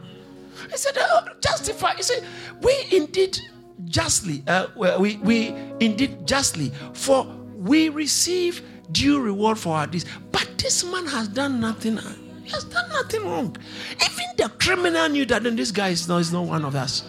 He 0.70 0.78
said, 0.78 0.94
oh, 0.98 1.28
justify. 1.42 1.96
He 1.96 2.04
said, 2.04 2.24
we 2.62 2.74
indeed 2.92 3.40
justly, 3.86 4.44
uh, 4.48 4.68
we, 4.76 5.18
we 5.18 5.48
indeed 5.80 6.26
justly, 6.28 6.72
for 6.94 7.26
we 7.62 7.90
receive 7.90 8.62
due 8.92 9.22
reward 9.22 9.58
for 9.58 9.76
our 9.76 9.88
deeds. 9.88 10.06
But 10.32 10.58
this 10.58 10.84
man 10.84 11.06
has 11.06 11.28
done 11.28 11.60
nothing. 11.60 12.00
Uh, 12.00 12.16
he 12.44 12.50
has 12.50 12.64
done 12.66 12.90
nothing 12.90 13.24
wrong. 13.24 13.56
Even 13.96 14.26
the 14.38 14.50
criminal 14.60 15.08
knew 15.10 15.26
that 15.26 15.44
then 15.44 15.56
this 15.56 15.72
guy 15.72 15.90
is 15.90 16.08
not, 16.08 16.18
is 16.18 16.34
not 16.34 16.46
one 16.46 16.66
of 16.66 16.76
us. 16.76 17.04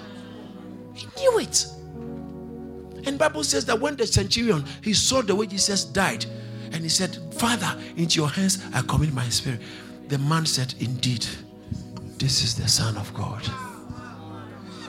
He 0.94 1.06
knew 1.18 1.38
it. 1.38 1.66
And 3.06 3.18
Bible 3.18 3.42
says 3.44 3.64
that 3.64 3.80
when 3.80 3.96
the 3.96 4.06
centurion 4.06 4.64
he 4.82 4.92
saw 4.92 5.22
the 5.22 5.34
way 5.34 5.46
Jesus 5.46 5.84
died, 5.84 6.26
and 6.72 6.82
he 6.82 6.88
said, 6.88 7.18
Father, 7.34 7.78
into 7.96 8.20
your 8.20 8.28
hands 8.28 8.64
I 8.74 8.82
commit 8.82 9.12
my 9.12 9.28
spirit. 9.28 9.60
The 10.08 10.18
man 10.18 10.44
said, 10.46 10.74
Indeed, 10.80 11.26
this 12.18 12.44
is 12.44 12.54
the 12.54 12.68
Son 12.68 12.96
of 12.96 13.12
God. 13.14 13.42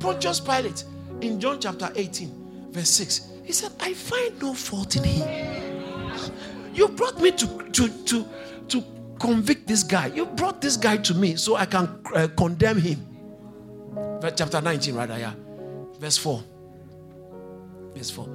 Pontius 0.00 0.40
Pilate 0.40 0.84
in 1.20 1.38
John 1.38 1.60
chapter 1.60 1.90
18, 1.94 2.70
verse 2.72 2.90
6, 2.90 3.33
he 3.44 3.52
said, 3.52 3.72
I 3.80 3.92
find 3.92 4.40
no 4.40 4.54
fault 4.54 4.96
in 4.96 5.04
him. 5.04 5.72
You 6.72 6.88
brought 6.88 7.20
me 7.20 7.30
to, 7.32 7.46
to, 7.72 7.88
to, 7.88 8.26
to 8.68 8.84
convict 9.20 9.66
this 9.66 9.82
guy. 9.82 10.06
You 10.06 10.26
brought 10.26 10.60
this 10.60 10.76
guy 10.76 10.96
to 10.98 11.14
me 11.14 11.36
so 11.36 11.56
I 11.56 11.66
can 11.66 11.88
uh, 12.14 12.28
condemn 12.36 12.80
him. 12.80 13.06
Chapter 14.36 14.60
19, 14.60 14.94
rather, 14.94 15.18
yeah. 15.18 15.34
Verse 15.98 16.16
4. 16.16 16.42
Verse 17.94 18.10
4. 18.10 18.28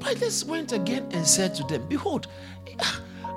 Pilate 0.00 0.44
went 0.46 0.72
again 0.72 1.06
and 1.12 1.26
said 1.26 1.54
to 1.56 1.64
them, 1.64 1.86
Behold, 1.88 2.26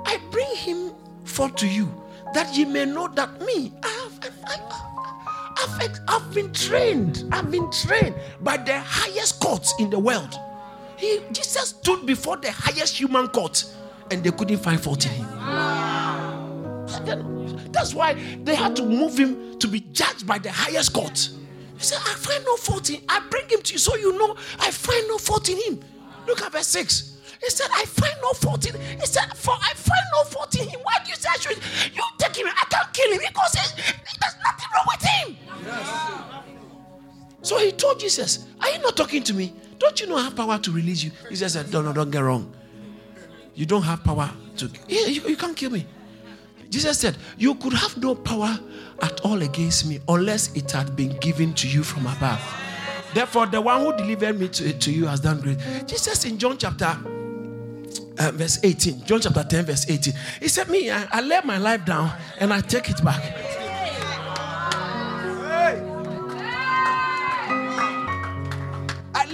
I 0.04 0.18
bring 0.30 0.54
him 0.56 0.92
forth 1.24 1.54
to 1.56 1.68
you 1.68 1.92
that 2.34 2.54
ye 2.56 2.64
may 2.64 2.84
know 2.84 3.08
that 3.08 3.40
me, 3.42 3.72
I 3.82 3.88
have, 3.88 4.32
I, 4.46 5.78
have 5.78 6.00
I've 6.08 6.34
been 6.34 6.52
trained. 6.52 7.24
I've 7.32 7.50
been 7.50 7.70
trained 7.70 8.14
by 8.40 8.56
the 8.56 8.80
highest 8.80 9.40
courts 9.40 9.74
in 9.78 9.90
the 9.90 9.98
world. 9.98 10.38
He 10.98 11.20
Jesus 11.32 11.70
stood 11.70 12.04
before 12.04 12.36
the 12.36 12.50
highest 12.50 12.98
human 12.98 13.28
court 13.28 13.64
and 14.10 14.22
they 14.22 14.30
couldn't 14.30 14.58
find 14.58 14.80
fault 14.80 15.06
in 15.06 15.12
him. 15.12 15.26
That's 17.72 17.94
why 17.94 18.14
they 18.42 18.54
had 18.56 18.74
to 18.76 18.84
move 18.84 19.16
him 19.18 19.58
to 19.60 19.68
be 19.68 19.80
judged 19.92 20.26
by 20.26 20.38
the 20.38 20.50
highest 20.50 20.92
court. 20.92 21.30
He 21.76 21.84
said, 21.84 21.98
I 22.04 22.14
find 22.14 22.44
no 22.44 22.56
fault 22.56 22.88
in 22.90 22.96
him. 22.96 23.04
I 23.08 23.20
bring 23.30 23.48
him 23.48 23.62
to 23.62 23.72
you 23.74 23.78
so 23.78 23.94
you 23.96 24.18
know 24.18 24.36
I 24.58 24.70
find 24.72 25.06
no 25.06 25.18
fault 25.18 25.48
in 25.48 25.56
him. 25.58 25.80
Look 26.26 26.42
at 26.42 26.50
verse 26.50 26.66
6. 26.66 27.16
He 27.40 27.50
said, 27.50 27.68
I 27.72 27.84
find 27.84 28.14
no 28.20 28.32
fault 28.32 28.66
in 28.66 28.74
him. 28.74 28.98
He 28.98 29.06
said, 29.06 29.36
For 29.36 29.52
I 29.52 29.72
find 29.74 30.02
no 30.14 30.24
fault 30.24 30.58
in 30.58 30.68
him. 30.68 30.80
Why 30.82 30.94
do 31.04 31.10
you 31.10 31.16
say 31.16 31.28
I 31.32 31.38
should? 31.38 31.58
You 31.94 32.02
take 32.18 32.34
him. 32.36 32.48
I 32.48 32.64
can't 32.68 32.92
kill 32.92 33.12
him 33.12 33.20
because 33.24 33.52
there's 33.52 34.34
nothing 34.44 34.68
wrong 34.74 34.86
with 34.88 35.02
him. 35.08 35.36
Yes. 35.64 36.28
So 37.42 37.58
he 37.58 37.70
told 37.70 38.00
Jesus, 38.00 38.46
Are 38.60 38.70
you 38.70 38.78
not 38.80 38.96
talking 38.96 39.22
to 39.22 39.34
me? 39.34 39.54
Don't 39.78 40.00
you 40.00 40.06
know 40.06 40.16
I 40.16 40.24
have 40.24 40.36
power 40.36 40.58
to 40.58 40.70
release 40.70 41.02
you? 41.02 41.10
Jesus 41.28 41.52
said, 41.52 41.72
No, 41.72 41.82
no, 41.82 41.92
don't 41.92 42.10
get 42.10 42.20
wrong. 42.20 42.54
You 43.54 43.66
don't 43.66 43.82
have 43.82 44.04
power 44.04 44.30
to. 44.56 44.70
Yeah, 44.86 45.06
you, 45.06 45.22
you 45.22 45.36
can't 45.36 45.56
kill 45.56 45.70
me. 45.70 45.86
Jesus 46.70 46.98
said, 46.98 47.16
You 47.36 47.54
could 47.54 47.72
have 47.72 47.96
no 47.96 48.14
power 48.14 48.58
at 49.00 49.20
all 49.20 49.42
against 49.42 49.86
me 49.86 50.00
unless 50.08 50.54
it 50.54 50.70
had 50.70 50.94
been 50.96 51.16
given 51.18 51.54
to 51.54 51.68
you 51.68 51.82
from 51.82 52.06
above. 52.06 52.42
Therefore, 53.14 53.46
the 53.46 53.60
one 53.60 53.80
who 53.80 53.96
delivered 53.96 54.38
me 54.38 54.48
to, 54.48 54.72
to 54.78 54.92
you 54.92 55.06
has 55.06 55.20
done 55.20 55.40
great. 55.40 55.58
Jesus 55.86 56.24
in 56.24 56.38
John 56.38 56.58
chapter 56.58 56.96
uh, 58.18 58.30
verse 58.32 58.58
18, 58.62 59.04
John 59.04 59.20
chapter 59.20 59.44
10, 59.44 59.64
verse 59.66 59.88
18, 59.88 60.14
he 60.40 60.48
said, 60.48 60.68
Me, 60.68 60.90
I, 60.90 61.06
I 61.10 61.20
lay 61.20 61.40
my 61.44 61.58
life 61.58 61.84
down 61.84 62.12
and 62.38 62.52
I 62.52 62.60
take 62.60 62.90
it 62.90 63.02
back. 63.04 63.22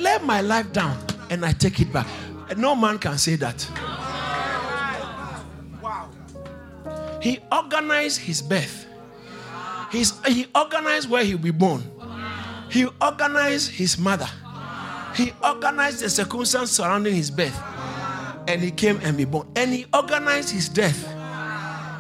Lay 0.05 0.19
my 0.19 0.43
life 0.43 0.71
down 0.73 0.97
and 1.31 1.45
I 1.45 1.53
take 1.53 1.81
it 1.81 1.93
back. 1.93 2.07
No 2.57 2.77
man 2.77 2.99
can 2.99 3.17
say 3.19 3.37
that. 3.37 3.69
Wow. 5.83 6.11
He 7.21 7.41
organized 7.51 8.21
his 8.21 8.43
birth. 8.43 8.87
He's, 9.91 10.13
he 10.27 10.47
organized 10.55 11.09
where 11.09 11.25
he'll 11.25 11.39
be 11.39 11.51
born. 11.51 11.83
He 12.71 12.87
organized 13.01 13.71
his 13.71 13.97
mother. 13.99 14.29
He 15.15 15.33
organized 15.43 16.01
the 16.01 16.11
circumstance 16.11 16.73
surrounding 16.73 17.15
his 17.15 17.31
birth. 17.31 17.59
And 18.47 18.61
he 18.61 18.71
came 18.71 19.01
and 19.03 19.17
be 19.17 19.25
born. 19.25 19.47
And 19.57 19.73
he 19.73 19.87
organized 19.95 20.51
his 20.51 20.69
death. 20.69 21.09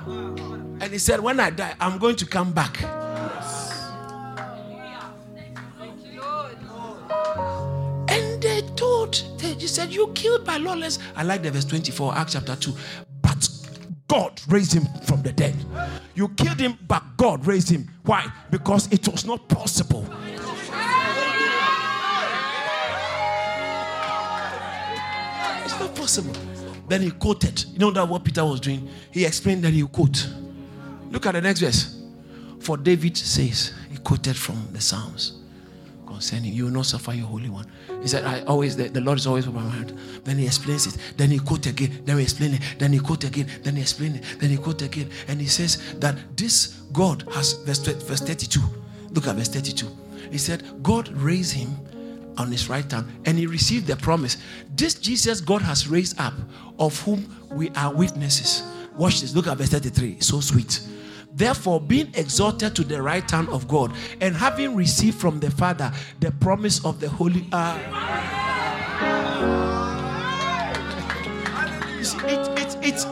And 0.06 0.92
he 0.92 0.98
said, 0.98 1.20
When 1.20 1.40
I 1.40 1.50
die, 1.50 1.74
I'm 1.80 1.98
going 1.98 2.16
to 2.16 2.26
come 2.26 2.52
back. 2.52 2.76
They 9.58 9.66
said, 9.66 9.92
You 9.92 10.08
killed 10.14 10.44
by 10.44 10.56
lawless. 10.56 10.98
I 11.16 11.22
like 11.22 11.42
the 11.42 11.50
verse 11.50 11.64
24, 11.64 12.14
Acts 12.14 12.32
chapter 12.34 12.56
2. 12.56 12.72
But 13.22 13.48
God 14.08 14.40
raised 14.48 14.72
him 14.72 14.86
from 15.04 15.22
the 15.22 15.32
dead. 15.32 15.54
You 16.14 16.28
killed 16.30 16.60
him, 16.60 16.78
but 16.86 17.02
God 17.16 17.46
raised 17.46 17.70
him. 17.70 17.90
Why? 18.04 18.26
Because 18.50 18.92
it 18.92 19.06
was 19.08 19.24
not 19.24 19.48
possible. 19.48 20.06
It's 25.64 25.80
not 25.80 25.94
possible. 25.94 26.34
Then 26.88 27.02
he 27.02 27.10
quoted. 27.10 27.64
You 27.72 27.78
know 27.78 27.90
that 27.92 28.06
what 28.06 28.24
Peter 28.24 28.44
was 28.44 28.60
doing? 28.60 28.88
He 29.10 29.24
explained 29.24 29.64
that 29.64 29.72
he 29.72 29.82
quote. 29.86 30.28
Look 31.10 31.26
at 31.26 31.32
the 31.32 31.40
next 31.40 31.60
verse. 31.60 32.02
For 32.60 32.76
David 32.76 33.16
says, 33.16 33.72
he 33.90 33.98
quoted 33.98 34.36
from 34.36 34.68
the 34.72 34.80
Psalms 34.80 35.43
concerning 36.24 36.54
you 36.54 36.64
will 36.64 36.72
not 36.72 36.86
suffer 36.86 37.12
your 37.12 37.26
holy 37.26 37.50
one. 37.50 37.66
He 38.00 38.08
said, 38.08 38.24
I 38.24 38.42
always 38.44 38.76
the, 38.76 38.88
the 38.88 39.02
Lord 39.02 39.18
is 39.18 39.26
always 39.26 39.46
with 39.46 39.54
my 39.54 39.68
heart. 39.68 39.92
Then 40.24 40.38
he 40.38 40.46
explains 40.46 40.86
it. 40.86 40.96
Then 41.18 41.30
he 41.30 41.38
quote 41.38 41.66
again. 41.66 42.00
Then 42.06 42.16
he 42.16 42.22
explain 42.22 42.54
it. 42.54 42.62
Then 42.78 42.94
he 42.94 42.98
quote 42.98 43.24
again. 43.24 43.46
Then 43.62 43.76
he 43.76 43.82
explain 43.82 44.16
it. 44.16 44.24
Then 44.38 44.48
he 44.48 44.56
quote 44.56 44.80
again. 44.80 45.10
And 45.28 45.38
he 45.38 45.46
says 45.46 45.94
that 46.00 46.16
this 46.34 46.80
God 46.94 47.24
has 47.32 47.52
verse, 47.64 47.78
verse 47.78 48.20
32. 48.20 48.58
Look 49.10 49.26
at 49.26 49.36
verse 49.36 49.48
32. 49.48 49.86
He 50.30 50.38
said, 50.38 50.62
God 50.82 51.08
raised 51.10 51.52
him 51.52 51.76
on 52.38 52.50
his 52.50 52.70
right 52.70 52.90
hand 52.90 53.06
and 53.26 53.38
he 53.38 53.46
received 53.46 53.86
the 53.86 53.96
promise. 53.96 54.38
This 54.74 54.94
Jesus 54.94 55.42
God 55.42 55.60
has 55.60 55.88
raised 55.88 56.18
up, 56.18 56.32
of 56.78 56.98
whom 57.02 57.28
we 57.50 57.68
are 57.76 57.92
witnesses. 57.92 58.62
Watch 58.96 59.20
this. 59.20 59.34
Look 59.34 59.46
at 59.46 59.58
verse 59.58 59.68
33. 59.68 60.20
So 60.20 60.40
sweet. 60.40 60.80
Therefore, 61.34 61.80
being 61.80 62.12
exalted 62.14 62.76
to 62.76 62.84
the 62.84 63.02
right 63.02 63.28
hand 63.28 63.48
of 63.48 63.66
God 63.66 63.92
and 64.20 64.36
having 64.36 64.76
received 64.76 65.18
from 65.18 65.40
the 65.40 65.50
Father 65.50 65.92
the 66.20 66.30
promise 66.30 66.84
of 66.84 67.00
the 67.00 67.08
Holy. 67.08 67.44
Uh, 67.50 67.76
it, 72.24 72.58
it, 72.58 72.78
it, 72.84 73.06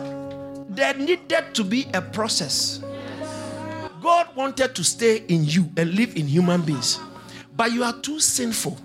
there 0.68 0.94
needed 0.94 1.54
to 1.54 1.64
be 1.64 1.88
a 1.94 2.00
process. 2.00 2.80
God 4.00 4.28
wanted 4.36 4.74
to 4.76 4.84
stay 4.84 5.24
in 5.28 5.44
you 5.44 5.68
and 5.76 5.94
live 5.94 6.16
in 6.16 6.26
human 6.26 6.62
beings, 6.62 7.00
but 7.56 7.72
you 7.72 7.82
are 7.82 7.98
too 8.00 8.20
sinful. 8.20 8.78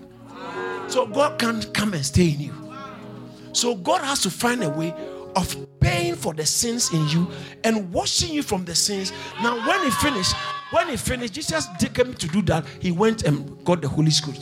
So 0.88 1.06
God 1.06 1.38
can't 1.38 1.72
come 1.74 1.94
and 1.94 2.06
stay 2.06 2.30
in 2.30 2.40
you. 2.40 2.54
So 3.54 3.76
God 3.76 4.02
has 4.02 4.22
to 4.22 4.32
find 4.32 4.64
a 4.64 4.70
way 4.70 4.94
of 5.38 5.80
paying 5.80 6.16
for 6.16 6.34
the 6.34 6.46
sins 6.46 6.92
in 6.92 7.08
you 7.10 7.30
and 7.64 7.94
washing 7.94 8.34
you 8.34 8.42
from 8.42 8.66
the 8.66 8.74
sins. 8.74 9.14
Now, 9.42 9.56
when 9.68 9.84
he 9.84 9.92
finished, 9.92 10.36
when 10.72 10.90
he 10.90 10.98
finished, 10.98 11.34
Jesus 11.34 11.68
did 11.80 11.94
came 11.94 12.16
to 12.16 12.28
do 12.28 12.42
that. 12.44 12.66
He 12.82 12.92
went 12.92 13.22
and 13.24 13.64
got 13.64 13.82
the 13.82 13.88
Holy 13.88 14.10
Spirit. 14.10 14.42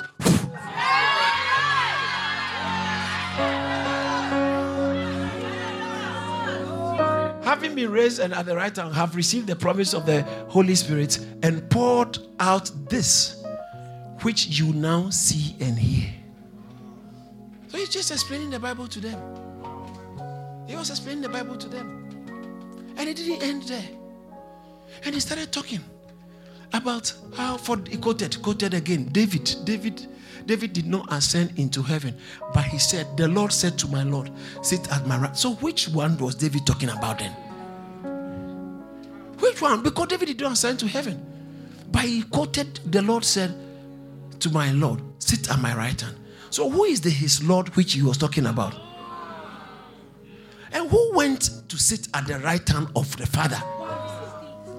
Having 7.44 7.76
been 7.76 7.92
raised 7.92 8.20
and 8.20 8.34
at 8.34 8.46
the 8.46 8.56
right 8.56 8.76
hand, 8.76 8.96
have 8.96 9.16
received 9.18 9.48
the 9.48 9.56
promise 9.56 9.94
of 9.94 10.06
the 10.06 10.24
Holy 10.48 10.76
Spirit 10.76 11.20
and 11.44 11.70
poured 11.70 12.20
out 12.40 12.72
this, 12.90 13.44
which 14.22 14.48
you 14.48 14.72
now 14.72 15.10
see 15.10 15.58
and 15.60 15.78
hear. 15.78 16.10
So 17.68 17.78
he's 17.78 17.90
just 17.90 18.12
explaining 18.12 18.50
the 18.50 18.60
Bible 18.60 18.88
to 18.88 19.00
them. 19.02 19.20
He 20.68 20.76
was 20.76 20.90
explaining 20.90 21.22
the 21.22 21.30
Bible 21.30 21.56
to 21.58 21.70
them. 21.70 22.06
And 22.98 23.10
it 23.10 23.18
didn't 23.18 23.44
end 23.44 23.64
there. 23.64 23.90
And 25.04 25.14
he 25.14 25.20
started 25.20 25.52
talking 25.52 25.82
about 26.74 27.14
how 27.36 27.58
for 27.58 27.78
he 27.88 27.98
quoted, 27.98 28.42
quoted 28.42 28.74
again, 28.74 29.10
David, 29.12 29.54
David, 29.64 30.08
David 30.46 30.74
did 30.74 30.88
not 30.88 31.12
ascend 31.12 31.58
into 31.58 31.82
heaven, 31.82 32.16
but 32.54 32.64
he 32.66 32.80
said, 32.80 33.18
The 33.18 33.28
Lord 33.28 33.52
said 33.52 33.78
to 33.80 33.88
my 33.88 34.04
Lord, 34.04 34.32
Sit 34.62 34.92
at 34.92 35.06
my 35.08 35.18
right. 35.18 35.38
So 35.38 35.54
which 35.56 35.90
one 35.90 36.18
was 36.18 36.36
David 36.36 36.66
talking 36.66 36.90
about 36.90 37.20
then? 37.20 37.32
Which 39.40 39.62
one? 39.62 39.84
Because 39.84 40.08
David 40.08 40.28
did 40.28 40.42
not 40.42 40.54
ascend 40.54 40.80
to 40.80 40.88
heaven. 40.88 41.24
But 41.92 42.04
he 42.04 42.24
quoted, 42.24 42.80
The 42.92 43.02
Lord 43.02 43.24
said 43.24 43.56
to 44.40 44.50
my 44.50 44.72
Lord, 44.72 45.02
Sit 45.20 45.50
at 45.50 45.60
my 45.60 45.76
right 45.76 46.00
hand. 46.00 46.18
So 46.50 46.70
who 46.70 46.86
is 46.86 47.02
the 47.02 47.10
his 47.10 47.44
Lord 47.44 47.76
which 47.76 47.94
he 47.94 48.02
was 48.02 48.18
talking 48.18 48.46
about? 48.46 48.85
And 50.76 50.90
who 50.90 51.16
went 51.16 51.70
to 51.70 51.78
sit 51.78 52.10
at 52.14 52.28
the 52.28 52.38
right 52.40 52.68
hand 52.68 52.90
of 52.98 53.16
the 53.16 53.26
Father? 53.26 53.62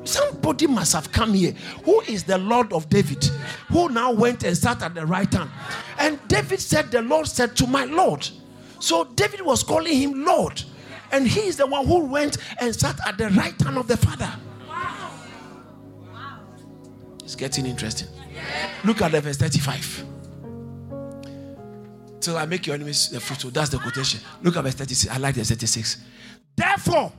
Somebody 0.04 0.66
must 0.66 0.92
have 0.92 1.10
come 1.10 1.32
here. 1.32 1.52
Who 1.84 2.02
is 2.02 2.22
the 2.22 2.36
Lord 2.36 2.70
of 2.74 2.90
David? 2.90 3.24
Who 3.68 3.88
now 3.88 4.12
went 4.12 4.44
and 4.44 4.54
sat 4.56 4.82
at 4.82 4.94
the 4.94 5.06
right 5.06 5.32
hand? 5.32 5.50
And 5.98 6.20
David 6.28 6.60
said, 6.60 6.90
The 6.90 7.00
Lord 7.00 7.26
said 7.26 7.56
to 7.56 7.66
my 7.66 7.86
Lord. 7.86 8.28
So 8.78 9.04
David 9.04 9.40
was 9.40 9.62
calling 9.62 9.96
him 9.96 10.22
Lord. 10.22 10.62
And 11.12 11.26
he 11.26 11.40
is 11.40 11.56
the 11.56 11.66
one 11.66 11.86
who 11.86 12.04
went 12.04 12.36
and 12.60 12.76
sat 12.76 13.00
at 13.08 13.16
the 13.16 13.30
right 13.30 13.58
hand 13.62 13.78
of 13.78 13.88
the 13.88 13.96
Father. 13.96 14.32
Wow. 14.68 15.10
Wow. 16.12 16.40
It's 17.24 17.34
getting 17.34 17.64
interesting. 17.64 18.08
Look 18.84 19.00
at 19.00 19.12
the 19.12 19.22
verse 19.22 19.38
35 19.38 20.15
till 22.20 22.36
I 22.36 22.46
make 22.46 22.66
your 22.66 22.74
enemies 22.74 23.08
the 23.08 23.20
fruitful. 23.20 23.50
That's 23.50 23.70
the 23.70 23.78
quotation. 23.78 24.20
Look 24.42 24.56
at 24.56 24.64
verse 24.64 24.74
36. 24.74 25.14
I 25.14 25.18
like 25.18 25.34
verse 25.34 25.48
36. 25.48 25.98
Therefore, 26.56 27.12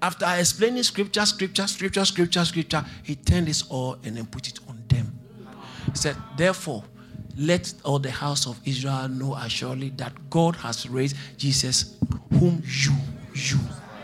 after 0.00 0.26
explaining 0.36 0.82
scripture, 0.82 1.24
scripture, 1.26 1.66
scripture, 1.66 2.04
scripture, 2.04 2.44
scripture, 2.44 2.84
he 3.02 3.14
turned 3.14 3.46
this 3.46 3.64
all 3.68 3.98
and 4.04 4.16
then 4.16 4.26
put 4.26 4.48
it 4.48 4.58
on 4.68 4.82
them. 4.88 5.18
He 5.86 5.96
said, 5.96 6.16
Therefore, 6.36 6.84
let 7.36 7.72
all 7.84 7.98
the 7.98 8.10
house 8.10 8.46
of 8.46 8.60
Israel 8.64 9.08
know 9.08 9.34
assuredly 9.34 9.90
that 9.90 10.12
God 10.30 10.56
has 10.56 10.88
raised 10.88 11.16
Jesus, 11.36 11.96
whom 12.30 12.62
you, 12.66 12.92
you, 13.34 13.58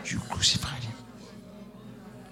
you 0.04 0.18
crucified 0.30 0.82
him. 0.82 0.94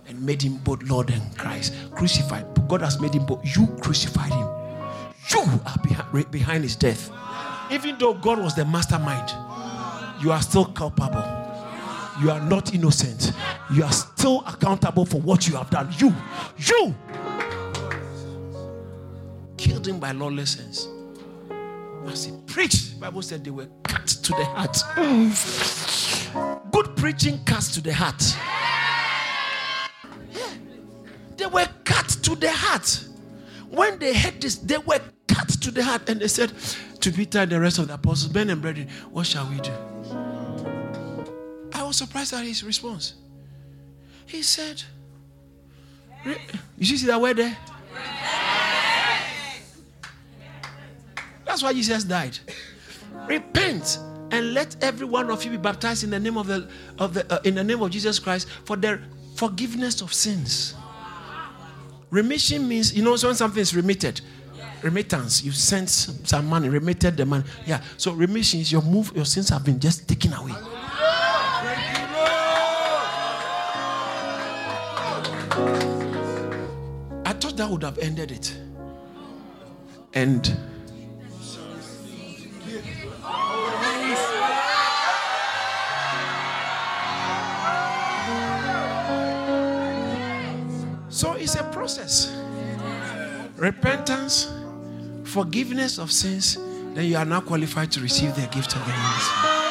And 0.08 0.22
made 0.22 0.42
him 0.42 0.58
both 0.58 0.82
Lord 0.84 1.10
and 1.10 1.36
Christ. 1.36 1.74
Crucified. 1.92 2.46
God 2.68 2.82
has 2.82 3.00
made 3.00 3.14
him 3.14 3.26
both. 3.26 3.44
You 3.56 3.66
crucified 3.80 4.32
him. 4.32 4.48
You 5.30 5.60
are 5.66 6.24
behind 6.24 6.62
his 6.62 6.76
death 6.76 7.10
even 7.70 7.98
though 7.98 8.14
God 8.14 8.38
was 8.38 8.54
the 8.54 8.64
mastermind, 8.64 9.32
you 10.22 10.32
are 10.32 10.42
still 10.42 10.66
culpable. 10.66 11.24
You 12.20 12.30
are 12.30 12.40
not 12.40 12.74
innocent. 12.74 13.32
You 13.72 13.84
are 13.84 13.92
still 13.92 14.42
accountable 14.46 15.04
for 15.04 15.20
what 15.20 15.46
you 15.46 15.56
have 15.56 15.68
done. 15.70 15.92
You, 15.98 16.14
you 16.56 16.94
killed 19.56 19.86
him 19.86 19.98
by 19.98 20.12
lawlessness. 20.12 20.88
As 22.06 22.24
he 22.24 22.32
preached, 22.46 23.00
Bible 23.00 23.20
said 23.22 23.44
they 23.44 23.50
were 23.50 23.68
cut 23.82 24.06
to 24.06 24.32
the 24.32 24.44
heart. 24.44 24.78
Good 26.70 26.96
preaching 26.96 27.42
cuts 27.44 27.74
to 27.74 27.80
the 27.80 27.92
heart. 27.92 28.22
They 31.36 31.46
were 31.46 31.68
cut 31.84 32.08
to 32.08 32.36
the 32.36 32.50
heart. 32.50 33.04
When 33.68 33.98
they 33.98 34.14
heard 34.14 34.40
this, 34.40 34.56
they 34.56 34.78
were 34.78 35.00
cut 35.26 35.48
to 35.48 35.70
the 35.70 35.82
heart 35.82 36.08
and 36.08 36.20
they 36.20 36.28
said, 36.28 36.52
to 37.06 37.12
Peter 37.12 37.38
and 37.38 37.52
the 37.52 37.60
rest 37.60 37.78
of 37.78 37.86
the 37.86 37.94
apostles, 37.94 38.32
Ben 38.32 38.50
and 38.50 38.60
brethren, 38.60 38.88
what 39.12 39.28
shall 39.28 39.48
we 39.48 39.60
do? 39.60 39.70
I 41.72 41.84
was 41.84 41.96
surprised 41.96 42.32
at 42.34 42.44
his 42.44 42.64
response. 42.64 43.14
He 44.26 44.42
said, 44.42 44.82
You 46.76 46.96
see 46.96 47.06
that 47.06 47.20
word 47.20 47.36
there? 47.36 47.56
That's 51.44 51.62
why 51.62 51.72
Jesus 51.74 52.02
died. 52.02 52.36
Repent 53.28 54.00
and 54.32 54.52
let 54.52 54.74
every 54.82 55.06
one 55.06 55.30
of 55.30 55.44
you 55.44 55.52
be 55.52 55.58
baptized 55.58 56.02
in 56.02 56.10
the 56.10 56.18
name 56.18 56.36
of 56.36 56.48
the 56.48 56.68
of 56.98 57.14
the 57.14 57.32
uh, 57.32 57.38
in 57.44 57.54
the 57.54 57.62
name 57.62 57.82
of 57.82 57.92
Jesus 57.92 58.18
Christ 58.18 58.48
for 58.64 58.74
the 58.74 59.00
forgiveness 59.36 60.00
of 60.00 60.12
sins. 60.12 60.74
Remission 62.10 62.66
means 62.66 62.92
you 62.92 63.04
know 63.04 63.10
when 63.10 63.36
something 63.36 63.60
is 63.60 63.76
remitted. 63.76 64.20
Remittance, 64.82 65.42
you 65.42 65.52
sent 65.52 65.88
some 65.88 66.46
money, 66.46 66.68
remitted 66.68 67.16
the 67.16 67.26
money. 67.26 67.44
Yeah. 67.66 67.82
So 67.96 68.12
remission 68.12 68.60
is 68.60 68.70
your 68.70 68.82
move, 68.82 69.12
your 69.14 69.24
sins 69.24 69.48
have 69.48 69.64
been 69.64 69.80
just 69.80 70.08
taken 70.08 70.32
away. 70.32 70.52
I 77.24 77.32
thought 77.32 77.56
that 77.56 77.68
would 77.68 77.82
have 77.82 77.98
ended 77.98 78.30
it. 78.30 78.56
And 80.14 80.56
So 91.16 91.32
it's 91.32 91.54
a 91.54 91.64
process. 91.72 92.30
Repentance, 93.56 94.52
forgiveness 95.36 95.98
of 95.98 96.10
sins, 96.10 96.56
then 96.94 97.04
you 97.04 97.14
are 97.14 97.26
now 97.26 97.42
qualified 97.42 97.92
to 97.92 98.00
receive 98.00 98.34
the 98.34 98.46
gift 98.46 98.74
of 98.74 98.82
the 98.86 98.90
Holy 98.90 99.20
Spirit. 99.20 99.66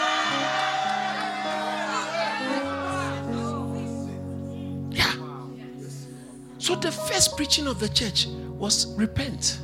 So 6.60 6.76
the 6.76 6.92
first 6.92 7.36
preaching 7.36 7.66
of 7.66 7.80
the 7.80 7.90
church 7.90 8.28
was 8.60 8.96
repent. 8.96 9.60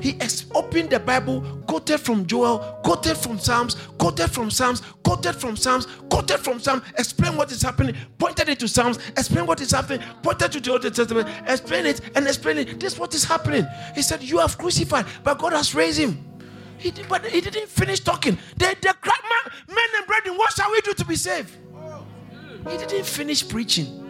He 0.00 0.16
opened 0.54 0.90
the 0.90 1.00
Bible, 1.00 1.42
quoted 1.66 1.98
from 1.98 2.26
Joel, 2.26 2.58
quoted 2.84 3.16
from 3.16 3.38
Psalms, 3.38 3.74
quoted 3.98 4.28
from 4.28 4.50
Psalms, 4.50 4.80
quoted 5.02 5.34
from 5.34 5.56
Psalms, 5.56 5.86
quoted 6.08 6.38
from 6.38 6.60
Psalms, 6.60 6.82
explain 6.98 7.36
what 7.36 7.50
is 7.52 7.62
happening, 7.62 7.96
pointed 8.18 8.48
it 8.48 8.58
to 8.60 8.68
Psalms, 8.68 8.98
explain 9.16 9.46
what 9.46 9.60
is 9.60 9.70
happening, 9.70 10.04
pointed 10.22 10.52
to 10.52 10.60
the 10.60 10.72
Old 10.72 10.82
Testament, 10.82 11.28
explain 11.46 11.86
it 11.86 12.00
and 12.14 12.26
explain 12.26 12.58
it. 12.58 12.80
This 12.80 12.94
is 12.94 12.98
what 12.98 13.14
is 13.14 13.24
happening. 13.24 13.66
He 13.94 14.02
said, 14.02 14.22
You 14.22 14.38
have 14.38 14.56
crucified, 14.58 15.06
but 15.22 15.38
God 15.38 15.52
has 15.52 15.74
raised 15.74 15.98
him. 15.98 16.24
He 16.78 16.90
did, 16.90 17.08
but 17.08 17.24
he 17.24 17.40
didn't 17.40 17.68
finish 17.68 18.00
talking. 18.00 18.36
The, 18.56 18.76
the 18.80 18.94
man, 19.04 19.52
men 19.68 19.88
and 19.98 20.06
brethren, 20.06 20.36
what 20.36 20.52
shall 20.52 20.70
we 20.70 20.80
do 20.80 20.92
to 20.94 21.04
be 21.04 21.16
saved? 21.16 21.56
He 22.68 22.76
didn't 22.76 23.06
finish 23.06 23.46
preaching. 23.48 24.01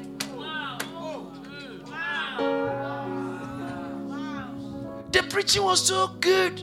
The 5.12 5.22
preaching 5.28 5.62
was 5.62 5.86
so 5.86 6.08
good. 6.20 6.62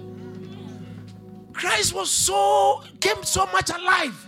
Christ 1.54 1.94
was 1.94 2.10
so 2.10 2.84
came 3.00 3.24
so 3.24 3.46
much 3.48 3.70
alive. 3.70 4.28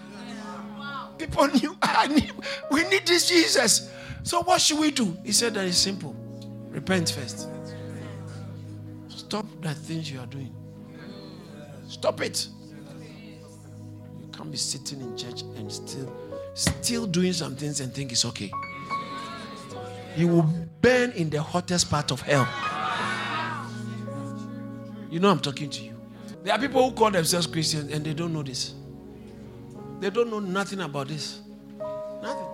People 1.18 1.48
knew, 1.48 1.78
we 2.72 2.84
need 2.90 3.06
this 3.08 3.30
Jesus. 3.30 3.92
So 4.24 4.42
what 4.44 4.62
should 4.62 4.80
we 4.80 4.92
do? 4.92 5.18
He 5.24 5.32
said 5.32 5.54
that 5.56 5.66
is 5.66 5.78
simple. 5.78 6.16
Repent 6.70 7.12
first. 7.12 7.48
Stop 9.08 9.46
the 9.62 9.74
things 9.74 10.12
you 10.12 10.20
are 10.20 10.26
doing. 10.26 10.54
Stop 11.88 12.22
it. 12.22 12.48
You 14.22 14.28
can't 14.32 14.52
be 14.52 14.58
sitting 14.58 15.02
in 15.02 15.18
church 15.18 15.42
and 15.56 15.72
still 15.72 16.12
still 16.54 17.08
doing 17.08 17.34
some 17.34 17.56
things 17.56 17.80
and 17.80 17.94
think 17.94 18.12
it's 18.12 18.26
okay. 18.26 18.52
You 20.18 20.28
will 20.28 20.50
burn 20.82 21.12
in 21.12 21.30
the 21.30 21.42
hottest 21.42 21.90
part 21.90 22.12
of 22.12 22.22
hell. 22.22 22.48
You 25.12 25.20
know 25.20 25.30
I'm 25.30 25.40
talking 25.40 25.70
to 25.70 25.84
you. 25.84 25.94
There 26.42 26.54
are 26.54 26.60
people 26.60 26.90
who 26.90 26.96
call 26.96 27.12
themselves 27.12 27.46
Christians 27.46 27.92
and 27.92 28.04
they 28.04 28.14
don't 28.14 28.34
know 28.34 28.44
this. 28.44 28.74
They 30.00 30.10
don't 30.10 30.32
know 30.32 30.40
nothing 30.40 30.80
about 30.80 31.10
this. 31.10 31.42
Nothing. 32.24 32.48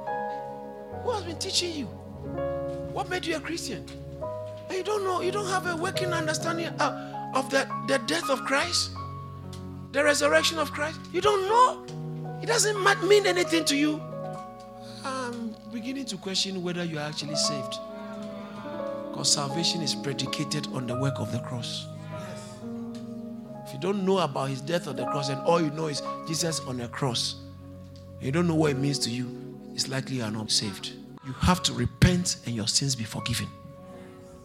Who 1.03 1.11
has 1.11 1.23
been 1.23 1.37
teaching 1.37 1.73
you? 1.73 1.85
What 1.85 3.09
made 3.09 3.25
you 3.27 3.35
a 3.35 3.39
Christian? 3.39 3.85
And 4.67 4.77
you 4.77 4.83
don't 4.83 5.03
know, 5.03 5.21
you 5.21 5.31
don't 5.31 5.47
have 5.47 5.67
a 5.67 5.77
working 5.77 6.11
understanding 6.13 6.67
of, 6.67 7.35
of 7.35 7.49
the, 7.51 7.69
the 7.87 7.99
death 8.07 8.27
of 8.29 8.43
Christ, 8.43 8.89
the 9.91 10.03
resurrection 10.03 10.57
of 10.57 10.71
Christ. 10.71 10.99
You 11.13 11.21
don't 11.21 11.47
know. 11.47 12.39
It 12.41 12.47
doesn't 12.47 13.07
mean 13.07 13.27
anything 13.27 13.65
to 13.65 13.77
you. 13.77 14.01
I'm 15.05 15.55
beginning 15.71 16.05
to 16.05 16.17
question 16.17 16.63
whether 16.63 16.83
you 16.83 16.97
are 16.97 17.07
actually 17.07 17.35
saved. 17.35 17.77
Because 19.09 19.31
salvation 19.31 19.81
is 19.81 19.93
predicated 19.93 20.67
on 20.73 20.87
the 20.87 20.99
work 20.99 21.19
of 21.19 21.31
the 21.31 21.39
cross. 21.39 21.87
If 23.67 23.73
you 23.73 23.79
don't 23.79 24.05
know 24.05 24.19
about 24.19 24.47
his 24.47 24.61
death 24.61 24.87
on 24.87 24.95
the 24.95 25.05
cross 25.07 25.27
and 25.27 25.41
all 25.41 25.61
you 25.61 25.69
know 25.71 25.87
is 25.87 26.01
Jesus 26.25 26.61
on 26.61 26.77
the 26.77 26.87
cross, 26.87 27.35
you 28.21 28.31
don't 28.31 28.47
know 28.47 28.55
what 28.55 28.71
it 28.71 28.77
means 28.77 28.97
to 28.99 29.09
you, 29.09 29.29
it's 29.75 29.89
likely 29.89 30.15
you 30.15 30.23
are 30.23 30.31
not 30.31 30.49
saved. 30.49 30.93
You 31.25 31.33
have 31.33 31.61
to 31.63 31.73
repent 31.73 32.37
and 32.45 32.55
your 32.55 32.67
sins 32.67 32.95
be 32.95 33.03
forgiven 33.03 33.47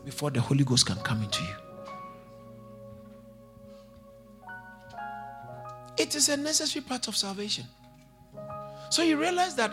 before 0.05 0.33
the 0.33 0.41
Holy 0.41 0.65
Ghost 0.65 0.87
can 0.87 0.97
come 0.97 1.23
into 1.23 1.41
you. 1.41 1.55
It 5.99 6.17
is 6.17 6.29
a 6.29 6.37
necessary 6.37 6.85
part 6.85 7.07
of 7.07 7.17
salvation. 7.17 7.67
So 8.91 9.03
you 9.03 9.17
realize 9.21 9.55
that 9.55 9.71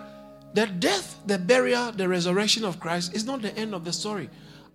the 0.54 0.68
death, 0.68 1.20
the 1.26 1.40
burial, 1.40 1.92
the 1.92 2.08
resurrection 2.08 2.64
of 2.66 2.80
Christ 2.80 3.16
is 3.16 3.26
not 3.26 3.42
the 3.42 3.58
end 3.58 3.74
of 3.74 3.84
the 3.84 3.94
story. 3.94 4.30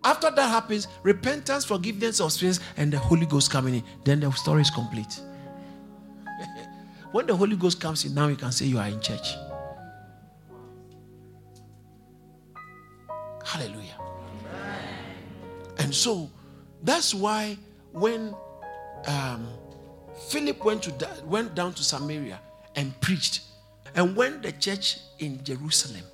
After 0.04 0.30
that 0.30 0.48
happens, 0.48 0.86
repentance, 1.02 1.64
forgiveness 1.64 2.20
of 2.20 2.30
sins, 2.30 2.60
and 2.76 2.92
the 2.92 2.98
Holy 2.98 3.24
Ghost 3.24 3.50
coming 3.50 3.76
in, 3.76 3.82
then 4.04 4.20
the 4.20 4.30
story 4.32 4.60
is 4.60 4.70
complete. 4.70 5.18
when 7.12 7.26
the 7.26 7.34
Holy 7.34 7.56
Ghost 7.56 7.80
comes 7.80 8.04
in, 8.04 8.14
now 8.14 8.28
you 8.28 8.36
can 8.36 8.52
say 8.52 8.66
you 8.66 8.78
are 8.78 8.86
in 8.86 9.00
church. 9.00 9.34
Hallelujah. 13.42 13.98
And 15.78 15.94
so 15.94 16.30
that's 16.82 17.14
why 17.14 17.56
when 17.92 18.34
um, 19.06 19.48
Philip 20.28 20.62
went 20.64 20.82
to 20.82 21.08
went 21.24 21.54
down 21.54 21.72
to 21.74 21.82
Samaria 21.82 22.40
and 22.76 22.98
preached, 23.00 23.42
and 23.94 24.14
when 24.14 24.42
the 24.42 24.52
church 24.52 24.98
in 25.18 25.42
Jerusalem 25.44 26.04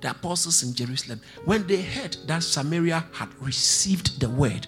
the 0.00 0.10
apostles 0.10 0.62
in 0.62 0.74
Jerusalem, 0.74 1.20
when 1.44 1.66
they 1.66 1.82
heard 1.82 2.16
that 2.26 2.42
Samaria 2.42 3.04
had 3.12 3.28
received 3.40 4.20
the 4.20 4.28
word, 4.28 4.66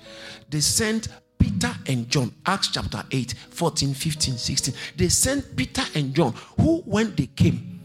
they 0.50 0.60
sent 0.60 1.08
Peter 1.38 1.72
and 1.86 2.08
John, 2.08 2.32
Acts 2.46 2.68
chapter 2.68 3.02
8, 3.10 3.34
14, 3.50 3.94
15, 3.94 4.36
16. 4.36 4.74
They 4.96 5.08
sent 5.08 5.56
Peter 5.56 5.82
and 5.94 6.14
John, 6.14 6.34
who, 6.60 6.82
when 6.82 7.14
they 7.16 7.26
came, 7.26 7.80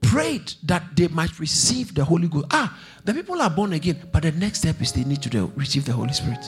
prayed 0.00 0.54
that 0.64 0.96
they 0.96 1.08
might 1.08 1.38
receive 1.38 1.94
the 1.94 2.04
Holy 2.04 2.28
Ghost. 2.28 2.46
Ah, 2.50 2.78
the 3.04 3.12
people 3.12 3.40
are 3.40 3.50
born 3.50 3.72
again, 3.74 4.08
but 4.12 4.22
the 4.22 4.32
next 4.32 4.60
step 4.60 4.80
is 4.80 4.92
they 4.92 5.04
need 5.04 5.22
to 5.22 5.52
receive 5.56 5.84
the 5.84 5.92
Holy 5.92 6.12
Spirit. 6.12 6.44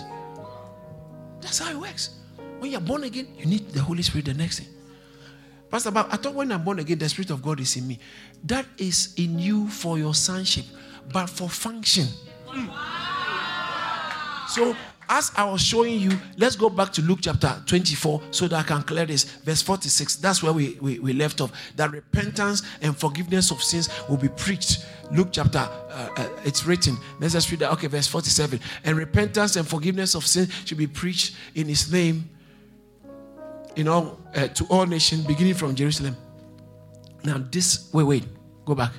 That's 1.40 1.58
how 1.58 1.70
it 1.70 1.78
works. 1.78 2.20
When 2.58 2.70
you're 2.70 2.80
born 2.80 3.04
again, 3.04 3.28
you 3.36 3.46
need 3.46 3.70
the 3.70 3.82
Holy 3.82 4.02
Spirit 4.02 4.24
the 4.26 4.34
next 4.34 4.60
thing. 4.60 4.68
Pastor 5.74 5.90
Bob, 5.90 6.06
I 6.12 6.18
thought 6.18 6.34
when 6.34 6.52
I'm 6.52 6.62
born 6.62 6.78
again, 6.78 6.98
the 6.98 7.08
Spirit 7.08 7.30
of 7.30 7.42
God 7.42 7.58
is 7.58 7.76
in 7.76 7.88
me. 7.88 7.98
That 8.44 8.64
is 8.78 9.12
in 9.16 9.40
you 9.40 9.66
for 9.66 9.98
your 9.98 10.14
sonship, 10.14 10.66
but 11.12 11.28
for 11.28 11.48
function. 11.48 12.06
So, 14.50 14.76
as 15.08 15.32
I 15.36 15.50
was 15.50 15.60
showing 15.60 15.98
you, 15.98 16.12
let's 16.36 16.54
go 16.54 16.70
back 16.70 16.92
to 16.92 17.02
Luke 17.02 17.18
chapter 17.22 17.60
24 17.66 18.22
so 18.30 18.46
that 18.46 18.56
I 18.56 18.62
can 18.62 18.84
clear 18.84 19.04
this. 19.04 19.24
Verse 19.24 19.62
46, 19.62 20.14
that's 20.18 20.44
where 20.44 20.52
we, 20.52 20.78
we, 20.80 21.00
we 21.00 21.12
left 21.12 21.40
off. 21.40 21.50
That 21.74 21.90
repentance 21.90 22.62
and 22.80 22.96
forgiveness 22.96 23.50
of 23.50 23.60
sins 23.60 23.88
will 24.08 24.16
be 24.16 24.28
preached. 24.28 24.86
Luke 25.10 25.30
chapter, 25.32 25.58
uh, 25.58 26.08
uh, 26.16 26.28
it's 26.44 26.64
written. 26.64 26.96
Let's 27.18 27.32
just 27.32 27.50
read 27.50 27.58
that. 27.58 27.72
Okay, 27.72 27.88
verse 27.88 28.06
47. 28.06 28.60
And 28.84 28.96
repentance 28.96 29.56
and 29.56 29.66
forgiveness 29.66 30.14
of 30.14 30.24
sins 30.24 30.52
should 30.66 30.78
be 30.78 30.86
preached 30.86 31.34
in 31.56 31.66
his 31.66 31.90
name 31.90 32.30
you 33.76 33.84
know, 33.84 34.18
uh, 34.34 34.48
to 34.48 34.64
all 34.66 34.86
nations, 34.86 35.26
beginning 35.26 35.54
from 35.54 35.74
Jerusalem. 35.74 36.16
Now, 37.24 37.42
this, 37.50 37.90
wait, 37.92 38.04
wait, 38.04 38.24
go 38.64 38.74
back. 38.74 38.92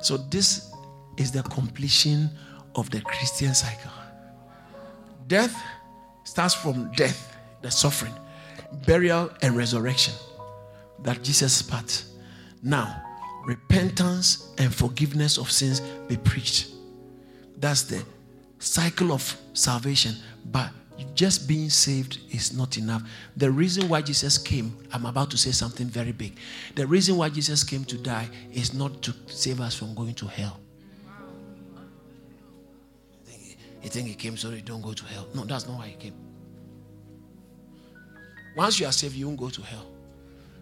So, 0.00 0.16
this 0.16 0.70
is 1.16 1.32
the 1.32 1.42
completion 1.42 2.30
of 2.74 2.90
the 2.90 3.00
Christian 3.00 3.54
cycle. 3.54 3.90
Death 5.26 5.54
starts 6.24 6.54
from 6.54 6.90
death, 6.92 7.36
the 7.62 7.70
suffering, 7.70 8.14
burial, 8.86 9.30
and 9.42 9.56
resurrection. 9.56 10.14
That 11.02 11.22
Jesus' 11.22 11.62
part. 11.62 12.04
Now, 12.62 13.02
repentance 13.44 14.52
and 14.58 14.74
forgiveness 14.74 15.38
of 15.38 15.50
sins 15.50 15.80
be 16.08 16.16
preached. 16.16 16.70
That's 17.56 17.82
the 17.82 18.04
cycle 18.58 19.12
of 19.12 19.36
salvation. 19.54 20.14
But 20.46 20.70
just 21.14 21.48
being 21.48 21.70
saved 21.70 22.18
is 22.30 22.56
not 22.56 22.76
enough. 22.76 23.02
The 23.36 23.50
reason 23.50 23.88
why 23.88 24.02
Jesus 24.02 24.38
came, 24.38 24.76
I'm 24.92 25.06
about 25.06 25.30
to 25.30 25.38
say 25.38 25.50
something 25.50 25.86
very 25.86 26.12
big. 26.12 26.36
The 26.74 26.86
reason 26.86 27.16
why 27.16 27.28
Jesus 27.28 27.64
came 27.64 27.84
to 27.84 27.96
die 27.96 28.28
is 28.52 28.74
not 28.74 29.02
to 29.02 29.14
save 29.26 29.60
us 29.60 29.74
from 29.74 29.94
going 29.94 30.14
to 30.14 30.26
hell. 30.26 30.60
You 33.82 33.88
think 33.88 34.08
he 34.08 34.14
came 34.14 34.36
so 34.36 34.50
you 34.50 34.60
don't 34.60 34.82
go 34.82 34.92
to 34.92 35.04
hell? 35.06 35.26
No, 35.34 35.44
that's 35.44 35.66
not 35.66 35.78
why 35.78 35.86
he 35.86 35.94
came. 35.94 36.14
Once 38.56 38.78
you 38.78 38.86
are 38.86 38.92
saved, 38.92 39.14
you 39.14 39.26
won't 39.26 39.40
go 39.40 39.48
to 39.48 39.62
hell. 39.62 39.86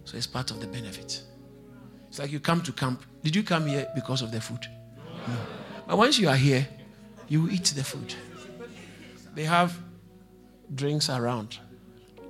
So 0.04 0.16
it's 0.16 0.26
part 0.26 0.50
of 0.50 0.60
the 0.60 0.66
benefit. 0.66 1.22
It's 2.08 2.18
like 2.18 2.30
you 2.30 2.40
come 2.40 2.62
to 2.62 2.72
camp. 2.72 3.02
Did 3.22 3.34
you 3.34 3.42
come 3.42 3.66
here 3.66 3.86
because 3.94 4.22
of 4.22 4.30
the 4.30 4.40
food? 4.40 4.66
No. 5.26 5.34
But 5.86 5.98
once 5.98 6.18
you 6.18 6.28
are 6.28 6.36
here, 6.36 6.66
you 7.28 7.50
eat 7.50 7.64
the 7.76 7.84
food. 7.84 8.14
They 9.34 9.44
have 9.44 9.78
drinks 10.74 11.08
around. 11.10 11.58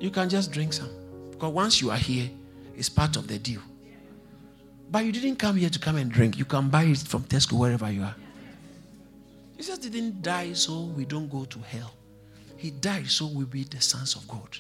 You 0.01 0.11
can 0.11 0.29
just 0.29 0.53
drink 0.53 0.73
some. 0.73 0.91
Because 1.31 1.53
once 1.53 1.81
you 1.81 1.91
are 1.91 1.97
here, 1.97 2.31
it's 2.77 2.89
part 2.89 3.17
of 3.17 3.27
the 3.27 3.39
deal. 3.39 3.61
But 4.91 5.05
you 5.05 5.13
didn't 5.13 5.37
come 5.37 5.57
here 5.57 5.69
to 5.69 5.79
come 5.79 5.97
and 5.97 6.11
drink. 6.11 6.39
You 6.39 6.45
can 6.45 6.69
buy 6.69 6.85
it 6.85 6.99
from 6.99 7.25
Tesco 7.25 7.59
wherever 7.59 7.91
you 7.91 8.03
are. 8.03 8.15
Jesus 9.57 9.79
didn't 9.79 10.23
die 10.23 10.53
so 10.53 10.83
we 10.97 11.05
don't 11.05 11.29
go 11.29 11.45
to 11.45 11.59
hell. 11.59 11.93
He 12.57 12.71
died 12.71 13.09
so 13.09 13.27
we 13.27 13.45
be 13.45 13.65
the 13.65 13.81
sons 13.81 14.15
of 14.15 14.27
God. 14.29 14.57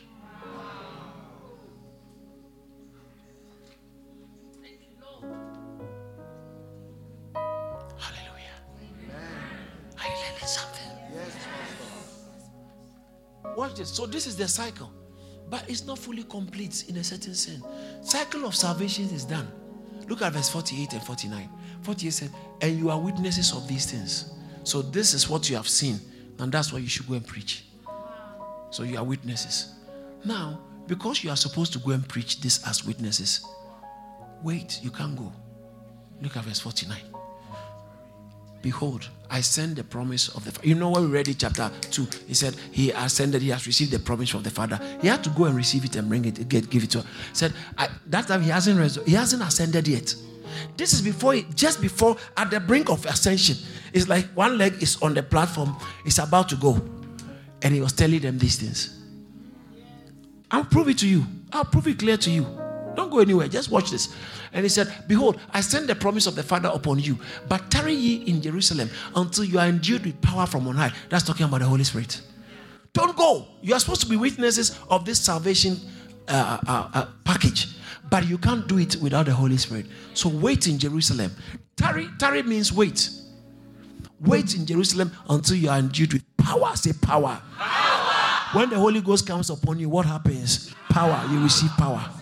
Watch 13.58 13.74
this. 13.74 13.88
So 13.90 14.06
this 14.06 14.28
is 14.28 14.36
the 14.36 14.46
cycle. 14.46 14.88
But 15.50 15.68
it's 15.68 15.84
not 15.84 15.98
fully 15.98 16.22
complete 16.22 16.84
in 16.88 16.96
a 16.98 17.02
certain 17.02 17.34
sense. 17.34 17.64
Cycle 18.02 18.46
of 18.46 18.54
salvation 18.54 19.06
is 19.06 19.24
done. 19.24 19.48
Look 20.06 20.22
at 20.22 20.32
verse 20.32 20.48
48 20.48 20.92
and 20.92 21.02
49. 21.02 21.50
48 21.82 22.10
said, 22.12 22.30
And 22.60 22.78
you 22.78 22.88
are 22.88 23.00
witnesses 23.00 23.52
of 23.52 23.66
these 23.66 23.90
things. 23.90 24.30
So 24.62 24.80
this 24.80 25.12
is 25.12 25.28
what 25.28 25.50
you 25.50 25.56
have 25.56 25.68
seen, 25.68 25.98
and 26.38 26.52
that's 26.52 26.72
why 26.72 26.78
you 26.78 26.86
should 26.86 27.08
go 27.08 27.14
and 27.14 27.26
preach. 27.26 27.64
So 28.70 28.84
you 28.84 28.96
are 28.96 29.02
witnesses. 29.02 29.74
Now, 30.24 30.60
because 30.86 31.24
you 31.24 31.30
are 31.30 31.36
supposed 31.36 31.72
to 31.72 31.80
go 31.80 31.90
and 31.90 32.06
preach 32.08 32.40
this 32.40 32.64
as 32.64 32.84
witnesses, 32.84 33.44
wait, 34.44 34.78
you 34.84 34.92
can't 34.92 35.16
go. 35.16 35.32
Look 36.22 36.36
at 36.36 36.44
verse 36.44 36.60
49. 36.60 36.96
Behold, 38.62 39.08
I 39.30 39.40
send 39.40 39.76
the 39.76 39.84
promise 39.84 40.28
of 40.30 40.44
the 40.44 40.52
Father. 40.52 40.66
You 40.66 40.74
know 40.74 40.90
when 40.90 41.02
we 41.02 41.08
read 41.08 41.28
it, 41.28 41.38
chapter 41.38 41.70
2, 41.90 42.06
he 42.26 42.34
said 42.34 42.54
he 42.72 42.90
ascended, 42.90 43.42
he 43.42 43.50
has 43.50 43.66
received 43.66 43.92
the 43.92 43.98
promise 43.98 44.30
from 44.30 44.42
the 44.42 44.50
Father. 44.50 44.80
He 45.00 45.08
had 45.08 45.22
to 45.24 45.30
go 45.30 45.44
and 45.44 45.54
receive 45.54 45.84
it 45.84 45.94
and 45.96 46.08
bring 46.08 46.24
it, 46.24 46.48
get, 46.48 46.68
give 46.70 46.82
it 46.82 46.90
to 46.90 47.02
her. 47.02 47.08
Said 47.32 47.52
that 48.06 48.26
time 48.26 48.42
he 48.42 48.50
hasn't 48.50 49.06
he 49.06 49.14
hasn't 49.14 49.42
ascended 49.42 49.86
yet. 49.86 50.14
This 50.76 50.92
is 50.92 51.02
before 51.02 51.36
just 51.54 51.80
before 51.80 52.16
at 52.36 52.50
the 52.50 52.58
brink 52.58 52.90
of 52.90 53.04
ascension. 53.06 53.56
It's 53.92 54.08
like 54.08 54.26
one 54.34 54.58
leg 54.58 54.82
is 54.82 55.00
on 55.02 55.14
the 55.14 55.22
platform, 55.22 55.76
it's 56.04 56.18
about 56.18 56.48
to 56.48 56.56
go. 56.56 56.80
And 57.62 57.74
he 57.74 57.80
was 57.80 57.92
telling 57.92 58.20
them 58.20 58.38
these 58.38 58.56
things. 58.56 58.98
I'll 60.50 60.64
prove 60.64 60.88
it 60.88 60.98
to 60.98 61.08
you. 61.08 61.24
I'll 61.52 61.64
prove 61.64 61.86
it 61.88 61.98
clear 61.98 62.16
to 62.16 62.30
you. 62.30 62.46
Don't 62.98 63.10
go 63.10 63.20
anywhere. 63.20 63.46
Just 63.46 63.70
watch 63.70 63.92
this. 63.92 64.12
And 64.52 64.64
he 64.64 64.68
said, 64.68 64.92
Behold, 65.06 65.38
I 65.52 65.60
send 65.60 65.88
the 65.88 65.94
promise 65.94 66.26
of 66.26 66.34
the 66.34 66.42
Father 66.42 66.68
upon 66.74 66.98
you, 66.98 67.16
but 67.48 67.70
tarry 67.70 67.94
ye 67.94 68.24
in 68.24 68.42
Jerusalem 68.42 68.90
until 69.14 69.44
you 69.44 69.60
are 69.60 69.68
endued 69.68 70.04
with 70.04 70.20
power 70.20 70.46
from 70.46 70.66
on 70.66 70.74
high. 70.74 70.90
That's 71.08 71.22
talking 71.24 71.46
about 71.46 71.60
the 71.60 71.66
Holy 71.66 71.84
Spirit. 71.84 72.20
Don't 72.92 73.16
go. 73.16 73.46
You 73.62 73.74
are 73.74 73.78
supposed 73.78 74.00
to 74.00 74.08
be 74.08 74.16
witnesses 74.16 74.76
of 74.90 75.04
this 75.04 75.20
salvation 75.20 75.76
uh, 76.26 76.58
uh, 76.66 76.88
uh, 76.92 77.06
package, 77.22 77.68
but 78.10 78.26
you 78.26 78.36
can't 78.36 78.66
do 78.66 78.78
it 78.78 78.96
without 78.96 79.26
the 79.26 79.32
Holy 79.32 79.58
Spirit. 79.58 79.86
So 80.14 80.28
wait 80.28 80.66
in 80.66 80.76
Jerusalem. 80.76 81.30
Tarry, 81.76 82.08
tarry 82.18 82.42
means 82.42 82.72
wait. 82.72 83.10
Wait 84.22 84.56
in 84.56 84.66
Jerusalem 84.66 85.12
until 85.30 85.54
you 85.54 85.70
are 85.70 85.78
endued 85.78 86.14
with 86.14 86.24
power. 86.36 86.74
Say 86.74 86.94
power. 87.00 87.40
power. 87.56 88.58
When 88.58 88.70
the 88.70 88.76
Holy 88.76 89.00
Ghost 89.00 89.24
comes 89.24 89.50
upon 89.50 89.78
you, 89.78 89.88
what 89.88 90.04
happens? 90.04 90.74
Power. 90.88 91.24
You 91.30 91.44
receive 91.44 91.70
power. 91.78 92.17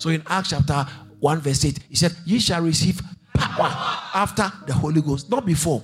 So 0.00 0.08
in 0.08 0.22
Acts 0.26 0.50
chapter 0.50 0.86
1, 1.20 1.40
verse 1.40 1.64
8, 1.64 1.78
he 1.90 1.94
said, 1.94 2.16
Ye 2.24 2.38
shall 2.40 2.62
receive 2.62 3.02
power 3.34 3.68
after 4.14 4.50
the 4.66 4.72
Holy 4.72 5.02
Ghost, 5.02 5.30
not 5.30 5.44
before. 5.44 5.82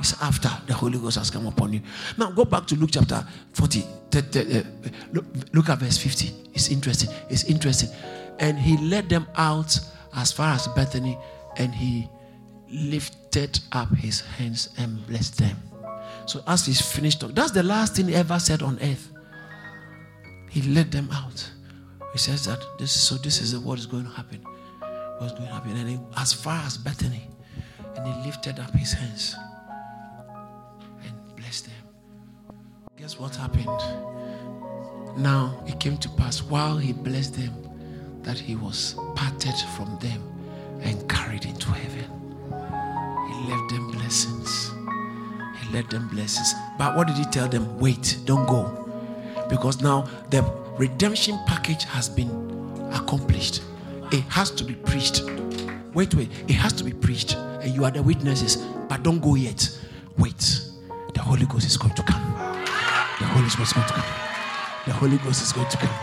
It's 0.00 0.20
after 0.20 0.50
the 0.66 0.74
Holy 0.74 0.98
Ghost 0.98 1.18
has 1.18 1.30
come 1.30 1.46
upon 1.46 1.72
you. 1.72 1.80
Now 2.16 2.32
go 2.32 2.44
back 2.44 2.66
to 2.66 2.74
Luke 2.74 2.90
chapter 2.92 3.24
40. 3.52 3.84
Look, 5.12 5.24
look 5.52 5.68
at 5.68 5.78
verse 5.78 5.98
50. 5.98 6.50
It's 6.52 6.68
interesting. 6.68 7.10
It's 7.30 7.44
interesting. 7.44 7.90
And 8.40 8.58
he 8.58 8.76
led 8.76 9.08
them 9.08 9.26
out 9.36 9.78
as 10.16 10.32
far 10.32 10.54
as 10.54 10.66
Bethany, 10.68 11.16
and 11.58 11.72
he 11.72 12.08
lifted 12.70 13.60
up 13.70 13.94
his 13.94 14.20
hands 14.20 14.70
and 14.78 15.06
blessed 15.06 15.38
them. 15.38 15.56
So 16.26 16.42
as 16.48 16.66
he's 16.66 16.80
finished, 16.80 17.22
that's 17.34 17.52
the 17.52 17.62
last 17.62 17.94
thing 17.94 18.08
he 18.08 18.16
ever 18.16 18.40
said 18.40 18.62
on 18.62 18.78
earth. 18.82 19.10
He 20.50 20.62
led 20.62 20.90
them 20.90 21.08
out. 21.12 21.48
He 22.18 22.22
says 22.22 22.46
that 22.46 22.66
this 22.78 22.96
is 22.96 23.02
so 23.02 23.14
this 23.14 23.40
is 23.40 23.56
what 23.56 23.78
is 23.78 23.86
going 23.86 24.02
to 24.02 24.10
happen. 24.10 24.40
What's 25.18 25.34
going 25.34 25.46
to 25.46 25.54
happen? 25.54 25.76
And 25.76 25.88
he, 25.88 26.00
as 26.16 26.32
far 26.32 26.60
as 26.66 26.76
Bethany, 26.76 27.30
and 27.94 28.04
he 28.04 28.26
lifted 28.26 28.58
up 28.58 28.74
his 28.74 28.92
hands 28.92 29.36
and 31.04 31.36
blessed 31.36 31.66
them. 31.66 32.56
Guess 32.96 33.20
what 33.20 33.36
happened? 33.36 33.68
Now 35.16 35.62
it 35.68 35.78
came 35.78 35.96
to 35.98 36.08
pass 36.08 36.42
while 36.42 36.76
he 36.76 36.92
blessed 36.92 37.34
them 37.34 37.54
that 38.24 38.36
he 38.36 38.56
was 38.56 38.96
parted 39.14 39.54
from 39.76 39.96
them 40.00 40.20
and 40.80 41.08
carried 41.08 41.44
into 41.44 41.70
heaven. 41.70 42.10
He 43.30 43.48
left 43.48 43.70
them 43.70 43.92
blessings. 43.92 44.72
He 45.62 45.72
left 45.72 45.90
them 45.90 46.08
blessings. 46.08 46.52
But 46.78 46.96
what 46.96 47.06
did 47.06 47.16
he 47.16 47.26
tell 47.26 47.46
them? 47.46 47.78
Wait, 47.78 48.18
don't 48.24 48.48
go. 48.48 48.74
Because 49.48 49.80
now 49.80 50.08
the 50.30 50.42
redemption 50.78 51.38
package 51.46 51.84
has 51.84 52.08
been 52.08 52.30
accomplished. 52.92 53.62
It 54.12 54.22
has 54.28 54.50
to 54.52 54.64
be 54.64 54.74
preached. 54.74 55.22
Wait, 55.92 56.14
wait. 56.14 56.30
It 56.48 56.54
has 56.54 56.72
to 56.74 56.84
be 56.84 56.92
preached. 56.92 57.34
And 57.34 57.74
you 57.74 57.84
are 57.84 57.90
the 57.90 58.02
witnesses. 58.02 58.56
But 58.88 59.02
don't 59.02 59.20
go 59.20 59.34
yet. 59.34 59.68
Wait. 60.16 60.62
The 61.14 61.20
Holy 61.20 61.46
Ghost 61.46 61.66
is 61.66 61.76
going 61.76 61.94
to 61.94 62.02
come. 62.02 62.22
The 63.18 63.26
Holy 63.26 63.48
Ghost 63.48 63.60
is 63.60 63.72
going 63.72 63.86
to 63.88 63.92
come. 63.94 64.04
The 64.86 64.92
Holy 64.92 65.18
Ghost 65.18 65.42
is 65.42 65.52
going 65.52 65.68
to 65.68 65.76
come. 65.76 65.94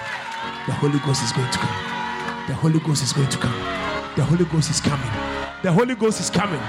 The 0.67 0.73
Holy 0.73 0.99
Ghost 0.99 1.23
is 1.23 1.31
going 1.31 1.49
to 1.51 1.57
come. 1.57 2.45
The 2.47 2.53
Holy 2.53 2.79
Ghost 2.79 3.03
is 3.03 3.13
going 3.13 3.29
to 3.29 3.37
come. 3.37 3.53
The 4.15 4.23
Holy 4.23 4.45
Ghost 4.45 4.69
is 4.69 4.79
coming. 4.81 5.09
The 5.63 5.71
Holy 5.71 5.95
Ghost 5.95 6.19
is 6.19 6.29
coming. 6.29 6.59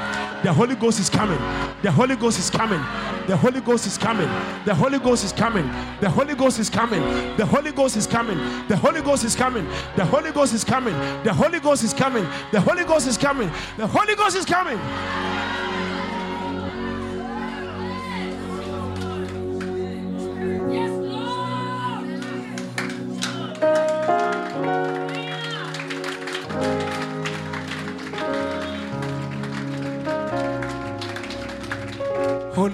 The 0.42 0.52
Holy 0.52 0.74
Ghost 0.74 1.00
is 1.00 1.08
coming. 1.08 1.38
The 1.82 1.90
Holy 1.90 2.14
Ghost 2.16 2.38
is 2.38 2.50
coming. 2.50 2.80
The 3.26 3.36
Holy 3.36 3.60
Ghost 3.60 3.86
is 3.86 3.98
coming. 3.98 4.28
The 4.64 4.74
Holy 4.74 4.98
Ghost 4.98 5.24
is 5.24 5.32
coming. 5.32 5.66
The 6.00 6.10
Holy 6.10 6.34
Ghost 6.34 6.58
is 6.58 6.68
coming. 6.68 7.02
The 7.36 7.46
Holy 7.46 7.72
Ghost 7.72 7.96
is 7.96 8.06
coming. 8.06 8.38
The 8.68 8.76
Holy 8.76 9.00
Ghost 9.02 9.24
is 9.24 9.34
coming. 9.34 9.66
The 9.96 10.04
Holy 10.04 10.30
Ghost 10.30 10.54
is 10.54 10.64
coming. 10.64 10.94
The 11.24 11.32
Holy 11.32 11.58
Ghost 11.60 11.82
is 11.84 11.94
coming. 11.94 12.24
The 12.52 12.60
Holy 12.60 12.84
Ghost 12.84 13.06
is 13.08 13.18
coming. 13.18 13.50
The 13.76 13.86
Holy 13.86 14.14
Ghost 14.14 14.36
is 14.36 14.44
coming. 14.44 14.78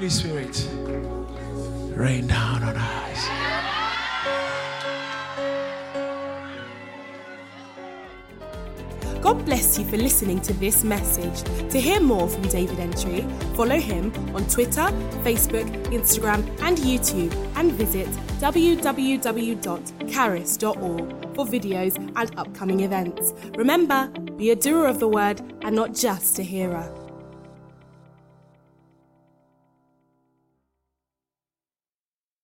Holy 0.03 0.11
Spirit, 0.11 0.69
rain 1.97 2.27
down 2.27 2.65
on 2.65 2.75
us. 2.75 3.29
God 9.23 9.45
bless 9.45 9.79
you 9.79 9.85
for 9.85 9.97
listening 9.97 10.41
to 10.41 10.53
this 10.55 10.83
message. 10.83 11.45
To 11.71 11.81
hear 11.81 12.01
more 12.01 12.29
from 12.29 12.43
David 12.49 12.81
Entry, 12.81 13.21
follow 13.55 13.79
him 13.79 14.13
on 14.35 14.45
Twitter, 14.49 14.89
Facebook, 15.23 15.71
Instagram, 15.93 16.45
and 16.63 16.79
YouTube, 16.79 17.33
and 17.55 17.71
visit 17.71 18.09
www.caris.org 18.41 18.85
for 21.37 21.47
videos 21.47 21.97
and 22.17 22.37
upcoming 22.37 22.81
events. 22.81 23.33
Remember, 23.57 24.09
be 24.37 24.51
a 24.51 24.57
doer 24.57 24.89
of 24.89 24.99
the 24.99 25.07
word 25.07 25.41
and 25.63 25.77
not 25.77 25.95
just 25.95 26.41
a 26.41 26.43
hearer. 26.43 27.02